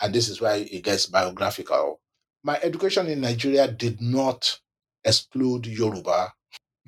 And 0.00 0.14
this 0.14 0.28
is 0.28 0.40
why 0.40 0.56
it 0.70 0.82
gets 0.82 1.06
biographical. 1.06 2.00
My 2.42 2.58
education 2.62 3.06
in 3.06 3.20
Nigeria 3.20 3.68
did 3.70 4.00
not 4.00 4.60
exclude 5.04 5.66
Yoruba. 5.66 6.32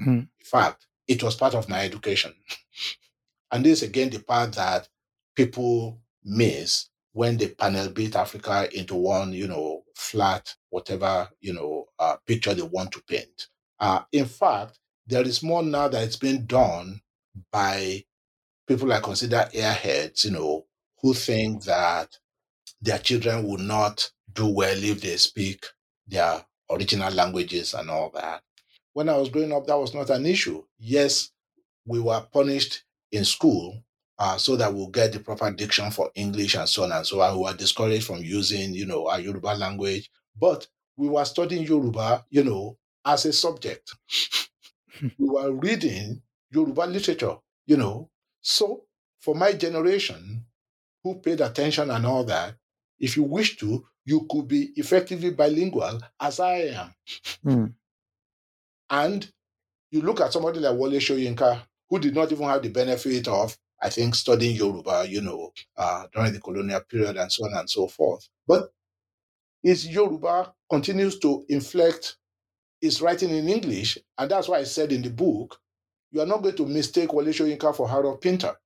Mm. 0.00 0.28
In 0.40 0.44
fact, 0.44 0.86
it 1.06 1.22
was 1.22 1.36
part 1.36 1.54
of 1.54 1.68
my 1.68 1.80
education. 1.84 2.34
And 3.52 3.64
this 3.64 3.82
is 3.82 3.88
again 3.88 4.10
the 4.10 4.18
part 4.18 4.52
that 4.54 4.88
people 5.36 6.00
miss 6.24 6.88
when 7.12 7.36
they 7.36 7.48
panel 7.48 7.88
beat 7.90 8.16
Africa 8.16 8.68
into 8.76 8.94
one, 8.96 9.32
you 9.32 9.46
know, 9.46 9.82
flat, 9.94 10.54
whatever, 10.70 11.30
you 11.40 11.54
know, 11.54 11.86
uh, 11.98 12.16
picture 12.26 12.54
they 12.54 12.62
want 12.62 12.92
to 12.92 13.02
paint. 13.08 13.48
Uh, 13.80 14.02
in 14.12 14.26
fact, 14.26 14.78
there 15.06 15.22
is 15.22 15.42
more 15.42 15.62
now 15.62 15.88
that 15.88 16.02
it's 16.04 16.16
being 16.16 16.44
done 16.46 17.00
by 17.52 18.04
people 18.66 18.92
I 18.92 19.00
consider 19.00 19.48
airheads, 19.54 20.24
you 20.24 20.32
know, 20.32 20.66
who 21.00 21.14
think 21.14 21.64
that 21.64 22.18
their 22.80 22.98
children 22.98 23.46
will 23.46 23.58
not 23.58 24.10
do 24.32 24.46
well 24.46 24.76
if 24.76 25.00
they 25.00 25.16
speak 25.16 25.66
their 26.06 26.44
original 26.70 27.12
languages 27.12 27.74
and 27.74 27.90
all 27.90 28.10
that. 28.14 28.42
When 28.92 29.08
I 29.08 29.16
was 29.16 29.28
growing 29.28 29.52
up, 29.52 29.66
that 29.66 29.78
was 29.78 29.94
not 29.94 30.10
an 30.10 30.26
issue. 30.26 30.64
Yes, 30.78 31.30
we 31.86 32.00
were 32.00 32.26
punished 32.32 32.82
in 33.12 33.24
school 33.24 33.82
uh, 34.18 34.36
so 34.38 34.56
that 34.56 34.72
we'll 34.72 34.88
get 34.88 35.12
the 35.12 35.20
proper 35.20 35.50
diction 35.52 35.90
for 35.90 36.10
English 36.14 36.54
and 36.54 36.68
so 36.68 36.84
on 36.84 36.92
and 36.92 37.06
so 37.06 37.20
on. 37.20 37.36
We 37.36 37.44
were 37.44 37.54
discouraged 37.54 38.06
from 38.06 38.22
using, 38.22 38.74
you 38.74 38.86
know, 38.86 39.08
our 39.08 39.20
Yoruba 39.20 39.48
language, 39.56 40.10
but 40.38 40.66
we 40.96 41.08
were 41.08 41.24
studying 41.24 41.64
Yoruba, 41.64 42.24
you 42.30 42.42
know, 42.44 42.78
as 43.04 43.24
a 43.26 43.32
subject. 43.32 43.92
We 45.02 45.28
were 45.28 45.52
reading 45.52 46.22
Yoruba 46.50 46.82
literature, 46.82 47.36
you 47.66 47.76
know. 47.76 48.10
So 48.40 48.84
for 49.20 49.34
my 49.34 49.52
generation, 49.52 50.44
who 51.02 51.16
paid 51.20 51.40
attention 51.40 51.90
and 51.90 52.04
all 52.06 52.24
that, 52.24 52.54
if 52.98 53.16
you 53.16 53.22
wish 53.22 53.56
to, 53.58 53.86
you 54.04 54.26
could 54.30 54.48
be 54.48 54.70
effectively 54.76 55.30
bilingual 55.30 56.00
as 56.20 56.40
I 56.40 56.54
am. 56.80 56.94
Mm. 57.44 57.74
And 58.90 59.30
you 59.90 60.00
look 60.00 60.20
at 60.20 60.32
somebody 60.32 60.60
like 60.60 60.76
Wole 60.76 60.90
Soyinka, 60.92 61.60
who 61.88 61.98
did 61.98 62.14
not 62.14 62.30
even 62.32 62.46
have 62.48 62.62
the 62.62 62.68
benefit 62.70 63.28
of, 63.28 63.56
I 63.82 63.90
think, 63.90 64.14
studying 64.14 64.56
Yoruba, 64.56 65.06
you 65.08 65.20
know, 65.20 65.52
uh, 65.76 66.06
during 66.12 66.32
the 66.32 66.40
colonial 66.40 66.80
period 66.80 67.16
and 67.16 67.30
so 67.30 67.44
on 67.44 67.54
and 67.56 67.68
so 67.68 67.86
forth. 67.88 68.28
But 68.46 68.72
his 69.62 69.86
Yoruba 69.88 70.54
continues 70.70 71.18
to 71.20 71.44
inflect 71.48 72.16
his 72.80 73.02
writing 73.02 73.30
in 73.30 73.48
English. 73.48 73.98
And 74.18 74.30
that's 74.30 74.48
why 74.48 74.58
I 74.58 74.64
said 74.64 74.92
in 74.92 75.02
the 75.02 75.10
book, 75.10 75.58
you 76.12 76.20
are 76.22 76.26
not 76.26 76.42
going 76.42 76.56
to 76.56 76.66
mistake 76.66 77.12
Wole 77.12 77.26
Soyinka 77.26 77.74
for 77.76 77.88
Harold 77.88 78.20
Pinter. 78.20 78.54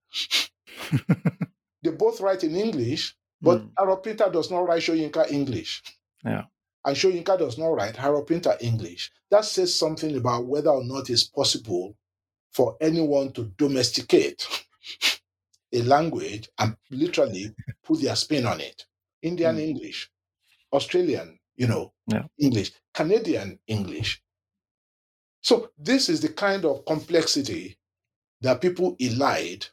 They 1.83 1.91
both 1.93 2.21
write 2.21 2.45
in 2.45 2.57
English, 2.57 3.17
but 3.43 3.63
Mm. 3.63 3.73
Harold 3.79 4.03
Pinter 4.05 4.31
does 4.31 4.51
not 4.51 4.61
write 4.69 4.83
Soyinka 4.83 5.31
English. 5.33 5.83
Yeah. 6.25 6.45
And 6.85 6.97
Soyinka 6.97 7.39
does 7.39 7.59
not 7.59 7.69
write 7.69 7.97
Harold 7.97 8.27
Pinter 8.29 8.57
English. 8.61 9.11
That 9.31 9.47
says 9.47 9.75
something 9.75 10.17
about 10.17 10.47
whether 10.47 10.71
or 10.71 10.85
not 10.85 11.11
it's 11.11 11.25
possible 11.25 11.97
for 12.53 12.77
anyone 12.83 13.33
to 13.35 13.45
domesticate 13.59 14.47
a 15.73 15.83
language 15.83 16.51
and 16.59 16.77
literally 16.91 17.55
put 17.85 18.03
their 18.03 18.17
spin 18.17 18.47
on 18.47 18.61
it. 18.61 18.87
Indian 19.23 19.57
Mm. 19.57 19.61
English, 19.71 20.11
Australian, 20.73 21.40
you 21.61 21.69
know, 21.69 21.95
Yeah. 22.09 22.25
English, 22.41 22.73
Canadian 22.95 23.61
English. 23.69 24.23
So 25.43 25.71
this 25.79 26.09
is 26.09 26.21
the 26.23 26.31
kind 26.31 26.65
of 26.65 26.85
complexity 26.87 27.79
that 28.43 28.61
people 28.63 28.97
elide 28.97 29.69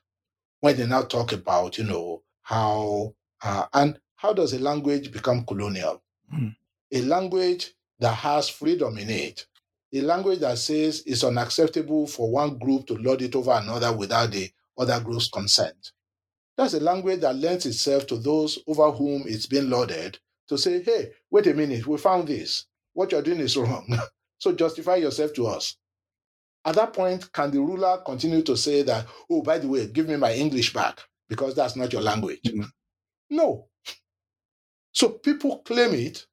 when 0.61 0.77
they 0.77 0.87
now 0.87 1.03
talk 1.03 1.33
about, 1.33 1.77
you 1.77 1.85
know, 1.85 2.23
how 2.43 3.15
uh, 3.43 3.65
and 3.73 3.99
how 4.17 4.33
does 4.33 4.53
a 4.53 4.59
language 4.59 5.11
become 5.11 5.45
colonial? 5.45 6.03
Mm. 6.33 6.55
A 6.93 7.01
language 7.03 7.73
that 7.99 8.15
has 8.15 8.49
freedom 8.49 8.97
in 8.97 9.09
it, 9.09 9.47
a 9.93 10.01
language 10.01 10.39
that 10.39 10.57
says 10.59 11.03
it's 11.05 11.23
unacceptable 11.23 12.07
for 12.07 12.31
one 12.31 12.57
group 12.59 12.87
to 12.87 12.95
lord 12.95 13.21
it 13.21 13.35
over 13.35 13.51
another 13.53 13.93
without 13.93 14.31
the 14.31 14.49
other 14.77 14.99
group's 15.01 15.29
consent. 15.29 15.93
That's 16.57 16.75
a 16.75 16.79
language 16.81 17.21
that 17.21 17.35
lends 17.37 17.65
itself 17.65 18.07
to 18.07 18.17
those 18.17 18.59
over 18.67 18.91
whom 18.91 19.23
it's 19.27 19.47
been 19.47 19.69
lorded 19.69 20.19
to 20.49 20.57
say, 20.57 20.81
hey, 20.83 21.11
wait 21.31 21.47
a 21.47 21.53
minute, 21.53 21.87
we 21.87 21.97
found 21.97 22.27
this. 22.27 22.65
What 22.93 23.11
you're 23.11 23.21
doing 23.21 23.39
is 23.39 23.57
wrong. 23.57 23.87
so 24.39 24.53
justify 24.53 24.95
yourself 24.97 25.33
to 25.35 25.47
us. 25.47 25.77
At 26.65 26.75
that 26.75 26.93
point, 26.93 27.31
can 27.31 27.51
the 27.51 27.59
ruler 27.59 27.99
continue 28.05 28.41
to 28.43 28.57
say 28.57 28.81
that, 28.83 29.05
oh, 29.29 29.41
by 29.41 29.57
the 29.59 29.67
way, 29.67 29.87
give 29.87 30.07
me 30.09 30.17
my 30.17 30.33
English 30.33 30.73
back 30.73 30.99
because 31.29 31.55
that's 31.55 31.75
not 31.75 31.93
your 31.93 32.01
language? 32.01 32.41
Mm-hmm. 32.45 32.63
No. 33.31 33.67
So 34.93 35.09
people 35.09 35.59
claim 35.59 35.93
it 35.93 36.25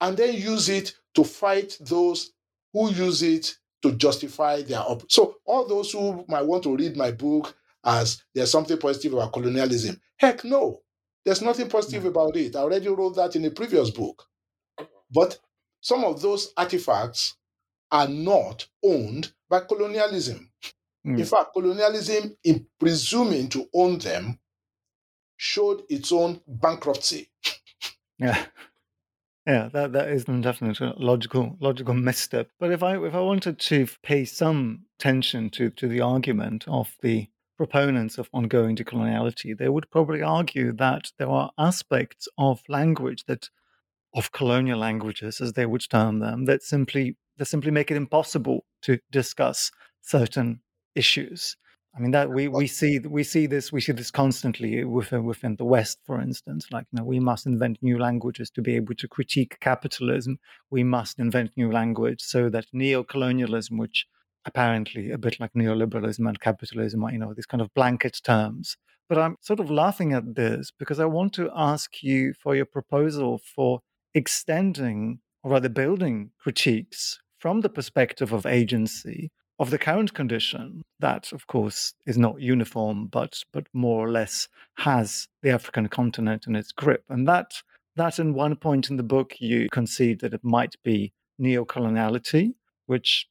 and 0.00 0.16
then 0.16 0.34
use 0.34 0.68
it 0.68 0.94
to 1.14 1.24
fight 1.24 1.76
those 1.80 2.32
who 2.72 2.90
use 2.90 3.22
it 3.22 3.56
to 3.82 3.92
justify 3.92 4.62
their 4.62 4.80
op- 4.80 5.10
so 5.10 5.36
all 5.46 5.66
those 5.66 5.92
who 5.92 6.24
might 6.28 6.44
want 6.44 6.62
to 6.64 6.76
read 6.76 6.96
my 6.96 7.10
book 7.10 7.54
as 7.84 8.22
there's 8.34 8.50
something 8.50 8.78
positive 8.78 9.14
about 9.14 9.32
colonialism 9.32 9.98
heck 10.18 10.44
no 10.44 10.80
there's 11.24 11.42
nothing 11.42 11.68
positive 11.68 12.04
mm. 12.04 12.08
about 12.08 12.36
it 12.36 12.56
i 12.56 12.60
already 12.60 12.88
wrote 12.88 13.16
that 13.16 13.36
in 13.36 13.44
a 13.44 13.50
previous 13.50 13.90
book 13.90 14.24
but 15.12 15.38
some 15.80 16.04
of 16.04 16.20
those 16.20 16.52
artifacts 16.56 17.36
are 17.90 18.08
not 18.08 18.66
owned 18.84 19.32
by 19.48 19.60
colonialism 19.60 20.50
mm. 21.06 21.18
in 21.18 21.24
fact 21.24 21.52
colonialism 21.52 22.36
in 22.44 22.66
presuming 22.78 23.48
to 23.48 23.68
own 23.74 23.98
them 23.98 24.38
showed 25.36 25.82
its 25.88 26.12
own 26.12 26.40
bankruptcy 26.46 27.30
yeah 28.18 28.44
yeah, 29.46 29.68
that 29.72 29.92
that 29.92 30.08
is 30.08 30.24
definitely 30.24 30.86
a 30.86 30.94
logical 30.96 31.56
logical 31.60 31.94
misstep. 31.94 32.50
But 32.58 32.72
if 32.72 32.82
I 32.82 33.04
if 33.04 33.14
I 33.14 33.20
wanted 33.20 33.58
to 33.58 33.88
pay 34.02 34.24
some 34.24 34.84
attention 34.98 35.50
to 35.50 35.70
to 35.70 35.88
the 35.88 36.02
argument 36.02 36.64
of 36.68 36.94
the 37.02 37.28
proponents 37.60 38.16
of 38.16 38.30
ongoing 38.32 38.74
decoloniality, 38.74 39.54
they 39.54 39.68
would 39.68 39.90
probably 39.90 40.22
argue 40.22 40.72
that 40.72 41.12
there 41.18 41.28
are 41.28 41.50
aspects 41.58 42.26
of 42.38 42.62
language 42.70 43.24
that 43.26 43.50
of 44.14 44.32
colonial 44.32 44.78
languages, 44.78 45.42
as 45.42 45.52
they 45.52 45.66
would 45.66 45.84
term 45.90 46.20
them, 46.20 46.46
that 46.46 46.62
simply 46.62 47.18
that 47.36 47.44
simply 47.44 47.70
make 47.70 47.90
it 47.90 47.98
impossible 47.98 48.64
to 48.80 48.98
discuss 49.12 49.70
certain 50.00 50.60
issues. 50.94 51.54
I 51.94 52.00
mean 52.00 52.12
that 52.12 52.30
we, 52.30 52.48
we 52.48 52.66
see 52.66 52.98
we 53.00 53.24
see 53.24 53.46
this 53.46 53.70
we 53.70 53.82
see 53.82 53.92
this 53.92 54.10
constantly 54.10 54.82
within 54.84 55.24
within 55.24 55.56
the 55.56 55.66
West, 55.66 55.98
for 56.06 56.18
instance. 56.18 56.66
Like 56.72 56.86
you 56.90 56.96
know, 56.96 57.04
we 57.04 57.20
must 57.20 57.44
invent 57.44 57.76
new 57.82 57.98
languages 57.98 58.48
to 58.52 58.62
be 58.62 58.74
able 58.76 58.94
to 58.94 59.06
critique 59.06 59.58
capitalism. 59.60 60.38
We 60.70 60.82
must 60.82 61.18
invent 61.18 61.50
new 61.58 61.70
language 61.70 62.22
so 62.22 62.48
that 62.48 62.66
neo-colonialism, 62.72 63.76
which 63.76 64.06
apparently 64.44 65.10
a 65.10 65.18
bit 65.18 65.38
like 65.40 65.52
neoliberalism 65.52 66.26
and 66.28 66.40
capitalism, 66.40 67.06
you 67.12 67.18
know 67.18 67.34
these 67.34 67.46
kind 67.46 67.60
of 67.60 67.72
blanket 67.74 68.20
terms. 68.22 68.76
But 69.08 69.18
I'm 69.18 69.36
sort 69.40 69.60
of 69.60 69.70
laughing 69.70 70.12
at 70.12 70.36
this 70.36 70.70
because 70.78 71.00
I 71.00 71.04
want 71.06 71.32
to 71.34 71.50
ask 71.54 72.02
you 72.02 72.32
for 72.32 72.54
your 72.54 72.64
proposal 72.66 73.38
for 73.38 73.80
extending 74.14 75.20
or 75.42 75.52
rather 75.52 75.68
building 75.68 76.30
critiques 76.38 77.20
from 77.38 77.60
the 77.60 77.68
perspective 77.68 78.32
of 78.32 78.46
agency 78.46 79.30
of 79.58 79.70
the 79.70 79.78
current 79.78 80.14
condition 80.14 80.82
that 81.00 81.32
of 81.32 81.46
course 81.46 81.94
is 82.06 82.18
not 82.18 82.40
uniform 82.40 83.06
but 83.06 83.42
but 83.52 83.66
more 83.72 84.04
or 84.04 84.10
less 84.10 84.48
has 84.78 85.28
the 85.42 85.50
african 85.50 85.88
continent 85.88 86.46
in 86.46 86.56
its 86.56 86.72
grip 86.72 87.04
and 87.08 87.28
that 87.28 87.52
that 87.96 88.18
in 88.18 88.34
one 88.34 88.56
point 88.56 88.90
in 88.90 88.96
the 88.96 89.02
book 89.02 89.34
you 89.38 89.68
concede 89.70 90.20
that 90.20 90.34
it 90.34 90.42
might 90.42 90.74
be 90.82 91.12
neo-coloniality 91.38 92.52
which 92.86 93.26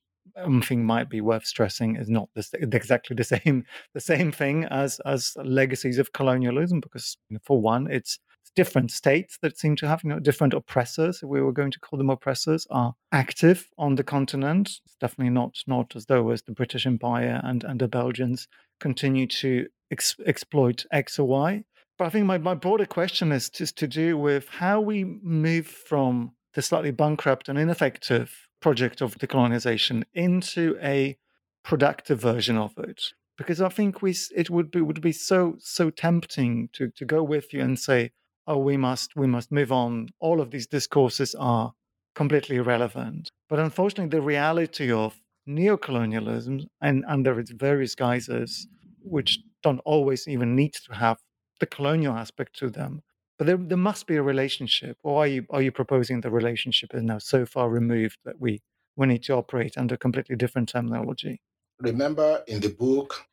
I 0.45 0.59
think 0.61 0.81
might 0.81 1.09
be 1.09 1.21
worth 1.21 1.45
stressing 1.45 1.95
is 1.95 2.09
not 2.09 2.29
this, 2.35 2.51
exactly 2.53 3.15
the 3.15 3.23
same 3.23 3.65
the 3.93 4.01
same 4.01 4.31
thing 4.31 4.65
as 4.65 4.99
as 5.05 5.33
legacies 5.43 5.97
of 5.97 6.13
colonialism 6.13 6.79
because 6.79 7.17
you 7.29 7.35
know, 7.35 7.39
for 7.43 7.61
one 7.61 7.89
it's 7.89 8.19
different 8.55 8.91
states 8.91 9.37
that 9.41 9.57
seem 9.57 9.75
to 9.75 9.87
have 9.87 10.03
you 10.03 10.09
know 10.09 10.19
different 10.19 10.53
oppressors 10.53 11.21
if 11.21 11.29
we 11.29 11.41
were 11.41 11.51
going 11.51 11.71
to 11.71 11.79
call 11.79 11.97
them 11.97 12.09
oppressors 12.09 12.65
are 12.69 12.95
active 13.11 13.69
on 13.77 13.95
the 13.95 14.03
continent. 14.03 14.67
It's 14.85 14.95
definitely 14.99 15.31
not 15.31 15.55
not 15.67 15.95
as 15.95 16.05
though 16.07 16.29
as 16.31 16.41
the 16.41 16.51
british 16.51 16.85
empire 16.85 17.39
and 17.43 17.63
and 17.63 17.79
the 17.79 17.87
belgians 17.87 18.47
continue 18.79 19.27
to 19.27 19.67
ex- 19.91 20.17
exploit 20.25 20.85
x 20.91 21.19
or 21.19 21.27
y. 21.27 21.63
But 21.97 22.05
i 22.05 22.09
think 22.09 22.25
my, 22.25 22.37
my 22.37 22.55
broader 22.55 22.85
question 22.85 23.31
is 23.31 23.49
just 23.49 23.77
to 23.77 23.87
do 23.87 24.17
with 24.17 24.47
how 24.49 24.81
we 24.81 25.03
move 25.03 25.67
from 25.67 26.31
the 26.53 26.61
slightly 26.61 26.91
bankrupt 26.91 27.49
and 27.49 27.59
ineffective 27.59 28.48
project 28.61 29.01
of 29.01 29.17
decolonization 29.17 30.03
into 30.13 30.77
a 30.81 31.17
productive 31.63 32.19
version 32.21 32.57
of 32.57 32.77
it 32.77 33.13
because 33.39 33.61
I 33.61 33.69
think 33.69 34.01
we 34.01 34.15
it 34.35 34.49
would 34.49 34.69
be 34.69 34.81
would 34.81 35.01
be 35.01 35.13
so 35.13 35.55
so 35.59 35.89
tempting 35.89 36.69
to 36.73 36.89
to 36.89 37.05
go 37.05 37.23
with 37.23 37.53
you 37.53 37.61
and 37.61 37.79
say, 37.79 38.11
oh, 38.45 38.57
we 38.57 38.75
must 38.75 39.15
we 39.15 39.27
must 39.27 39.49
move 39.51 39.71
on. 39.71 40.09
All 40.19 40.41
of 40.41 40.51
these 40.51 40.67
discourses 40.67 41.33
are 41.35 41.71
completely 42.13 42.57
irrelevant. 42.57 43.31
But 43.47 43.59
unfortunately, 43.59 44.09
the 44.09 44.21
reality 44.21 44.91
of 44.91 45.21
neocolonialism 45.47 46.65
and 46.81 47.05
under 47.07 47.39
its 47.39 47.51
various 47.51 47.95
guises, 47.95 48.67
which 49.01 49.39
don't 49.63 49.81
always 49.85 50.27
even 50.27 50.53
need 50.55 50.73
to 50.73 50.93
have 50.95 51.17
the 51.61 51.65
colonial 51.65 52.15
aspect 52.15 52.57
to 52.59 52.69
them, 52.69 53.01
but 53.39 53.47
there, 53.47 53.57
there 53.57 53.77
must 53.77 54.05
be 54.05 54.17
a 54.17 54.21
relationship. 54.21 54.97
Or 55.01 55.23
are 55.23 55.27
you 55.27 55.45
are 55.49 55.61
you 55.63 55.71
proposing 55.71 56.21
the 56.21 56.29
relationship 56.29 56.93
is 56.93 57.01
now 57.01 57.17
so 57.17 57.47
far 57.47 57.69
removed 57.69 58.19
that 58.25 58.39
we 58.39 58.61
we 58.95 59.07
need 59.07 59.23
to 59.23 59.33
operate 59.33 59.77
under 59.77 59.97
completely 59.97 60.35
different 60.35 60.69
terminology? 60.69 61.41
Remember, 61.79 62.43
in 62.47 62.59
the 62.59 62.69
book, 62.69 63.25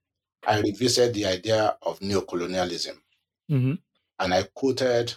I 0.46 0.61
revisited 0.61 1.12
the 1.12 1.26
idea 1.26 1.76
of 1.82 1.98
neocolonialism. 2.00 2.96
Mm-hmm 3.50 3.74
and 4.18 4.34
I 4.34 4.44
quoted, 4.54 5.14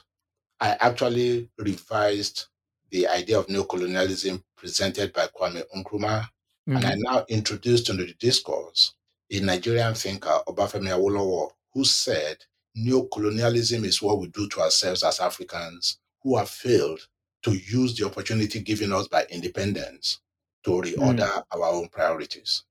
I 0.59 0.77
actually 0.79 1.49
revised 1.57 2.45
the 2.91 3.07
idea 3.07 3.39
of 3.39 3.47
neocolonialism 3.47 4.43
presented 4.57 5.13
by 5.13 5.27
Kwame 5.27 5.63
Nkrumah, 5.75 6.21
mm-hmm. 6.21 6.75
and 6.75 6.85
I 6.85 6.91
mm-hmm. 6.91 7.01
now 7.01 7.25
introduced 7.29 7.89
into 7.89 8.05
the 8.05 8.13
discourse 8.13 8.93
a 9.31 9.39
Nigerian 9.39 9.93
thinker, 9.93 10.39
Obafemi 10.47 10.89
Awolowo, 10.89 11.51
who 11.73 11.85
said 11.85 12.37
neocolonialism 12.77 13.83
is 13.83 14.01
what 14.01 14.19
we 14.19 14.27
do 14.27 14.47
to 14.49 14.61
ourselves 14.61 15.03
as 15.03 15.19
Africans 15.19 15.99
who 16.21 16.37
have 16.37 16.49
failed 16.49 16.99
to 17.43 17.51
use 17.51 17.97
the 17.97 18.05
opportunity 18.05 18.59
given 18.59 18.91
us 18.91 19.07
by 19.07 19.25
independence 19.29 20.19
to 20.63 20.71
reorder 20.71 21.29
mm. 21.29 21.43
our 21.51 21.65
own 21.65 21.87
priorities. 21.89 22.63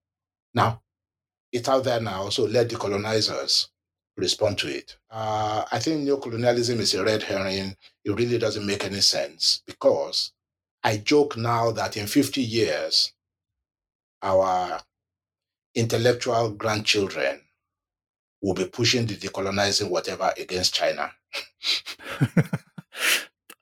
Now, 0.54 0.82
it's 1.52 1.68
out 1.68 1.84
there 1.84 2.00
now, 2.00 2.28
so 2.28 2.44
let 2.44 2.68
the 2.68 2.76
colonizers 2.76 3.70
respond 4.16 4.58
to 4.58 4.68
it. 4.68 4.96
Uh, 5.10 5.64
I 5.70 5.78
think 5.78 6.06
neocolonialism 6.06 6.78
is 6.78 6.94
a 6.94 7.04
red 7.04 7.22
herring. 7.22 7.76
It 8.04 8.10
really 8.10 8.38
doesn't 8.38 8.66
make 8.66 8.84
any 8.84 9.00
sense 9.00 9.62
because 9.66 10.32
I 10.84 10.98
joke 10.98 11.36
now 11.36 11.70
that 11.72 11.96
in 11.96 12.06
50 12.06 12.42
years, 12.42 13.12
our 14.22 14.80
intellectual 15.74 16.50
grandchildren 16.50 17.40
will 18.40 18.54
be 18.54 18.66
pushing 18.66 19.06
the 19.06 19.14
decolonizing 19.14 19.90
whatever 19.90 20.32
against 20.38 20.74
China. 20.74 21.10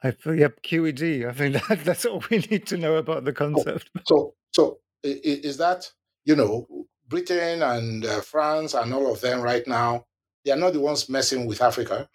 I 0.02 0.10
feel, 0.10 0.34
yep, 0.34 0.62
QED. 0.62 1.28
I 1.28 1.32
think 1.32 1.54
that, 1.68 1.84
that's 1.84 2.04
all 2.04 2.22
we 2.30 2.38
need 2.38 2.66
to 2.66 2.76
know 2.76 2.96
about 2.96 3.24
the 3.24 3.32
concept. 3.32 3.90
So, 4.06 4.34
so, 4.52 4.62
so 4.62 4.78
is 5.02 5.56
that, 5.58 5.90
you 6.24 6.36
know, 6.36 6.66
Britain 7.08 7.62
and 7.62 8.04
uh, 8.04 8.20
France 8.20 8.74
and 8.74 8.92
all 8.92 9.12
of 9.12 9.20
them 9.20 9.40
right 9.40 9.66
now 9.66 10.04
they 10.46 10.52
are 10.52 10.56
not 10.56 10.72
the 10.72 10.80
ones 10.80 11.08
messing 11.08 11.44
with 11.44 11.60
Africa. 11.60 12.08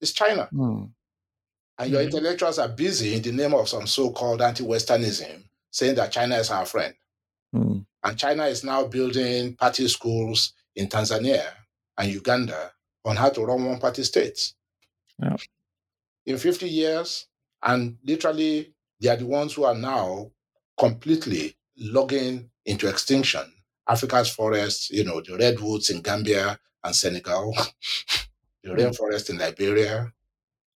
it's 0.00 0.12
China. 0.12 0.48
Mm. 0.52 0.90
And 1.78 1.90
your 1.90 2.00
mm 2.00 2.04
intellectuals 2.06 2.58
are 2.58 2.68
busy 2.68 3.14
in 3.14 3.22
the 3.22 3.32
name 3.32 3.54
of 3.54 3.68
some 3.68 3.86
so 3.86 4.10
called 4.10 4.42
anti 4.42 4.64
Westernism, 4.64 5.44
saying 5.70 5.94
that 5.94 6.10
China 6.10 6.36
is 6.36 6.50
our 6.50 6.66
friend. 6.66 6.94
Mm. 7.54 7.86
And 8.02 8.18
China 8.18 8.46
is 8.46 8.64
now 8.64 8.86
building 8.86 9.54
party 9.54 9.86
schools 9.86 10.52
in 10.74 10.88
Tanzania 10.88 11.44
and 11.98 12.12
Uganda 12.12 12.72
on 13.04 13.16
how 13.16 13.28
to 13.30 13.44
run 13.44 13.64
one 13.64 13.78
party 13.78 14.02
states. 14.02 14.54
Yeah. 15.22 15.36
In 16.26 16.38
50 16.38 16.68
years, 16.68 17.26
and 17.62 17.96
literally, 18.04 18.74
they 19.00 19.08
are 19.08 19.16
the 19.16 19.26
ones 19.26 19.54
who 19.54 19.64
are 19.64 19.74
now 19.74 20.30
completely 20.78 21.56
logging 21.78 22.50
into 22.64 22.88
extinction. 22.88 23.44
Africa's 23.88 24.28
forests, 24.28 24.90
you 24.90 25.04
know, 25.04 25.20
the 25.20 25.36
redwoods 25.36 25.90
in 25.90 26.02
Gambia, 26.02 26.58
and 26.86 26.94
Senegal, 26.94 27.54
the 28.62 28.70
hmm. 28.70 28.76
rainforest 28.78 29.30
in 29.30 29.38
Liberia, 29.38 30.12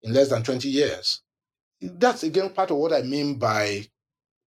in 0.02 0.12
less 0.12 0.28
than 0.28 0.42
20 0.42 0.68
years. 0.68 1.22
That's 1.80 2.24
again 2.24 2.50
part 2.50 2.70
of 2.70 2.76
what 2.76 2.92
I 2.92 3.02
mean 3.02 3.36
by 3.38 3.86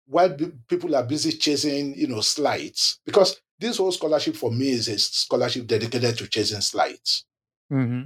why 0.05 0.35
people 0.67 0.95
are 0.95 1.03
busy 1.03 1.31
chasing, 1.31 1.95
you 1.95 2.07
know, 2.07 2.21
slides. 2.21 2.99
Because 3.05 3.41
this 3.59 3.77
whole 3.77 3.91
scholarship 3.91 4.35
for 4.35 4.51
me 4.51 4.69
is 4.69 4.87
a 4.87 4.97
scholarship 4.97 5.67
dedicated 5.67 6.17
to 6.17 6.27
chasing 6.27 6.61
slides. 6.61 7.25
Mm-hmm. 7.71 8.03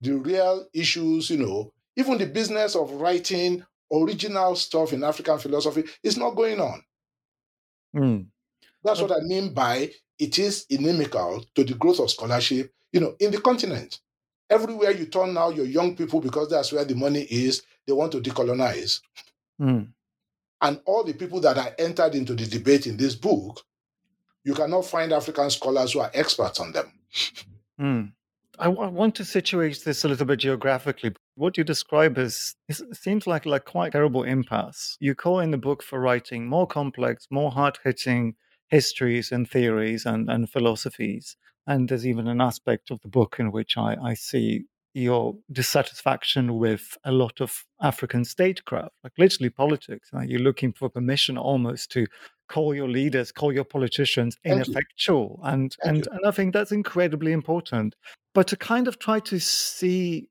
The 0.00 0.12
real 0.12 0.66
issues, 0.72 1.30
you 1.30 1.38
know, 1.38 1.72
even 1.96 2.18
the 2.18 2.26
business 2.26 2.76
of 2.76 2.92
writing 2.92 3.64
original 3.92 4.54
stuff 4.54 4.92
in 4.92 5.02
African 5.02 5.38
philosophy 5.38 5.84
is 6.02 6.16
not 6.16 6.36
going 6.36 6.60
on. 6.60 6.82
Mm. 7.96 8.26
That's 8.84 9.00
what 9.00 9.12
I 9.12 9.20
mean 9.22 9.52
by 9.52 9.90
it 10.18 10.38
is 10.38 10.66
inimical 10.70 11.44
to 11.54 11.64
the 11.64 11.74
growth 11.74 12.00
of 12.00 12.10
scholarship, 12.10 12.72
you 12.92 13.00
know, 13.00 13.14
in 13.18 13.30
the 13.30 13.40
continent. 13.40 14.00
Everywhere 14.50 14.92
you 14.92 15.06
turn 15.06 15.34
now, 15.34 15.50
your 15.50 15.66
young 15.66 15.94
people, 15.96 16.20
because 16.20 16.48
that's 16.48 16.72
where 16.72 16.84
the 16.84 16.94
money 16.94 17.22
is, 17.22 17.62
they 17.86 17.92
want 17.92 18.12
to 18.12 18.20
decolonize. 18.20 19.00
Mm. 19.60 19.88
And 20.60 20.80
all 20.86 21.04
the 21.04 21.12
people 21.12 21.40
that 21.40 21.58
are 21.58 21.74
entered 21.78 22.14
into 22.14 22.34
the 22.34 22.46
debate 22.46 22.86
in 22.86 22.96
this 22.96 23.14
book, 23.14 23.62
you 24.48 24.54
cannot 24.54 24.86
find 24.86 25.12
African 25.12 25.50
scholars 25.50 25.92
who 25.92 26.00
are 26.00 26.10
experts 26.14 26.58
on 26.58 26.72
them. 26.72 26.90
Mm. 27.78 28.12
I, 28.58 28.64
w- 28.64 28.82
I 28.82 28.90
want 28.90 29.14
to 29.16 29.24
situate 29.24 29.84
this 29.84 30.04
a 30.04 30.08
little 30.08 30.24
bit 30.24 30.38
geographically. 30.38 31.12
What 31.34 31.58
you 31.58 31.64
describe 31.64 32.16
is 32.16 32.56
it 32.66 32.96
seems 32.96 33.26
like 33.26 33.44
like 33.44 33.66
quite 33.66 33.92
terrible 33.92 34.22
impasse. 34.22 34.96
You 35.00 35.14
call 35.14 35.40
in 35.40 35.50
the 35.50 35.58
book 35.58 35.82
for 35.82 36.00
writing 36.00 36.48
more 36.48 36.66
complex, 36.66 37.26
more 37.30 37.50
hard 37.50 37.78
hitting 37.84 38.36
histories 38.68 39.30
and 39.32 39.48
theories 39.48 40.06
and, 40.06 40.30
and 40.30 40.48
philosophies. 40.48 41.36
And 41.66 41.86
there's 41.86 42.06
even 42.06 42.26
an 42.26 42.40
aspect 42.40 42.90
of 42.90 43.00
the 43.02 43.08
book 43.08 43.36
in 43.38 43.52
which 43.52 43.76
I, 43.76 43.96
I 44.02 44.14
see 44.14 44.64
your 44.94 45.36
dissatisfaction 45.52 46.56
with 46.56 46.96
a 47.04 47.12
lot 47.12 47.42
of 47.42 47.66
African 47.82 48.24
statecraft, 48.24 48.94
like 49.04 49.12
literally 49.18 49.50
politics. 49.50 50.08
You're 50.24 50.40
looking 50.40 50.72
for 50.72 50.88
permission 50.88 51.36
almost 51.36 51.92
to 51.92 52.06
call 52.48 52.74
your 52.74 52.88
leaders, 52.88 53.32
call 53.32 53.52
your 53.52 53.64
politicians 53.64 54.36
Thank 54.42 54.66
you. 54.66 54.72
ineffectual. 54.72 55.40
And 55.44 55.76
Thank 55.82 55.96
and, 55.96 56.06
you. 56.06 56.12
and 56.12 56.26
I 56.26 56.30
think 56.30 56.52
that's 56.52 56.72
incredibly 56.72 57.32
important. 57.32 57.94
But 58.34 58.46
to 58.48 58.56
kind 58.56 58.88
of 58.88 58.98
try 58.98 59.20
to 59.20 59.38
see 59.38 60.28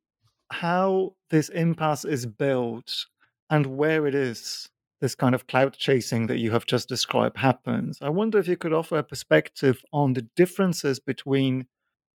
how 0.52 1.14
this 1.30 1.50
impasse 1.50 2.06
is 2.06 2.26
built 2.26 3.06
and 3.50 3.66
where 3.66 4.08
it 4.08 4.16
is 4.16 4.70
this 5.00 5.16
kind 5.16 5.36
of 5.36 5.48
cloud 5.48 5.74
chasing 5.74 6.28
that 6.28 6.38
you 6.38 6.52
have 6.52 6.66
just 6.66 6.90
described 6.90 7.38
happens. 7.38 8.00
I 8.02 8.10
wonder 8.10 8.40
if 8.40 8.48
you 8.48 8.58
could 8.58 8.74
offer 8.74 8.98
a 8.98 9.04
perspective 9.04 9.84
on 9.94 10.14
the 10.14 10.28
differences 10.36 11.00
between 11.00 11.68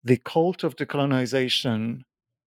the 0.04 0.16
cult 0.16 0.62
of 0.62 0.76
decolonization 0.76 2.02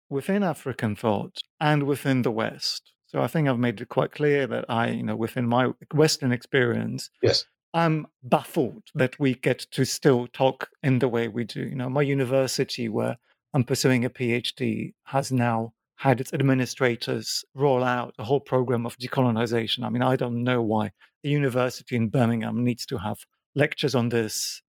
within 0.09 0.43
African 0.43 0.95
thought 0.95 1.39
and 1.59 1.83
within 1.83 2.21
the 2.21 2.31
West. 2.31 2.93
So 3.11 3.21
I 3.21 3.27
think 3.27 3.49
I've 3.49 3.59
made 3.59 3.81
it 3.81 3.89
quite 3.89 4.13
clear 4.13 4.47
that 4.47 4.65
I, 4.69 4.87
you 4.89 5.03
know, 5.03 5.17
within 5.17 5.45
my 5.45 5.71
Western 5.93 6.31
experience, 6.31 7.09
Yes. 7.21 7.45
I'm 7.73 8.07
baffled 8.23 8.83
that 8.95 9.19
we 9.19 9.35
get 9.35 9.59
to 9.71 9.85
still 9.85 10.27
talk 10.27 10.69
in 10.81 10.99
the 10.99 11.09
way 11.09 11.27
we 11.27 11.43
do. 11.43 11.61
You 11.61 11.75
know, 11.75 11.89
my 11.89 12.01
university 12.01 12.87
where 12.87 13.17
I'm 13.53 13.65
pursuing 13.65 14.05
a 14.05 14.09
PhD 14.09 14.93
has 15.03 15.31
now 15.31 15.73
had 15.97 16.21
its 16.21 16.33
administrators 16.33 17.43
roll 17.53 17.83
out 17.83 18.15
a 18.17 18.23
whole 18.23 18.39
program 18.39 18.85
of 18.85 18.97
decolonization. 18.97 19.83
I 19.83 19.89
mean, 19.89 20.01
I 20.01 20.15
don't 20.15 20.43
know 20.43 20.61
why 20.61 20.91
a 21.23 21.27
university 21.27 21.97
in 21.97 22.07
Birmingham 22.07 22.63
needs 22.63 22.85
to 22.87 22.97
have 22.97 23.25
lectures 23.55 23.93
on 23.93 24.09
this, 24.09 24.61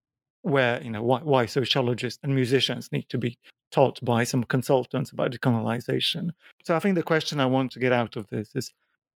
where, 0.42 0.82
you 0.82 0.90
know, 0.90 1.02
why, 1.02 1.20
why 1.20 1.46
sociologists 1.46 2.18
and 2.24 2.34
musicians 2.34 2.90
need 2.90 3.08
to 3.08 3.18
be 3.18 3.38
taught 3.72 4.04
by 4.04 4.22
some 4.22 4.44
consultants 4.44 5.10
about 5.10 5.32
decolonization. 5.32 6.30
So 6.64 6.76
I 6.76 6.78
think 6.78 6.94
the 6.94 7.02
question 7.02 7.40
I 7.40 7.46
want 7.46 7.72
to 7.72 7.80
get 7.80 7.92
out 7.92 8.16
of 8.16 8.28
this 8.28 8.50
is 8.54 8.72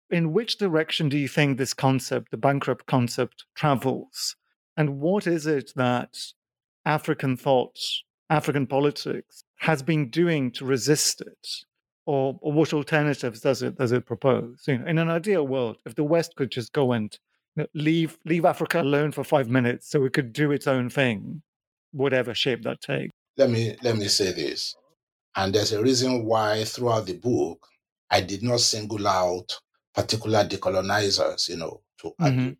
in 0.10 0.34
which 0.34 0.58
direction 0.58 1.10
do 1.10 1.18
you 1.18 1.28
think 1.28 1.58
this 1.58 1.74
concept, 1.74 2.32
the 2.32 2.38
bankrupt 2.38 2.86
concept, 2.86 3.46
travels? 3.56 4.36
And 4.78 5.00
what 5.00 5.28
is 5.28 5.46
it 5.46 5.72
that 5.76 6.18
African 6.86 7.38
thought, 7.38 7.78
African 8.30 8.68
politics 8.68 9.44
has 9.58 9.84
been 9.84 10.10
doing 10.10 10.52
to 10.52 10.66
resist 10.66 11.22
it? 11.22 11.48
Or, 12.08 12.38
or 12.42 12.54
what 12.54 12.72
alternatives 12.72 13.42
does 13.42 13.64
it 13.64 13.78
does 13.78 13.92
it 13.92 14.06
propose? 14.06 14.64
You 14.68 14.78
know, 14.78 14.86
in 14.86 15.00
an 15.00 15.10
ideal 15.10 15.48
world, 15.48 15.78
if 15.88 15.96
the 15.96 16.04
West 16.04 16.36
could 16.36 16.52
just 16.52 16.72
go 16.72 16.92
and 16.92 17.18
you 17.56 17.64
know, 17.64 17.68
leave 17.74 18.20
leave 18.26 18.46
Africa 18.46 18.82
alone 18.82 19.12
for 19.12 19.24
five 19.24 19.50
minutes 19.50 19.90
so 19.90 20.06
it 20.06 20.14
could 20.14 20.32
do 20.32 20.52
its 20.52 20.68
own 20.68 20.92
thing, 20.92 21.42
whatever 21.94 22.36
shape 22.36 22.62
that 22.62 22.82
takes. 22.82 23.12
Let 23.38 23.50
me 23.50 23.76
let 23.84 23.98
me 23.98 24.08
say 24.08 24.32
this. 24.32 24.76
And 25.36 25.54
there's 25.54 25.74
a 25.74 25.82
reason 25.84 26.26
why 26.26 26.64
throughout 26.64 27.06
the 27.06 27.18
book 27.18 27.68
I 28.10 28.22
did 28.22 28.44
not 28.44 28.62
single 28.62 29.08
out 29.08 29.60
particular 29.94 30.44
decolonizers, 30.46 31.50
you 31.50 31.58
know, 31.58 31.82
to. 32.00 32.14
Mhm. 32.20 32.58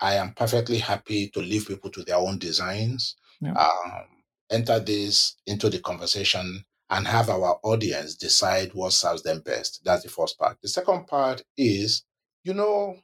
I 0.00 0.14
am 0.14 0.34
perfectly 0.34 0.78
happy 0.78 1.28
to 1.30 1.40
leave 1.40 1.68
people 1.68 1.90
to 1.90 2.02
their 2.02 2.16
own 2.16 2.38
designs, 2.38 3.16
Yeah. 3.40 3.52
um, 3.54 4.24
enter 4.50 4.80
this 4.80 5.36
into 5.46 5.70
the 5.70 5.78
conversation, 5.80 6.64
and 6.90 7.06
have 7.06 7.30
our 7.30 7.60
audience 7.62 8.16
decide 8.16 8.74
what 8.74 8.92
serves 8.92 9.22
them 9.22 9.40
best. 9.40 9.80
That's 9.84 10.02
the 10.02 10.10
first 10.10 10.38
part. 10.38 10.58
The 10.60 10.68
second 10.68 11.06
part 11.06 11.42
is, 11.56 12.04
you 12.44 12.52
know, 12.54 13.00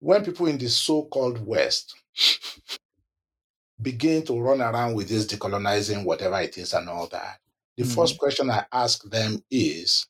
when 0.00 0.24
people 0.24 0.46
in 0.46 0.58
the 0.58 0.68
so 0.68 1.04
called 1.06 1.44
West 1.46 1.94
begin 3.82 4.24
to 4.26 4.40
run 4.40 4.60
around 4.62 4.94
with 4.94 5.08
this 5.08 5.26
decolonizing 5.26 6.04
whatever 6.04 6.40
it 6.40 6.56
is 6.58 6.72
and 6.74 6.88
all 6.88 7.08
that, 7.08 7.40
the 7.76 7.84
Mhm. 7.84 7.94
first 7.94 8.18
question 8.18 8.50
I 8.50 8.66
ask 8.72 9.02
them 9.10 9.44
is, 9.50 10.06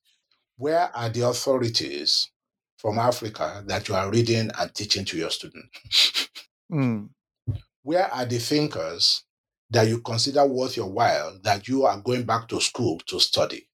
where 0.57 0.95
are 0.97 1.09
the 1.09 1.23
authorities 1.29 2.31
from 2.77 2.99
Africa 2.99 3.63
that 3.67 3.89
you 3.89 3.95
are 3.95 4.11
reading 4.11 4.51
and 4.59 4.75
teaching 4.75 5.05
to 5.07 5.17
your 5.17 5.31
students? 5.31 6.29
Mm. 6.71 7.11
where 7.83 8.13
are 8.13 8.27
the 8.27 8.39
thinkers 8.39 9.25
that 9.71 9.89
you 9.89 10.01
consider 10.01 10.47
worth 10.47 10.77
your 10.77 10.91
while 10.91 11.39
that 11.43 11.67
you 11.69 11.85
are 11.85 12.01
going 12.01 12.25
back 12.25 12.49
to 12.49 12.61
school 12.61 12.99
to 13.07 13.19
study 13.21 13.69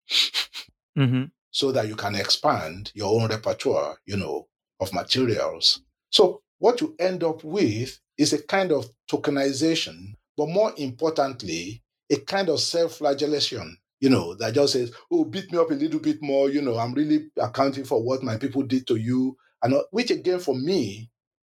Mhm. 0.98 1.32
so 1.52 1.72
that 1.72 1.88
you 1.88 1.95
can 1.95 2.16
expand 2.16 2.91
your 2.95 3.20
own 3.20 3.30
repertoire, 3.30 3.98
you 4.06 4.16
know, 4.18 4.48
of 4.80 4.93
materials. 4.93 5.82
So 6.12 6.41
what 6.60 6.82
you 6.82 6.95
end 7.00 7.24
up 7.24 7.43
with 7.43 8.00
is 8.18 8.34
a 8.34 8.41
kind 8.43 8.72
of 8.72 8.89
tokenization, 9.09 10.13
but 10.36 10.49
more 10.49 10.74
importantly, 10.78 11.82
a 12.09 12.18
kind 12.18 12.49
of 12.49 12.59
self-flagellation, 12.59 13.78
you 13.99 14.09
know, 14.09 14.34
that 14.36 14.53
just 14.53 14.74
says, 14.74 14.91
oh, 15.11 15.26
beat 15.26 15.51
me 15.51 15.57
up 15.57 15.72
a 15.72 15.76
little 15.76 15.99
bit 15.99 16.22
more, 16.22 16.49
you 16.49 16.61
know, 16.61 16.78
I'm 16.78 16.93
really 16.93 17.30
accounting 17.38 17.84
for 17.84 18.01
what 18.01 18.24
my 18.24 18.38
people 18.38 18.63
did 18.63 18.88
to 18.88 18.95
you. 18.95 19.38
And 19.63 19.76
which 19.91 20.11
again, 20.11 20.39
for 20.39 20.55
me, 20.55 21.09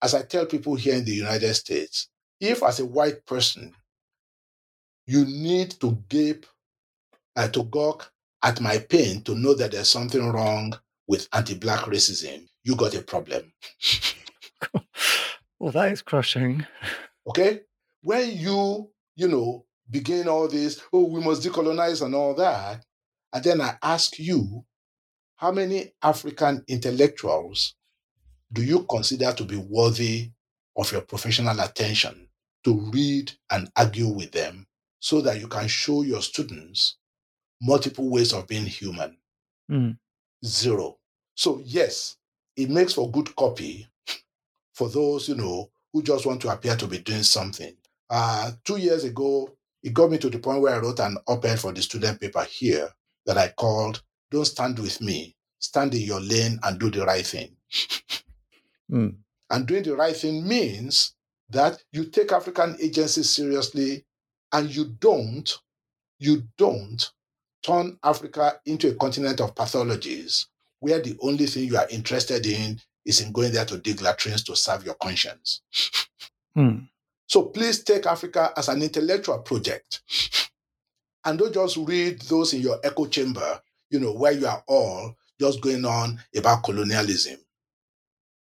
as 0.02 0.14
I 0.14 0.22
tell 0.22 0.46
people 0.46 0.74
here 0.74 0.94
in 0.94 1.04
the 1.04 1.12
United 1.12 1.54
States, 1.54 2.08
if 2.40 2.62
as 2.62 2.80
a 2.80 2.86
white 2.86 3.24
person, 3.26 3.72
you 5.06 5.24
need 5.24 5.70
to 5.80 5.98
gape, 6.08 6.46
uh, 7.36 7.48
to 7.48 7.64
gawk 7.64 8.11
at 8.42 8.61
my 8.61 8.78
pain 8.78 9.22
to 9.22 9.34
know 9.34 9.54
that 9.54 9.72
there's 9.72 9.88
something 9.88 10.30
wrong 10.30 10.72
with 11.06 11.28
anti-black 11.32 11.80
racism, 11.80 12.46
you 12.62 12.76
got 12.76 12.94
a 12.94 13.02
problem. 13.02 13.52
Well, 15.61 15.72
that 15.72 15.92
is 15.92 16.00
crushing. 16.00 16.66
Okay? 17.28 17.61
When 18.02 18.32
you, 18.32 18.90
you 19.14 19.28
know, 19.28 19.66
begin 19.90 20.26
all 20.26 20.48
this, 20.48 20.80
oh, 20.90 21.04
we 21.04 21.20
must 21.20 21.42
decolonize 21.42 22.04
and 22.04 22.14
all 22.14 22.34
that, 22.36 22.82
and 23.32 23.44
then 23.44 23.61
I 23.61 23.76
ask 23.82 24.18
you, 24.18 24.64
how 25.36 25.52
many 25.52 25.92
African 26.02 26.64
intellectuals 26.66 27.74
do 28.52 28.62
you 28.62 28.84
consider 28.84 29.32
to 29.32 29.44
be 29.44 29.56
worthy 29.56 30.30
of 30.76 30.90
your 30.92 31.02
professional 31.02 31.61
attention 31.61 32.28
to 32.64 32.90
read 32.92 33.30
and 33.50 33.70
argue 33.76 34.08
with 34.08 34.32
them 34.32 34.66
so 34.98 35.20
that 35.20 35.40
you 35.40 35.46
can 35.46 35.68
show 35.68 36.02
your 36.02 36.22
students 36.22 36.96
multiple 37.61 38.08
ways 38.08 38.32
of 38.32 38.46
being 38.48 38.66
human? 38.66 39.16
Mm. 39.70 39.98
Zero. 40.44 40.96
So, 41.34 41.61
yes, 41.64 42.16
it 42.56 42.70
makes 42.70 42.94
for 42.94 43.11
good 43.11 43.34
copy 43.36 43.86
for 44.81 44.89
those, 44.89 45.28
you 45.28 45.35
know, 45.35 45.70
who 45.93 46.03
just 46.03 46.24
want 46.24 46.41
to 46.41 46.49
appear 46.49 46.74
to 46.74 46.87
be 46.87 46.97
doing 47.01 47.22
something. 47.22 47.76
Uh, 48.09 48.51
two 48.64 48.78
years 48.78 49.05
ago, 49.05 49.55
it 49.83 49.93
got 49.93 50.11
me 50.11 50.16
to 50.16 50.31
the 50.31 50.39
point 50.39 50.62
where 50.62 50.74
I 50.74 50.78
wrote 50.78 51.01
an 51.01 51.18
op 51.26 51.45
ed 51.45 51.61
for 51.61 51.70
the 51.70 51.83
student 51.83 52.18
paper 52.18 52.43
here 52.45 52.89
that 53.26 53.37
I 53.37 53.49
called 53.49 54.03
Don't 54.31 54.47
Stand 54.47 54.78
With 54.78 55.03
Me, 55.03 55.37
Stand 55.59 55.93
in 55.93 56.01
Your 56.01 56.20
Lane 56.20 56.59
and 56.62 56.81
Do 56.81 56.91
the 56.91 57.05
Right 57.05 57.26
Thing. 57.26 57.55
Mm. 58.91 59.16
And 59.51 59.66
doing 59.66 59.83
the 59.83 59.95
right 59.95 60.16
thing 60.16 60.49
means 60.49 61.14
that 61.51 61.83
you 61.93 62.07
take 62.07 62.33
African 62.33 62.76
agencies 62.81 63.28
seriously 63.28 64.07
and 64.53 64.74
you 64.74 64.97
don't, 64.99 65.59
you 66.18 66.45
don't 66.57 67.11
turn 67.62 67.99
Africa 68.03 68.59
into 68.64 68.89
a 68.89 68.95
continent 68.95 69.43
of 69.43 69.55
pathologies 69.55 70.47
where 70.78 71.01
the 71.03 71.18
only 71.20 71.45
thing 71.47 71.64
you 71.64 71.76
are 71.76 71.89
interested 71.91 72.47
in 72.47 72.81
is 73.11 73.20
in 73.20 73.32
going 73.32 73.52
there 73.52 73.66
to 73.66 73.76
dig 73.76 74.00
latrines 74.00 74.42
to 74.44 74.56
serve 74.56 74.84
your 74.86 74.94
conscience. 74.94 75.61
Mm. 76.56 76.88
So 77.26 77.42
please 77.42 77.84
take 77.84 78.06
Africa 78.06 78.52
as 78.56 78.68
an 78.68 78.82
intellectual 78.82 79.38
project. 79.40 80.00
And 81.24 81.38
don't 81.38 81.52
just 81.52 81.76
read 81.76 82.20
those 82.22 82.54
in 82.54 82.62
your 82.62 82.78
echo 82.82 83.06
chamber, 83.06 83.61
you 83.90 84.00
know, 84.00 84.12
where 84.12 84.32
you 84.32 84.46
are 84.46 84.64
all 84.66 85.14
just 85.38 85.61
going 85.61 85.84
on 85.84 86.18
about 86.34 86.64
colonialism. 86.64 87.36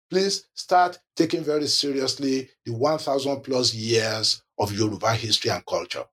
Please 0.10 0.48
start 0.54 1.00
taking 1.16 1.44
very 1.44 1.68
seriously 1.68 2.50
the 2.66 2.74
1,000 2.74 3.42
plus 3.42 3.74
years 3.74 4.42
of 4.58 4.72
Yoruba 4.74 5.14
history 5.14 5.52
and 5.52 5.66
culture. 5.66 6.04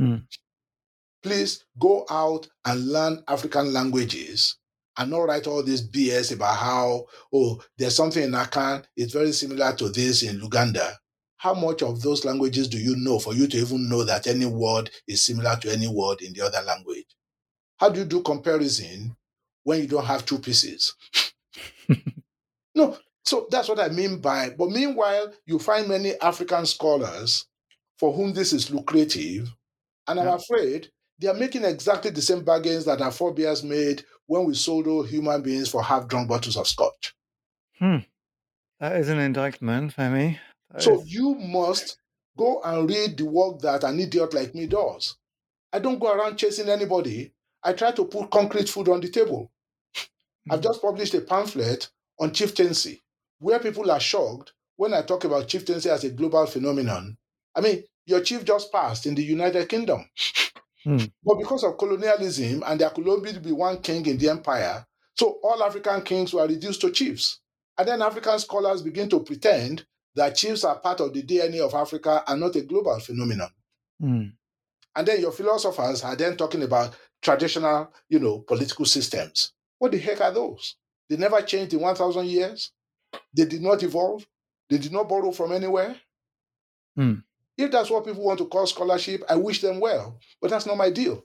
Mm. 0.00 0.22
Please 1.22 1.64
go 1.78 2.06
out 2.10 2.48
and 2.64 2.86
learn 2.88 3.22
African 3.28 3.72
languages 3.72 4.56
and 4.98 5.10
not 5.10 5.20
write 5.20 5.46
all 5.46 5.62
this 5.62 5.82
BS 5.86 6.32
about 6.34 6.56
how, 6.56 7.06
oh, 7.32 7.60
there's 7.78 7.96
something 7.96 8.22
in 8.22 8.32
Akan, 8.32 8.84
it's 8.96 9.12
very 9.12 9.32
similar 9.32 9.74
to 9.76 9.88
this 9.90 10.22
in 10.22 10.40
Uganda. 10.40 10.96
How 11.38 11.54
much 11.54 11.82
of 11.82 12.00
those 12.02 12.24
languages 12.24 12.68
do 12.68 12.78
you 12.78 12.96
know 12.96 13.18
for 13.18 13.34
you 13.34 13.46
to 13.46 13.58
even 13.58 13.88
know 13.88 14.04
that 14.04 14.26
any 14.26 14.46
word 14.46 14.90
is 15.06 15.22
similar 15.22 15.56
to 15.60 15.70
any 15.72 15.86
word 15.86 16.22
in 16.22 16.32
the 16.32 16.42
other 16.42 16.62
language? 16.62 17.06
How 17.78 17.90
do 17.90 18.00
you 18.00 18.06
do 18.06 18.22
comparison 18.22 19.16
when 19.66 19.80
you 19.80 19.88
don't 19.88 20.04
have 20.04 20.24
two 20.24 20.38
pieces. 20.38 20.94
no, 22.74 22.96
so 23.24 23.48
that's 23.50 23.68
what 23.68 23.80
I 23.80 23.88
mean 23.88 24.20
by, 24.20 24.50
but 24.50 24.70
meanwhile, 24.70 25.32
you 25.44 25.58
find 25.58 25.88
many 25.88 26.14
African 26.20 26.64
scholars 26.66 27.46
for 27.98 28.12
whom 28.12 28.32
this 28.32 28.52
is 28.52 28.70
lucrative. 28.70 29.52
And 30.06 30.20
I'm 30.20 30.26
Yeah. 30.26 30.36
afraid 30.36 30.90
they 31.18 31.28
are 31.28 31.34
making 31.34 31.64
exactly 31.64 32.10
the 32.10 32.22
same 32.22 32.44
bargains 32.44 32.84
that 32.84 33.00
our 33.00 33.10
forebears 33.10 33.62
made 33.62 34.04
when 34.26 34.44
we 34.44 34.54
sold 34.54 34.86
all 34.86 35.02
human 35.02 35.42
beings 35.42 35.68
for 35.68 35.82
half 35.82 36.08
drunk 36.08 36.28
bottles 36.28 36.56
of 36.56 36.66
scotch. 36.68 37.14
Hmm. 37.78 37.98
That 38.80 38.96
is 38.96 39.08
an 39.08 39.18
indictment, 39.18 39.94
Femi. 39.96 40.38
That 40.70 40.82
So 40.82 41.00
is- 41.00 41.12
you 41.12 41.34
must 41.36 41.98
go 42.36 42.60
and 42.62 42.88
read 42.88 43.16
the 43.16 43.24
work 43.24 43.60
that 43.60 43.84
an 43.84 43.98
idiot 43.98 44.34
like 44.34 44.54
me 44.54 44.66
does. 44.66 45.16
I 45.72 45.78
don't 45.78 45.98
go 45.98 46.12
around 46.12 46.36
chasing 46.36 46.68
anybody. 46.68 47.32
I 47.62 47.72
try 47.72 47.92
to 47.92 48.04
put 48.04 48.30
concrete 48.30 48.68
food 48.68 48.88
on 48.88 49.00
the 49.00 49.08
table. 49.08 49.50
Hmm. 50.46 50.52
I've 50.52 50.60
just 50.60 50.82
published 50.82 51.14
a 51.14 51.20
pamphlet 51.22 51.88
on 52.18 52.32
chieftaincy 52.32 53.02
where 53.38 53.58
people 53.58 53.90
are 53.90 54.00
shocked 54.00 54.52
when 54.76 54.92
I 54.92 55.02
talk 55.02 55.24
about 55.24 55.48
chieftaincy 55.48 55.88
as 55.88 56.04
a 56.04 56.10
global 56.10 56.46
phenomenon. 56.46 57.16
I 57.54 57.60
mean, 57.62 57.84
your 58.04 58.20
chief 58.20 58.44
just 58.44 58.70
passed 58.70 59.06
in 59.06 59.14
the 59.14 59.22
United 59.24 59.68
Kingdom. 59.68 60.08
Hmm. 60.86 60.98
But 61.24 61.38
because 61.38 61.64
of 61.64 61.76
colonialism 61.78 62.62
and 62.64 62.80
there 62.80 62.90
could 62.90 63.08
only 63.08 63.36
be 63.40 63.50
one 63.50 63.78
king 63.78 64.06
in 64.06 64.18
the 64.18 64.28
empire, 64.28 64.86
so 65.18 65.40
all 65.42 65.60
African 65.64 66.02
kings 66.02 66.32
were 66.32 66.46
reduced 66.46 66.80
to 66.82 66.92
chiefs. 66.92 67.40
And 67.76 67.88
then 67.88 68.02
African 68.02 68.38
scholars 68.38 68.82
begin 68.82 69.08
to 69.08 69.20
pretend 69.20 69.84
that 70.14 70.36
chiefs 70.36 70.62
are 70.62 70.78
part 70.78 71.00
of 71.00 71.12
the 71.12 71.24
DNA 71.24 71.58
of 71.60 71.74
Africa 71.74 72.22
and 72.28 72.40
not 72.40 72.54
a 72.54 72.62
global 72.62 72.98
phenomenon. 73.00 73.50
Mm. 74.00 74.32
And 74.94 75.08
then 75.08 75.20
your 75.20 75.32
philosophers 75.32 76.04
are 76.04 76.14
then 76.14 76.36
talking 76.36 76.62
about 76.62 76.94
traditional, 77.20 77.92
you 78.08 78.20
know, 78.20 78.38
political 78.38 78.84
systems. 78.84 79.52
What 79.78 79.90
the 79.90 79.98
heck 79.98 80.20
are 80.20 80.32
those? 80.32 80.76
They 81.10 81.16
never 81.16 81.42
changed 81.42 81.74
in 81.74 81.80
1,000 81.80 82.26
years. 82.26 82.70
They 83.36 83.44
did 83.44 83.60
not 83.60 83.82
evolve. 83.82 84.24
They 84.70 84.78
did 84.78 84.92
not 84.92 85.08
borrow 85.08 85.32
from 85.32 85.52
anywhere. 85.52 85.96
Hmm. 86.96 87.14
If 87.56 87.70
that's 87.70 87.90
what 87.90 88.04
people 88.04 88.22
want 88.22 88.38
to 88.38 88.46
call 88.46 88.66
scholarship, 88.66 89.22
I 89.28 89.36
wish 89.36 89.60
them 89.60 89.80
well. 89.80 90.18
But 90.40 90.50
that's 90.50 90.66
not 90.66 90.76
my 90.76 90.90
deal. 90.90 91.24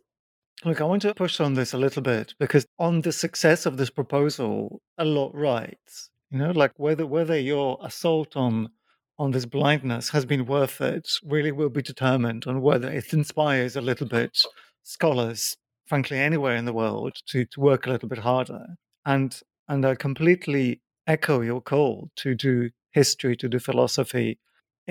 Look, 0.64 0.80
I 0.80 0.86
want 0.86 1.02
to 1.02 1.16
push 1.16 1.40
on 1.40 1.56
this 1.56 1.74
a 1.74 1.78
little 1.78 2.04
bit 2.04 2.36
because 2.40 2.66
on 2.78 3.02
the 3.02 3.12
success 3.12 3.66
of 3.66 3.78
this 3.78 3.90
proposal, 3.90 4.82
a 4.98 5.06
lot 5.06 5.34
writes. 5.34 6.10
You 6.30 6.38
know, 6.38 6.52
like 6.52 6.72
whether 6.78 7.06
whether 7.06 7.38
your 7.38 7.78
assault 7.82 8.38
on 8.38 8.70
on 9.18 9.32
this 9.32 9.46
blindness 9.46 10.10
has 10.10 10.26
been 10.26 10.46
worth 10.46 10.80
it 10.80 11.08
really 11.24 11.52
will 11.52 11.70
be 11.70 11.82
determined 11.82 12.46
on 12.48 12.62
whether 12.62 12.90
it 12.90 13.12
inspires 13.14 13.76
a 13.76 13.82
little 13.82 14.08
bit 14.08 14.38
scholars, 14.84 15.58
frankly, 15.86 16.18
anywhere 16.18 16.56
in 16.56 16.66
the 16.66 16.74
world 16.74 17.16
to 17.28 17.46
to 17.46 17.60
work 17.60 17.86
a 17.86 17.90
little 17.90 18.08
bit 18.08 18.20
harder. 18.20 18.66
And 19.06 19.38
and 19.68 19.86
I 19.86 19.96
completely 19.96 20.82
echo 21.08 21.42
your 21.42 21.62
call 21.62 22.12
to 22.18 22.36
do 22.36 22.70
history, 22.92 23.36
to 23.38 23.50
do 23.50 23.60
philosophy 23.60 24.38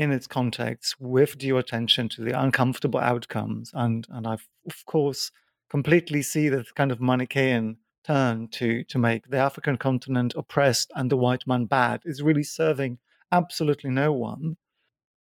in 0.01 0.11
its 0.11 0.27
context 0.27 0.97
with 0.99 1.37
due 1.37 1.59
attention 1.59 2.09
to 2.09 2.23
the 2.23 2.33
uncomfortable 2.43 2.99
outcomes. 2.99 3.71
And 3.75 4.07
and 4.09 4.27
I 4.27 4.33
of 4.33 4.87
course 4.87 5.31
completely 5.69 6.23
see 6.23 6.49
the 6.49 6.65
kind 6.75 6.91
of 6.91 7.03
Manichaean 7.03 7.77
turn 8.03 8.49
to 8.49 8.83
to 8.85 8.99
make 8.99 9.29
the 9.29 9.37
African 9.37 9.77
continent 9.77 10.33
oppressed 10.35 10.91
and 10.97 11.11
the 11.11 11.19
white 11.19 11.47
man 11.47 11.67
bad 11.67 12.01
is 12.07 12.23
really 12.23 12.43
serving 12.43 12.97
absolutely 13.31 13.91
no 13.91 14.11
one. 14.11 14.57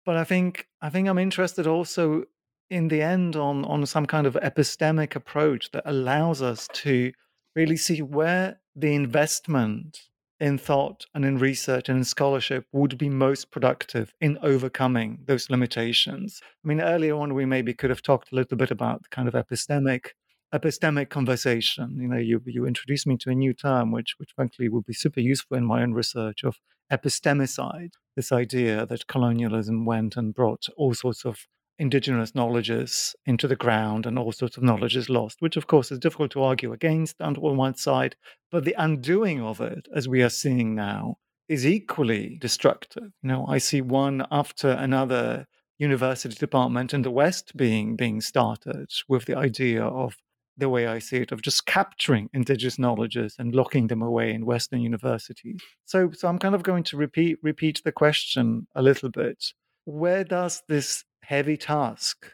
But 0.06 0.16
I 0.16 0.22
think 0.22 0.68
I 0.80 0.90
think 0.90 1.08
I'm 1.08 1.18
interested 1.18 1.66
also 1.66 2.26
in 2.70 2.86
the 2.86 3.02
end 3.02 3.34
on 3.34 3.64
on 3.64 3.84
some 3.84 4.06
kind 4.06 4.28
of 4.28 4.34
epistemic 4.34 5.16
approach 5.16 5.72
that 5.72 5.82
allows 5.86 6.40
us 6.40 6.68
to 6.84 7.10
really 7.56 7.76
see 7.76 8.00
where 8.00 8.60
the 8.76 8.94
investment 8.94 10.02
in 10.40 10.58
thought 10.58 11.06
and 11.14 11.24
in 11.24 11.38
research 11.38 11.88
and 11.88 11.98
in 11.98 12.04
scholarship 12.04 12.66
would 12.72 12.96
be 12.96 13.08
most 13.08 13.50
productive 13.50 14.14
in 14.20 14.38
overcoming 14.42 15.18
those 15.26 15.50
limitations. 15.50 16.40
I 16.64 16.68
mean, 16.68 16.80
earlier 16.80 17.16
on 17.16 17.34
we 17.34 17.44
maybe 17.44 17.74
could 17.74 17.90
have 17.90 18.02
talked 18.02 18.32
a 18.32 18.34
little 18.34 18.56
bit 18.56 18.70
about 18.70 19.02
the 19.02 19.08
kind 19.08 19.28
of 19.28 19.34
epistemic 19.34 20.10
epistemic 20.54 21.10
conversation. 21.10 21.98
You 22.00 22.08
know, 22.08 22.16
you 22.16 22.40
you 22.46 22.66
introduced 22.66 23.06
me 23.06 23.16
to 23.18 23.30
a 23.30 23.34
new 23.34 23.52
term, 23.52 23.92
which 23.92 24.14
which 24.18 24.30
frankly 24.34 24.68
would 24.68 24.86
be 24.86 24.94
super 24.94 25.20
useful 25.20 25.56
in 25.56 25.64
my 25.64 25.82
own 25.82 25.92
research 25.92 26.44
of 26.44 26.58
epistemicide. 26.90 27.92
This 28.16 28.32
idea 28.32 28.86
that 28.86 29.06
colonialism 29.06 29.84
went 29.84 30.16
and 30.16 30.34
brought 30.34 30.66
all 30.76 30.94
sorts 30.94 31.24
of 31.24 31.46
indigenous 31.78 32.34
knowledges 32.34 33.14
into 33.26 33.46
the 33.46 33.56
ground 33.56 34.06
and 34.06 34.18
all 34.18 34.32
sorts 34.32 34.56
of 34.56 34.62
knowledges 34.62 35.08
lost, 35.08 35.36
which 35.40 35.56
of 35.56 35.66
course 35.66 35.92
is 35.92 35.98
difficult 35.98 36.30
to 36.32 36.42
argue 36.42 36.72
against 36.72 37.20
on 37.20 37.34
one 37.34 37.74
side, 37.74 38.16
but 38.50 38.64
the 38.64 38.74
undoing 38.78 39.40
of 39.40 39.60
it, 39.60 39.86
as 39.94 40.08
we 40.08 40.22
are 40.22 40.30
seeing 40.30 40.74
now, 40.74 41.16
is 41.48 41.66
equally 41.66 42.36
destructive. 42.40 43.10
You 43.22 43.28
know, 43.28 43.46
I 43.46 43.58
see 43.58 43.80
one 43.80 44.26
after 44.30 44.70
another 44.70 45.46
university 45.78 46.34
department 46.34 46.92
in 46.92 47.02
the 47.02 47.10
West 47.10 47.56
being 47.56 47.96
being 47.96 48.20
started 48.20 48.90
with 49.08 49.26
the 49.26 49.36
idea 49.36 49.84
of 49.84 50.16
the 50.58 50.68
way 50.68 50.88
I 50.88 50.98
see 50.98 51.18
it, 51.18 51.30
of 51.30 51.40
just 51.40 51.66
capturing 51.66 52.28
indigenous 52.34 52.78
knowledges 52.78 53.36
and 53.38 53.54
locking 53.54 53.86
them 53.86 54.02
away 54.02 54.34
in 54.34 54.44
Western 54.44 54.80
universities. 54.80 55.60
So, 55.84 56.10
so 56.12 56.26
I'm 56.26 56.38
kind 56.38 56.56
of 56.56 56.64
going 56.64 56.82
to 56.84 56.96
repeat 56.96 57.38
repeat 57.42 57.80
the 57.84 57.92
question 57.92 58.66
a 58.74 58.82
little 58.82 59.08
bit. 59.08 59.52
Where 59.84 60.24
does 60.24 60.62
this 60.68 61.04
heavy 61.28 61.58
task 61.58 62.32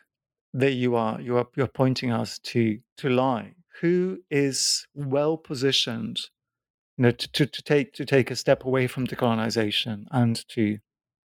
that 0.53 0.73
you 0.73 0.95
are 0.95 1.21
you 1.21 1.37
are 1.37 1.49
you're 1.57 1.67
pointing 1.83 2.13
us 2.13 2.39
to 2.39 2.79
to 2.97 3.09
lie? 3.09 3.55
Who 3.81 4.21
is 4.31 4.87
well 4.95 5.37
positioned, 5.37 6.21
you 6.97 7.03
know, 7.03 7.11
to, 7.11 7.33
to, 7.33 7.47
to 7.47 7.63
take 7.63 7.93
to 7.95 8.05
take 8.05 8.31
a 8.31 8.37
step 8.37 8.65
away 8.65 8.87
from 8.87 9.07
decolonization 9.07 10.05
and 10.13 10.47
to 10.51 10.79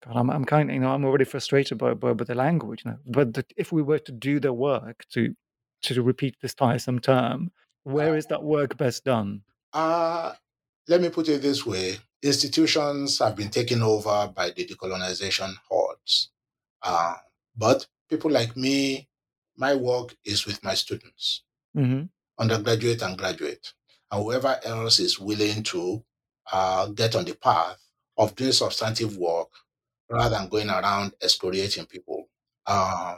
God, 0.05 0.15
I'm, 0.15 0.29
I'm 0.29 0.45
kind 0.45 0.69
of, 0.69 0.75
you 0.75 0.81
know, 0.81 0.91
I'm 0.91 1.05
already 1.05 1.25
frustrated 1.25 1.79
by, 1.79 1.95
by, 1.95 2.13
by 2.13 2.23
the 2.23 2.35
language, 2.35 2.83
you 2.85 2.91
know. 2.91 2.97
But 3.07 3.33
that 3.33 3.51
if 3.57 3.71
we 3.71 3.81
were 3.81 3.99
to 3.99 4.11
do 4.11 4.39
the 4.39 4.53
work 4.53 5.05
to 5.13 5.35
to 5.83 6.03
repeat 6.03 6.35
this 6.41 6.53
tiresome 6.53 6.99
term, 6.99 7.51
where 7.83 8.15
is 8.15 8.27
that 8.27 8.43
work 8.43 8.77
best 8.77 9.05
done? 9.05 9.41
Uh, 9.73 10.33
let 10.87 11.01
me 11.01 11.09
put 11.09 11.29
it 11.29 11.41
this 11.41 11.65
way 11.65 11.97
institutions 12.21 13.19
have 13.19 13.35
been 13.35 13.49
taken 13.49 13.81
over 13.81 14.31
by 14.35 14.49
the 14.49 14.65
decolonization 14.65 15.53
hordes. 15.67 16.29
Uh, 16.81 17.15
but 17.57 17.87
people 18.09 18.31
like 18.31 18.55
me, 18.57 19.07
my 19.57 19.75
work 19.75 20.15
is 20.25 20.45
with 20.45 20.63
my 20.63 20.73
students, 20.73 21.43
hmm 21.73 22.03
undergraduate 22.37 23.01
and 23.01 23.17
graduate, 23.17 23.73
and 24.11 24.21
whoever 24.23 24.59
else 24.65 24.99
is 24.99 25.19
willing 25.19 25.63
to 25.63 26.03
uh, 26.51 26.87
get 26.87 27.15
on 27.15 27.25
the 27.25 27.33
path 27.35 27.77
of 28.17 28.35
doing 28.35 28.51
substantive 28.51 29.17
work 29.17 29.49
rather 30.09 30.35
than 30.35 30.49
going 30.49 30.69
around 30.69 31.13
excoriating 31.21 31.85
people. 31.85 32.29
Um, 32.67 33.17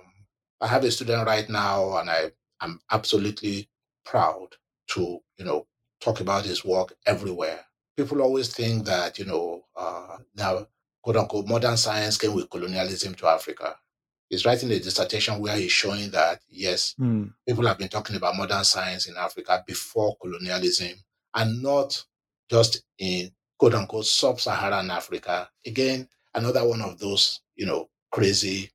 I 0.61 0.67
have 0.67 0.83
a 0.83 0.91
student 0.91 1.25
right 1.27 1.47
now, 1.49 1.97
and 1.97 2.09
I 2.09 2.31
am 2.61 2.79
absolutely 2.91 3.69
proud 4.05 4.49
to, 4.89 5.19
you 5.37 5.45
know, 5.45 5.67
talk 5.99 6.19
about 6.21 6.45
his 6.45 6.63
work 6.65 6.93
everywhere. 7.05 7.65
People 7.95 8.21
always 8.21 8.53
think 8.53 8.85
that, 8.85 9.17
you 9.19 9.25
know, 9.25 9.65
uh, 9.75 10.17
now, 10.35 10.67
quote 11.01 11.17
unquote, 11.17 11.47
modern 11.47 11.77
science 11.77 12.17
came 12.17 12.33
with 12.33 12.49
colonialism 12.49 13.15
to 13.15 13.27
Africa. 13.27 13.77
He's 14.29 14.45
writing 14.45 14.71
a 14.71 14.79
dissertation 14.79 15.39
where 15.39 15.55
he's 15.57 15.71
showing 15.71 16.11
that, 16.11 16.41
yes, 16.49 16.95
Mm. 16.99 17.33
people 17.47 17.65
have 17.65 17.77
been 17.77 17.87
talking 17.89 18.15
about 18.15 18.35
modern 18.35 18.63
science 18.63 19.07
in 19.07 19.15
Africa 19.17 19.63
before 19.65 20.17
colonialism 20.21 20.93
and 21.33 21.61
not 21.61 22.03
just 22.49 22.83
in 22.97 23.31
quote 23.57 23.73
unquote 23.73 24.05
sub 24.05 24.39
Saharan 24.41 24.89
Africa. 24.91 25.49
Again, 25.65 26.07
another 26.33 26.67
one 26.67 26.81
of 26.81 26.99
those, 26.99 27.41
you 27.55 27.65
know, 27.65 27.89
crazy 28.11 28.71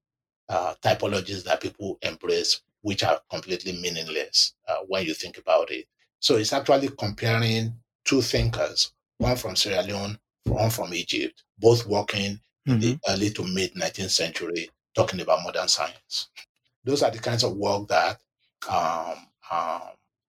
uh, 0.48 0.74
typologies 0.82 1.44
that 1.44 1.60
people 1.60 1.98
embrace, 2.02 2.60
which 2.82 3.02
are 3.04 3.20
completely 3.30 3.72
meaningless 3.72 4.54
uh, 4.68 4.78
when 4.88 5.04
you 5.06 5.14
think 5.14 5.38
about 5.38 5.70
it. 5.70 5.86
So 6.20 6.36
it's 6.36 6.52
actually 6.52 6.88
comparing 6.98 7.74
two 8.04 8.20
thinkers, 8.22 8.92
one 9.18 9.36
from 9.36 9.56
Sierra 9.56 9.82
Leone, 9.82 10.18
one 10.44 10.70
from 10.70 10.92
Egypt, 10.94 11.44
both 11.58 11.86
working 11.86 12.40
in 12.66 12.78
the 12.80 12.98
early 13.08 13.30
to 13.30 13.44
mid 13.44 13.74
19th 13.74 14.10
century, 14.10 14.70
talking 14.94 15.20
about 15.20 15.42
modern 15.42 15.68
science. 15.68 16.28
Those 16.84 17.02
are 17.02 17.10
the 17.10 17.18
kinds 17.18 17.44
of 17.44 17.56
work 17.56 17.88
that 17.88 18.20
um, 18.68 19.26
um, 19.50 19.82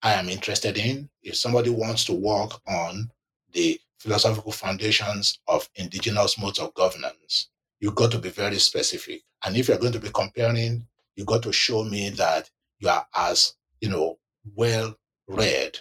I 0.04 0.14
am 0.14 0.30
interested 0.30 0.78
in. 0.78 1.10
If 1.24 1.36
somebody 1.36 1.70
wants 1.70 2.06
to 2.06 2.14
work 2.14 2.52
on 2.68 3.10
the 3.54 3.80
philosophical 4.00 4.52
foundations 4.52 5.40
of 5.48 5.70
indigenous 5.76 6.38
modes 6.38 6.60
of 6.60 6.74
governance, 6.74 7.50
you've 7.80 7.96
got 7.96 8.12
to 8.12 8.20
be 8.20 8.30
very 8.30 8.60
specific. 8.60 9.24
And 9.44 9.58
if 9.58 9.68
you're 9.68 9.80
going 9.80 9.94
to 9.94 10.00
be 10.00 10.12
comparing, 10.14 10.86
you've 11.16 11.28
got 11.28 11.44
to 11.44 11.54
show 11.54 11.84
me 11.84 12.10
that 12.12 12.50
you 12.80 12.90
are 12.90 13.08
as, 13.16 13.56
you 13.82 13.90
know, 13.90 14.18
well 14.56 14.96
read 15.28 15.80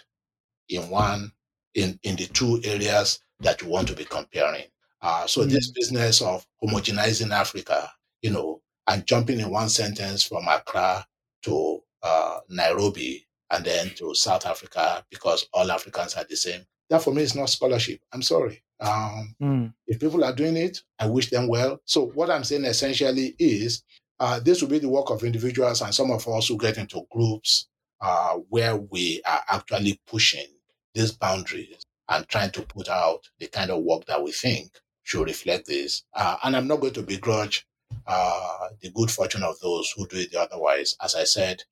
in 0.69 0.89
one, 0.89 1.31
in, 1.75 1.99
in 2.03 2.15
the 2.15 2.25
two 2.25 2.59
areas 2.63 3.19
that 3.41 3.61
you 3.61 3.69
want 3.69 3.87
to 3.89 3.95
be 3.95 4.05
comparing. 4.05 4.65
Uh, 5.01 5.27
so 5.27 5.45
this 5.45 5.69
business 5.71 6.21
of 6.21 6.47
homogenizing 6.63 7.31
Africa, 7.31 7.91
you 8.21 8.31
know, 8.31 8.61
and 8.87 9.05
jumping 9.05 9.39
in 9.39 9.49
one 9.49 9.69
sentence 9.69 10.23
from 10.23 10.47
Accra 10.47 11.05
to 11.43 11.81
uh, 12.03 12.39
Nairobi 12.49 13.25
and 13.51 13.63
then 13.65 13.89
to 13.95 14.13
South 14.15 14.45
Africa 14.45 15.03
because 15.09 15.47
all 15.53 15.71
Africans 15.71 16.15
are 16.15 16.25
the 16.29 16.35
same. 16.35 16.61
That 16.89 17.01
for 17.03 17.13
me 17.13 17.23
is 17.23 17.35
not 17.35 17.49
scholarship. 17.49 17.99
I'm 18.13 18.21
sorry. 18.21 18.63
Um, 18.79 19.35
Mm. 19.41 19.73
if 19.87 19.99
people 19.99 20.23
are 20.23 20.33
doing 20.35 20.57
it, 20.57 20.81
I 20.99 21.07
wish 21.07 21.29
them 21.29 21.47
well. 21.47 21.79
So 21.85 22.07
what 22.07 22.29
I'm 22.29 22.43
saying 22.43 22.65
essentially 22.65 23.35
is 23.39 23.83
uh, 24.19 24.39
this 24.39 24.61
will 24.61 24.69
be 24.69 24.79
the 24.79 24.89
work 24.89 25.09
of 25.09 25.23
individuals 25.23 25.81
and 25.81 25.93
some 25.93 26.11
of 26.11 26.27
us 26.27 26.47
who 26.47 26.57
get 26.57 26.77
into 26.77 27.05
groups 27.11 27.67
uh, 28.01 28.35
where 28.49 28.75
we 28.75 29.21
are 29.25 29.41
actually 29.49 29.99
pushing 30.07 30.47
these 30.93 31.11
boundaries 31.11 31.83
and 32.09 32.27
trying 32.27 32.51
to 32.51 32.61
put 32.61 32.87
out 32.89 33.21
the 33.39 33.47
kind 33.47 33.71
of 33.71 33.83
work 33.83 34.05
that 34.05 34.21
we 34.21 34.31
think 34.31 34.71
should 35.03 35.25
reflect 35.27 35.67
this. 35.67 36.03
Uh, 36.13 36.37
and 36.43 36.55
I'm 36.55 36.67
not 36.67 36.81
going 36.81 36.93
to 36.93 37.01
begrudge 37.01 37.65
uh, 38.07 38.67
the 38.81 38.91
good 38.91 39.11
fortune 39.11 39.43
of 39.43 39.59
those 39.59 39.93
who 39.95 40.07
do 40.07 40.17
it 40.17 40.35
otherwise. 40.35 40.95
As 41.01 41.15
I 41.15 41.23
said, 41.23 41.63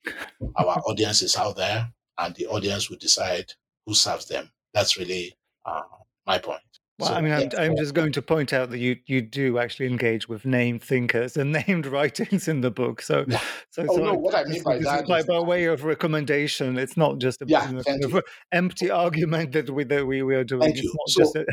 our 0.56 0.80
audience 0.88 1.22
is 1.22 1.36
out 1.36 1.56
there, 1.58 1.90
and 2.18 2.36
the 2.36 2.48
audience 2.48 2.90
will 2.90 2.98
decide 2.98 3.54
who 3.86 3.94
serves 3.94 4.28
them. 4.28 4.52
That's 4.74 4.98
really 4.98 5.36
uh, 5.66 5.82
my 6.26 6.40
point. 6.40 6.62
Well, 7.00 7.10
So, 7.10 7.16
I 7.16 7.22
mean, 7.22 7.34
I'm, 7.34 7.50
I'm 7.58 7.76
just 7.76 7.96
going 7.96 8.12
to 8.12 8.22
point 8.22 8.54
out 8.54 8.70
that 8.70 8.78
you 8.78 8.98
you 9.08 9.22
do 9.22 9.58
actually 9.58 9.88
engage 9.88 10.30
with 10.30 10.46
named 10.46 10.84
thinkers 10.84 11.36
and 11.38 11.52
named 11.68 11.86
writings 11.88 12.48
in 12.48 12.62
the 12.62 12.70
book. 12.72 13.02
So, 13.02 13.26
Yeah. 13.28 13.40
so, 13.72 13.86
Oh, 13.90 13.96
so 13.96 14.04
no, 14.04 14.14
what 14.14 14.36
I 14.36 14.44
mean 14.44 14.62
by 14.64 14.78
this 14.78 14.86
that 14.86 15.04
is 15.04 15.10
by, 15.10 15.24
by 15.24 15.40
way 15.40 15.66
of 15.66 15.84
recommendation. 15.84 16.78
It's 16.78 16.96
not 16.96 17.18
just 17.18 17.42
a 17.42 17.46
Yeah, 17.48 17.68
you 17.68 17.76
know, 17.78 17.82
thank 17.82 18.04
kind 18.04 18.16
of 18.16 18.24
empty 18.52 18.92
argument 18.92 19.54
that 19.54 19.70
we 19.70 19.84
that 19.86 20.06
we, 20.06 20.22
we 20.22 20.36
are 20.36 20.44
doing. 20.44 20.62
Thank 20.62 20.84
you. 20.84 20.94
So- 21.08 21.22
just 21.22 21.36
a, 21.36 21.46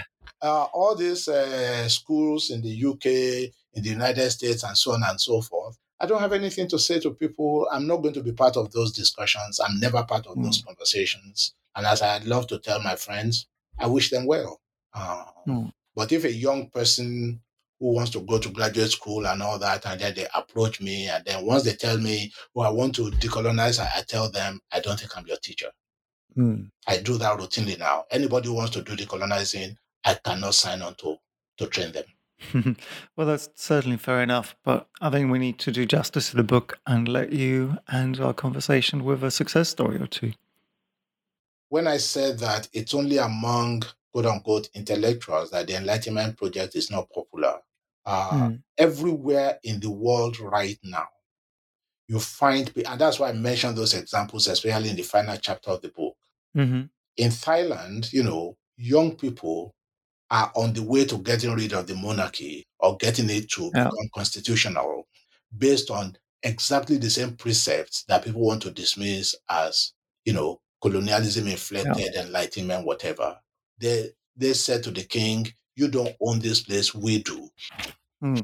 uh, 0.43 0.67
all 0.73 0.95
these 0.95 1.27
uh, 1.29 1.89
schools 1.89 2.51
in 2.51 2.63
the 2.63 2.85
UK, 2.85 3.53
in 3.75 3.83
the 3.83 3.91
United 3.91 4.31
States, 4.31 4.63
and 4.65 4.77
so 4.77 4.93
on 4.93 5.03
and 5.05 5.21
so 5.21 5.41
forth. 5.41 5.77
I 6.01 6.07
don't 6.07 6.21
have 6.21 6.33
anything 6.33 6.67
to 6.69 6.79
say 6.79 6.99
to 7.01 7.13
people. 7.13 7.69
I'm 7.71 7.87
not 7.87 7.99
going 7.99 8.15
to 8.15 8.23
be 8.23 8.33
part 8.33 8.57
of 8.57 8.73
those 8.73 8.93
discussions. 8.93 9.61
I'm 9.61 9.79
never 9.79 10.03
part 10.05 10.27
of 10.27 10.43
those 10.43 10.63
conversations. 10.67 11.55
And 11.77 11.87
as 11.87 12.01
I'd 12.03 12.25
love 12.25 12.47
to 12.49 12.59
tell 12.59 12.81
my 12.83 12.97
friends, 12.97 13.47
I 13.79 13.87
wish 13.87 14.11
them 14.11 14.27
well. 14.27 14.61
Uh, 14.95 15.25
Mm. 15.47 15.73
But 15.95 16.13
if 16.13 16.25
a 16.25 16.33
young 16.33 16.69
person 16.69 17.41
who 17.79 17.95
wants 17.95 18.11
to 18.13 18.21
go 18.21 18.39
to 18.39 18.51
graduate 18.51 18.91
school 18.91 19.27
and 19.27 19.43
all 19.43 19.59
that, 19.59 19.87
and 19.87 20.01
then 20.01 20.15
they 20.15 20.27
approach 20.35 20.81
me, 20.81 21.09
and 21.09 21.25
then 21.25 21.45
once 21.47 21.63
they 21.65 21.73
tell 21.75 21.97
me, 21.99 22.31
"Oh, 22.55 22.61
I 22.61 22.71
want 22.71 22.95
to 22.97 23.11
decolonize," 23.11 23.81
I, 23.81 23.91
I 23.99 24.03
tell 24.03 24.31
them, 24.31 24.61
"I 24.71 24.81
don't 24.81 24.99
think 25.01 25.17
I'm 25.17 25.27
your 25.27 25.39
teacher." 25.39 25.71
Hmm. 26.35 26.65
I 26.87 26.99
do 26.99 27.17
that 27.19 27.39
routinely 27.39 27.79
now. 27.79 28.05
Anybody 28.11 28.49
who 28.49 28.55
wants 28.55 28.73
to 28.73 28.83
do 28.83 28.95
decolonizing, 28.97 29.77
I 30.05 30.15
cannot 30.15 30.55
sign 30.55 30.83
on 30.83 30.95
to 30.97 31.17
to 31.59 31.67
train 31.67 31.93
them. 31.93 32.05
well, 33.17 33.27
that's 33.27 33.49
certainly 33.55 33.97
fair 33.97 34.23
enough. 34.23 34.55
But 34.65 34.89
I 35.01 35.11
think 35.11 35.31
we 35.31 35.39
need 35.39 35.59
to 35.61 35.73
do 35.73 35.87
justice 35.87 36.31
to 36.31 36.37
the 36.37 36.43
book 36.45 36.79
and 36.87 37.09
let 37.09 37.33
you 37.33 37.79
end 37.93 38.21
our 38.21 38.35
conversation 38.35 39.05
with 39.05 39.23
a 39.25 39.31
success 39.31 39.69
story 39.69 40.01
or 40.01 40.07
two. 40.07 40.33
When 41.71 41.87
I 41.87 41.97
said 41.97 42.39
that 42.41 42.69
it's 42.75 42.93
only 42.93 43.17
among 43.17 43.85
quote 44.13 44.27
unquote 44.27 44.69
intellectuals 44.75 45.51
that 45.53 45.69
the 45.69 45.77
Enlightenment 45.77 46.37
Project 46.37 46.75
is 46.77 46.91
not 46.91 47.11
popular, 47.11 47.61
uh, 48.05 48.49
Hmm. 48.49 48.63
everywhere 48.77 49.59
in 49.63 49.81
the 49.81 49.91
world 49.91 50.39
right 50.39 50.79
now, 50.83 51.09
you 52.09 52.19
find, 52.21 52.73
and 52.87 53.01
that's 53.01 53.19
why 53.19 53.29
I 53.29 53.33
mentioned 53.33 53.77
those 53.77 53.95
examples, 53.95 54.47
especially 54.49 54.91
in 54.91 54.97
the 54.97 55.03
final 55.03 55.37
chapter 55.37 55.71
of 55.71 55.83
the 55.83 55.89
book. 55.91 56.17
hmm 56.55 56.91
In 57.17 57.31
Thailand, 57.31 58.13
you 58.13 58.23
know, 58.25 58.57
young 58.77 59.17
people 59.17 59.75
are 60.31 60.53
on 60.55 60.73
the 60.73 60.83
way 60.83 61.05
to 61.05 61.19
getting 61.19 61.53
rid 61.55 61.73
of 61.73 61.87
the 61.87 61.95
monarchy 61.95 62.67
or 62.79 62.97
getting 62.99 63.29
it 63.31 63.51
to 63.51 63.71
Yeah. 63.75 63.85
become 63.85 64.09
constitutional 64.15 65.09
based 65.57 65.91
on 65.91 66.17
exactly 66.43 66.97
the 66.97 67.11
same 67.11 67.37
precepts 67.37 68.05
that 68.05 68.25
people 68.25 68.41
want 68.43 68.63
to 68.63 68.71
dismiss 68.71 69.35
as, 69.49 69.93
you 70.25 70.33
know, 70.33 70.61
colonialism 70.81 71.47
inflected, 71.49 72.15
enlightenment, 72.15 72.87
whatever. 72.87 73.39
They 73.79 74.13
they 74.37 74.55
said 74.55 74.83
to 74.85 74.91
the 74.91 75.05
king, 75.05 75.53
You 75.77 75.89
don't 75.89 76.17
own 76.21 76.39
this 76.41 76.63
place, 76.63 76.95
we 76.95 77.23
do. 77.23 77.49
Hmm. 78.21 78.41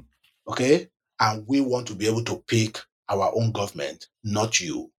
Okay? 0.48 0.88
And 1.20 1.46
we 1.46 1.60
want 1.60 1.86
to 1.88 1.94
be 1.94 2.06
able 2.06 2.24
to 2.24 2.42
pick 2.46 2.78
our 3.08 3.32
own 3.34 3.52
government, 3.52 4.08
not 4.24 4.60
you. 4.60 4.90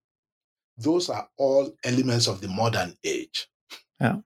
Those 0.78 1.10
are 1.10 1.28
all 1.38 1.76
elements 1.84 2.28
of 2.28 2.42
the 2.42 2.48
modern 2.48 2.96
age. 3.04 3.48
Yeah. 4.00 4.18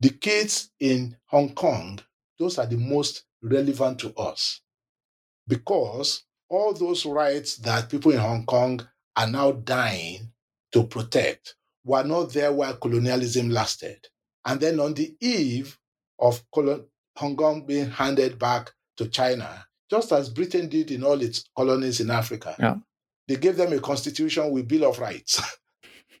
The 0.00 0.10
kids 0.10 0.70
in 0.80 1.16
Hong 1.26 1.54
Kong, 1.54 1.98
those 2.38 2.58
are 2.58 2.66
the 2.66 2.76
most 2.78 3.24
relevant 3.42 3.98
to 4.00 4.14
us 4.14 4.60
because 5.46 6.24
all 6.48 6.72
those 6.72 7.06
rights 7.06 7.56
that 7.58 7.88
people 7.90 8.12
in 8.12 8.18
Hong 8.18 8.44
Kong 8.46 8.86
are 9.16 9.26
now 9.26 9.52
dying 9.52 10.32
to 10.72 10.84
protect 10.84 11.56
were 11.84 12.04
not 12.04 12.32
there 12.32 12.52
while 12.52 12.76
colonialism 12.76 13.50
lasted. 13.50 14.06
And 14.44 14.60
then 14.60 14.80
on 14.80 14.94
the 14.94 15.14
eve 15.20 15.78
of 16.18 16.42
colon- 16.54 16.86
Hong 17.16 17.36
Kong 17.36 17.66
being 17.66 17.90
handed 17.90 18.38
back 18.38 18.72
to 18.96 19.08
China, 19.08 19.66
just 19.90 20.12
as 20.12 20.30
Britain 20.30 20.68
did 20.68 20.90
in 20.90 21.04
all 21.04 21.20
its 21.20 21.44
colonies 21.56 22.00
in 22.00 22.10
Africa, 22.10 22.54
Yeah. 22.58 22.76
they 23.28 23.36
gave 23.36 23.56
them 23.56 23.72
a 23.72 23.80
constitution 23.80 24.50
with 24.50 24.68
Bill 24.68 24.88
of 24.88 24.98
Rights. 24.98 25.40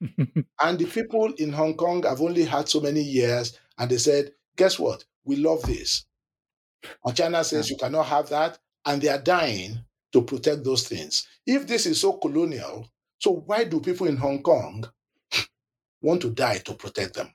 and 0.62 0.78
the 0.78 0.86
people 0.86 1.32
in 1.34 1.52
Hong 1.52 1.74
Kong 1.76 2.02
have 2.04 2.20
only 2.20 2.44
had 2.44 2.68
so 2.68 2.80
many 2.80 3.02
years, 3.02 3.58
and 3.80 3.90
they 3.90 3.96
said, 3.96 4.32
guess 4.56 4.78
what? 4.78 5.04
We 5.24 5.36
love 5.36 5.62
this. 5.62 6.04
And 7.04 7.16
China 7.16 7.42
says 7.42 7.70
you 7.70 7.78
cannot 7.78 8.06
have 8.06 8.28
that, 8.28 8.58
and 8.84 9.00
they 9.00 9.08
are 9.08 9.20
dying 9.20 9.80
to 10.12 10.22
protect 10.22 10.64
those 10.64 10.86
things. 10.86 11.26
If 11.46 11.66
this 11.66 11.86
is 11.86 12.00
so 12.00 12.12
colonial, 12.12 12.86
so 13.18 13.42
why 13.46 13.64
do 13.64 13.80
people 13.80 14.06
in 14.06 14.18
Hong 14.18 14.42
Kong 14.42 14.84
want 16.02 16.20
to 16.22 16.30
die 16.30 16.58
to 16.58 16.74
protect 16.74 17.14
them? 17.14 17.32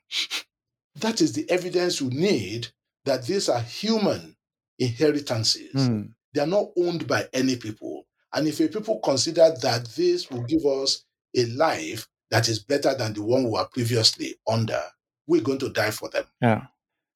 That 0.98 1.20
is 1.20 1.34
the 1.34 1.50
evidence 1.50 2.00
you 2.00 2.10
need 2.10 2.68
that 3.06 3.26
these 3.26 3.50
are 3.50 3.62
human 3.62 4.36
inheritances. 4.78 5.72
Hmm. 5.74 6.02
They 6.34 6.42
are 6.42 6.48
not 6.48 6.68
owned 6.78 7.08
by 7.08 7.28
any 7.34 7.56
people. 7.56 8.06
And 8.34 8.48
if 8.48 8.60
a 8.60 8.68
people 8.68 9.00
consider 9.00 9.52
that 9.62 9.88
this 9.96 10.30
will 10.30 10.44
give 10.44 10.66
us 10.66 11.06
a 11.36 11.46
life 11.46 12.08
that 12.30 12.50
is 12.50 12.60
better 12.60 12.94
than 12.94 13.14
the 13.14 13.24
one 13.24 13.46
we 13.46 13.52
were 13.52 13.68
previously 13.72 14.36
under, 14.48 14.82
we're 15.28 15.42
going 15.42 15.60
to 15.60 15.70
die 15.70 15.92
for 15.92 16.10
them. 16.10 16.26
Yeah. 16.42 16.66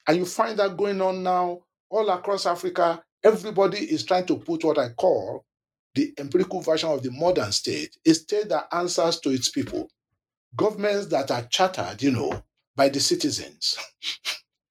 And 0.07 0.18
you 0.18 0.26
find 0.26 0.57
that 0.60 0.78
going 0.78 1.01
on 1.01 1.24
now 1.24 1.62
all 1.89 2.10
across 2.10 2.45
Africa. 2.45 3.03
Everybody 3.24 3.80
is 3.80 4.03
trying 4.03 4.26
to 4.28 4.38
put 4.38 4.64
what 4.64 4.78
I 4.78 4.89
call 4.89 5.45
the 5.95 6.14
empirical 6.18 6.62
version 6.62 6.89
of 6.89 7.03
the 7.03 7.12
modern 7.12 7.51
state, 7.51 7.97
a 8.05 8.14
state 8.14 8.49
that 8.49 8.68
answers 8.72 9.20
to 9.22 9.30
its 9.30 9.49
people. 9.49 9.89
Governments 10.55 11.07
that 11.07 11.30
are 11.32 11.43
chartered, 11.43 12.01
you 12.01 12.12
know, 12.12 12.43
by 12.76 12.89
the 12.89 12.99
citizens, 12.99 13.78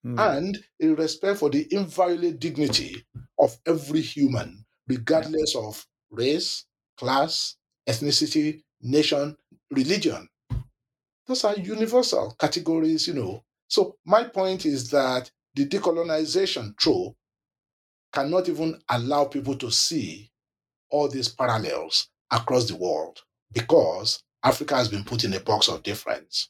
Hmm. 0.04 0.18
and 0.18 0.64
a 0.80 0.88
respect 0.90 1.38
for 1.40 1.50
the 1.50 1.66
inviolate 1.74 2.38
dignity 2.38 3.04
of 3.38 3.58
every 3.66 4.00
human, 4.00 4.64
regardless 4.86 5.56
of 5.56 5.84
race, 6.10 6.64
class, 6.96 7.56
ethnicity, 7.86 8.62
nation, 8.80 9.36
religion. 9.72 10.28
Those 11.28 11.44
are 11.44 11.56
universal 11.56 12.34
categories, 12.40 13.06
you 13.06 13.14
know. 13.14 13.44
So 13.68 13.96
my 14.06 14.24
point 14.24 14.64
is 14.64 14.90
that 14.90 15.30
the 15.54 15.66
decolonization 15.66 16.76
trope 16.76 17.16
cannot 18.12 18.48
even 18.48 18.80
allow 18.88 19.26
people 19.26 19.54
to 19.56 19.70
see 19.70 20.30
all 20.90 21.08
these 21.08 21.28
parallels 21.28 22.08
across 22.30 22.66
the 22.66 22.76
world 22.76 23.20
because 23.52 24.22
Africa 24.42 24.76
has 24.76 24.88
been 24.88 25.04
put 25.04 25.24
in 25.24 25.34
a 25.34 25.40
box 25.40 25.68
of 25.68 25.82
difference. 25.82 26.48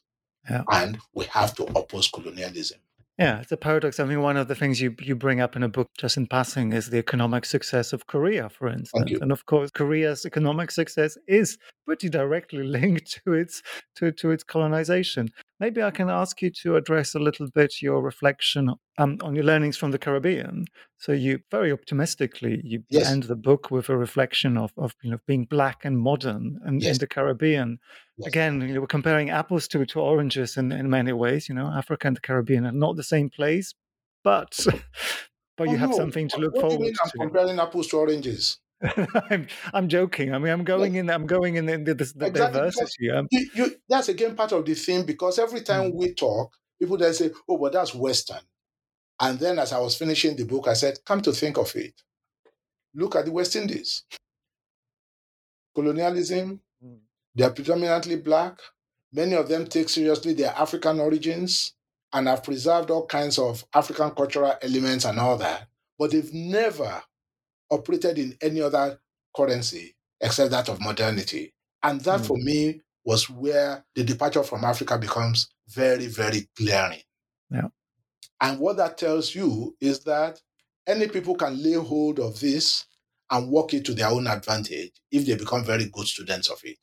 Yeah. 0.49 0.63
And 0.71 0.97
we 1.13 1.25
have 1.25 1.53
to 1.55 1.63
oppose 1.77 2.07
colonialism. 2.07 2.79
Yeah, 3.19 3.41
it's 3.41 3.51
a 3.51 3.57
paradox. 3.57 3.99
I 3.99 4.05
mean, 4.05 4.21
one 4.21 4.37
of 4.37 4.47
the 4.47 4.55
things 4.55 4.79
you, 4.79 4.95
you 5.01 5.13
bring 5.13 5.41
up 5.41 5.57
in 5.57 5.63
a 5.63 5.67
book 5.67 5.89
just 5.97 6.15
in 6.15 6.25
passing 6.25 6.71
is 6.71 6.89
the 6.89 6.99
economic 6.99 7.43
success 7.43 7.91
of 7.91 8.07
Korea, 8.07 8.47
for 8.47 8.69
instance. 8.69 9.11
And 9.21 9.33
of 9.33 9.45
course, 9.45 9.71
Korea's 9.71 10.25
economic 10.25 10.71
success 10.71 11.17
is 11.27 11.57
pretty 11.85 12.07
directly 12.07 12.63
linked 12.77 13.21
to 13.25 13.33
its 13.33 13.61
to, 13.97 14.13
to 14.13 14.31
its 14.31 14.43
colonization. 14.43 15.29
Maybe 15.59 15.83
I 15.83 15.91
can 15.91 16.09
ask 16.09 16.41
you 16.41 16.49
to 16.61 16.77
address 16.77 17.15
a 17.15 17.19
little 17.19 17.47
bit 17.53 17.81
your 17.81 18.01
reflection 18.01 18.73
um, 18.97 19.17
on 19.21 19.35
your 19.35 19.43
learnings 19.43 19.75
from 19.75 19.91
the 19.91 19.99
Caribbean. 19.99 20.65
So 20.97 21.11
you 21.11 21.39
very 21.51 21.71
optimistically 21.71 22.61
you 22.63 22.83
Yes. 22.89 23.05
end 23.07 23.23
the 23.23 23.35
book 23.35 23.69
with 23.69 23.89
a 23.89 23.97
reflection 23.97 24.57
of, 24.57 24.71
of 24.77 24.95
you 25.01 25.11
know 25.11 25.17
being 25.27 25.45
black 25.45 25.83
and 25.83 25.97
modern 25.99 26.59
in, 26.65 26.81
in 26.85 26.97
the 26.97 27.07
Caribbean. 27.07 27.79
Yes. 28.17 28.27
Again, 28.27 28.61
you 28.61 28.73
know, 28.73 28.81
we're 28.81 28.87
comparing 28.87 29.29
apples 29.29 29.67
to, 29.69 29.85
to 29.85 29.99
oranges 29.99 30.57
in, 30.57 30.71
in 30.71 30.89
many 30.89 31.11
ways. 31.13 31.49
You 31.49 31.55
know, 31.55 31.67
Africa 31.67 32.07
and 32.07 32.15
the 32.17 32.21
Caribbean 32.21 32.65
are 32.65 32.71
not 32.71 32.95
the 32.95 33.03
same 33.03 33.29
place, 33.29 33.73
but 34.23 34.57
but 35.57 35.69
you 35.69 35.75
Oh, 35.75 35.79
have 35.79 35.89
no. 35.89 35.95
something 35.97 36.27
to 36.29 36.39
look 36.39 36.53
what 36.53 36.69
do 36.69 36.75
you 36.75 36.79
forward 36.79 36.85
mean 36.85 36.93
I'm 37.03 37.11
comparing 37.19 37.59
apples 37.59 37.87
to 37.87 37.97
oranges? 37.97 38.59
I'm, 39.29 39.47
I'm 39.73 39.87
joking. 39.89 40.33
I 40.33 40.37
mean, 40.39 40.51
I'm 40.53 40.63
going 40.63 40.95
in. 40.95 41.09
I'm 41.09 41.25
going 41.25 41.55
in 41.55 41.65
the, 41.65 41.77
the, 41.77 41.93
the 41.95 42.25
Exactly, 42.27 42.59
diversity. 42.59 43.11
Um, 43.11 43.27
You, 43.31 43.49
you, 43.53 43.75
that's 43.89 44.09
again 44.09 44.35
part 44.35 44.51
of 44.53 44.65
the 44.65 44.73
theme 44.73 45.05
because 45.05 45.37
every 45.39 45.61
time 45.61 45.91
we 45.93 46.13
talk, 46.13 46.53
people 46.79 46.97
then 46.97 47.13
say, 47.13 47.31
oh, 47.47 47.57
but 47.57 47.73
that's 47.73 47.93
Western. 47.93 48.39
And 49.19 49.37
then 49.37 49.59
as 49.59 49.73
I 49.73 49.79
was 49.79 49.97
finishing 49.97 50.35
the 50.37 50.45
book, 50.45 50.67
I 50.67 50.73
said, 50.73 50.99
come 51.05 51.21
to 51.23 51.33
think 51.33 51.57
of 51.57 51.75
it. 51.75 51.93
Look 52.95 53.15
at 53.15 53.25
the 53.25 53.31
West 53.31 53.55
Indies. 53.55 54.03
Colonialism, 55.75 56.61
Mm. 56.83 56.99
they 57.35 57.43
are 57.43 57.51
predominantly 57.51 58.15
black. 58.15 58.59
Many 59.11 59.35
of 59.35 59.49
them 59.49 59.67
take 59.67 59.89
seriously 59.89 60.33
their 60.33 60.53
African 60.55 60.99
origins 60.99 61.73
and 62.13 62.27
have 62.27 62.43
preserved 62.43 62.89
all 62.89 63.05
kinds 63.05 63.37
of 63.37 63.65
African 63.73 64.11
cultural 64.11 64.55
elements 64.61 65.03
and 65.05 65.19
all 65.19 65.37
that, 65.37 65.67
but 65.97 66.11
they've 66.11 66.33
never 66.33 67.03
operated 67.71 68.17
in 68.17 68.37
any 68.41 68.61
other 68.61 68.99
currency 69.35 69.95
except 70.21 70.51
that 70.51 70.69
of 70.69 70.81
modernity. 70.81 71.53
And 71.83 72.01
that 72.01 72.21
mm. 72.21 72.27
for 72.27 72.37
me 72.37 72.81
was 73.05 73.29
where 73.29 73.85
the 73.95 74.03
departure 74.03 74.43
from 74.43 74.65
Africa 74.65 74.97
becomes 74.97 75.49
very, 75.67 76.07
very 76.07 76.49
glaring. 76.57 77.01
Yeah. 77.49 77.69
And 78.41 78.59
what 78.59 78.77
that 78.77 78.97
tells 78.97 79.33
you 79.33 79.75
is 79.79 80.01
that 80.01 80.39
any 80.87 81.07
people 81.07 81.35
can 81.35 81.61
lay 81.61 81.73
hold 81.73 82.19
of 82.19 82.39
this 82.39 82.85
and 83.31 83.49
work 83.49 83.73
it 83.73 83.85
to 83.85 83.93
their 83.93 84.09
own 84.09 84.27
advantage 84.27 84.91
if 85.11 85.25
they 85.25 85.35
become 85.35 85.63
very 85.63 85.85
good 85.85 86.07
students 86.07 86.49
of 86.49 86.59
it. 86.63 86.77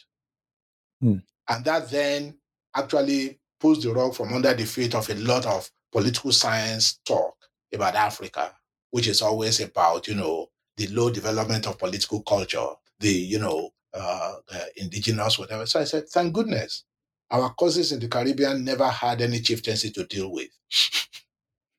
Mm. 1.02 1.22
And 1.48 1.64
that 1.64 1.90
then 1.90 2.38
actually 2.74 3.40
pulls 3.60 3.82
the 3.82 3.92
rug 3.92 4.14
from 4.14 4.32
under 4.32 4.54
the 4.54 4.64
feet 4.64 4.94
of 4.94 5.08
a 5.10 5.14
lot 5.14 5.46
of 5.46 5.70
political 5.92 6.32
science 6.32 7.00
talk 7.04 7.34
about 7.72 7.94
Africa, 7.94 8.52
which 8.90 9.08
is 9.08 9.22
always 9.22 9.60
about, 9.60 10.06
you 10.08 10.14
know, 10.14 10.48
the 10.76 10.86
low 10.88 11.10
development 11.10 11.66
of 11.66 11.78
political 11.78 12.22
culture, 12.22 12.66
the, 13.00 13.10
you 13.10 13.38
know, 13.38 13.70
uh, 13.94 14.34
the 14.48 14.82
indigenous, 14.82 15.38
whatever. 15.38 15.66
So 15.66 15.80
I 15.80 15.84
said, 15.84 16.08
thank 16.08 16.34
goodness. 16.34 16.84
Our 17.30 17.52
cousins 17.54 17.92
in 17.92 18.00
the 18.00 18.08
Caribbean 18.08 18.64
never 18.64 18.88
had 18.88 19.20
any 19.20 19.40
chieftaincy 19.40 19.90
to 19.92 20.04
deal 20.04 20.30
with. 20.30 20.48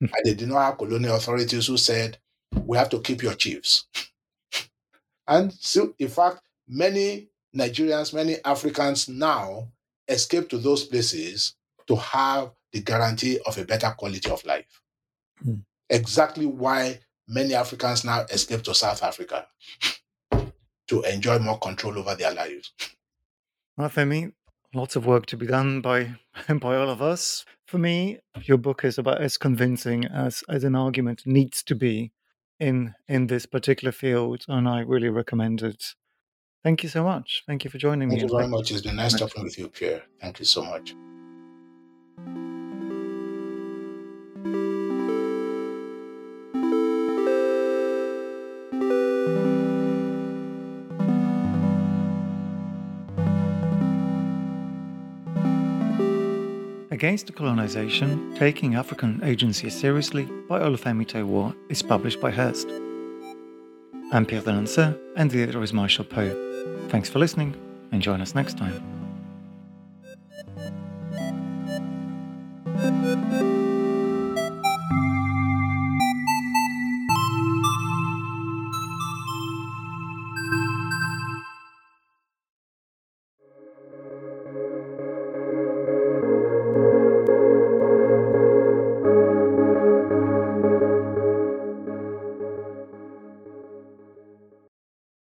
and 0.00 0.10
they 0.24 0.34
did 0.34 0.48
not 0.48 0.60
have 0.60 0.78
colonial 0.78 1.16
authorities 1.16 1.66
who 1.66 1.76
said, 1.76 2.18
we 2.64 2.76
have 2.76 2.88
to 2.90 3.00
keep 3.00 3.22
your 3.22 3.34
chiefs. 3.34 3.86
and 5.26 5.52
so, 5.52 5.94
in 5.98 6.08
fact, 6.08 6.40
many 6.66 7.28
Nigerians, 7.56 8.12
many 8.12 8.36
Africans 8.44 9.08
now 9.08 9.68
escape 10.08 10.48
to 10.50 10.58
those 10.58 10.84
places 10.84 11.54
to 11.86 11.96
have 11.96 12.50
the 12.72 12.80
guarantee 12.80 13.38
of 13.46 13.56
a 13.58 13.64
better 13.64 13.90
quality 13.96 14.30
of 14.30 14.44
life. 14.44 14.82
Mm. 15.46 15.62
Exactly 15.88 16.46
why 16.46 17.00
many 17.28 17.54
Africans 17.54 18.04
now 18.04 18.22
escape 18.30 18.62
to 18.62 18.74
South 18.74 19.02
Africa 19.02 19.46
to 20.88 21.02
enjoy 21.02 21.38
more 21.38 21.58
control 21.58 21.98
over 21.98 22.14
their 22.14 22.32
lives. 22.32 22.72
Well, 23.76 23.90
for 23.90 24.06
me, 24.06 24.30
lots 24.74 24.96
of 24.96 25.06
work 25.06 25.26
to 25.26 25.36
be 25.36 25.46
done 25.46 25.80
by 25.80 26.14
by 26.48 26.76
all 26.76 26.90
of 26.90 27.00
us. 27.00 27.44
For 27.66 27.78
me, 27.78 28.18
your 28.42 28.58
book 28.58 28.84
is 28.84 28.98
about 28.98 29.20
as 29.20 29.36
convincing 29.36 30.06
as 30.06 30.42
as 30.48 30.64
an 30.64 30.74
argument 30.74 31.22
needs 31.26 31.62
to 31.64 31.74
be 31.74 32.12
in 32.58 32.94
in 33.06 33.26
this 33.28 33.46
particular 33.46 33.92
field, 33.92 34.44
and 34.48 34.68
I 34.68 34.80
really 34.80 35.10
recommend 35.10 35.62
it. 35.62 35.94
Thank 36.64 36.82
you 36.82 36.88
so 36.88 37.04
much. 37.04 37.44
Thank 37.46 37.64
you 37.64 37.70
for 37.70 37.78
joining 37.78 38.08
Thank 38.08 38.22
me. 38.22 38.28
Thank 38.28 38.32
you 38.32 38.38
very 38.38 38.48
much. 38.48 38.70
It's 38.72 38.82
been 38.82 38.96
nice 38.96 39.14
talking 39.14 39.44
with 39.44 39.58
you, 39.58 39.68
Pierre. 39.68 40.02
Thank 40.20 40.40
you 40.40 40.44
so 40.44 40.64
much. 40.64 40.94
Against 56.98 57.32
Decolonization, 57.32 58.36
Taking 58.36 58.74
African 58.74 59.20
Agency 59.22 59.70
Seriously 59.70 60.24
by 60.48 60.58
Olufemi 60.58 61.06
Taiwo 61.06 61.54
is 61.68 61.80
published 61.80 62.20
by 62.20 62.32
Hurst. 62.32 62.68
I'm 64.10 64.26
Pierre 64.26 64.42
Delancey, 64.42 64.92
and 65.14 65.30
the 65.30 65.40
editor 65.40 65.62
is 65.62 65.72
Marshall 65.72 66.06
Poe. 66.06 66.34
Thanks 66.88 67.08
for 67.08 67.20
listening, 67.20 67.54
and 67.92 68.02
join 68.02 68.20
us 68.20 68.34
next 68.34 68.58
time. 68.58 68.97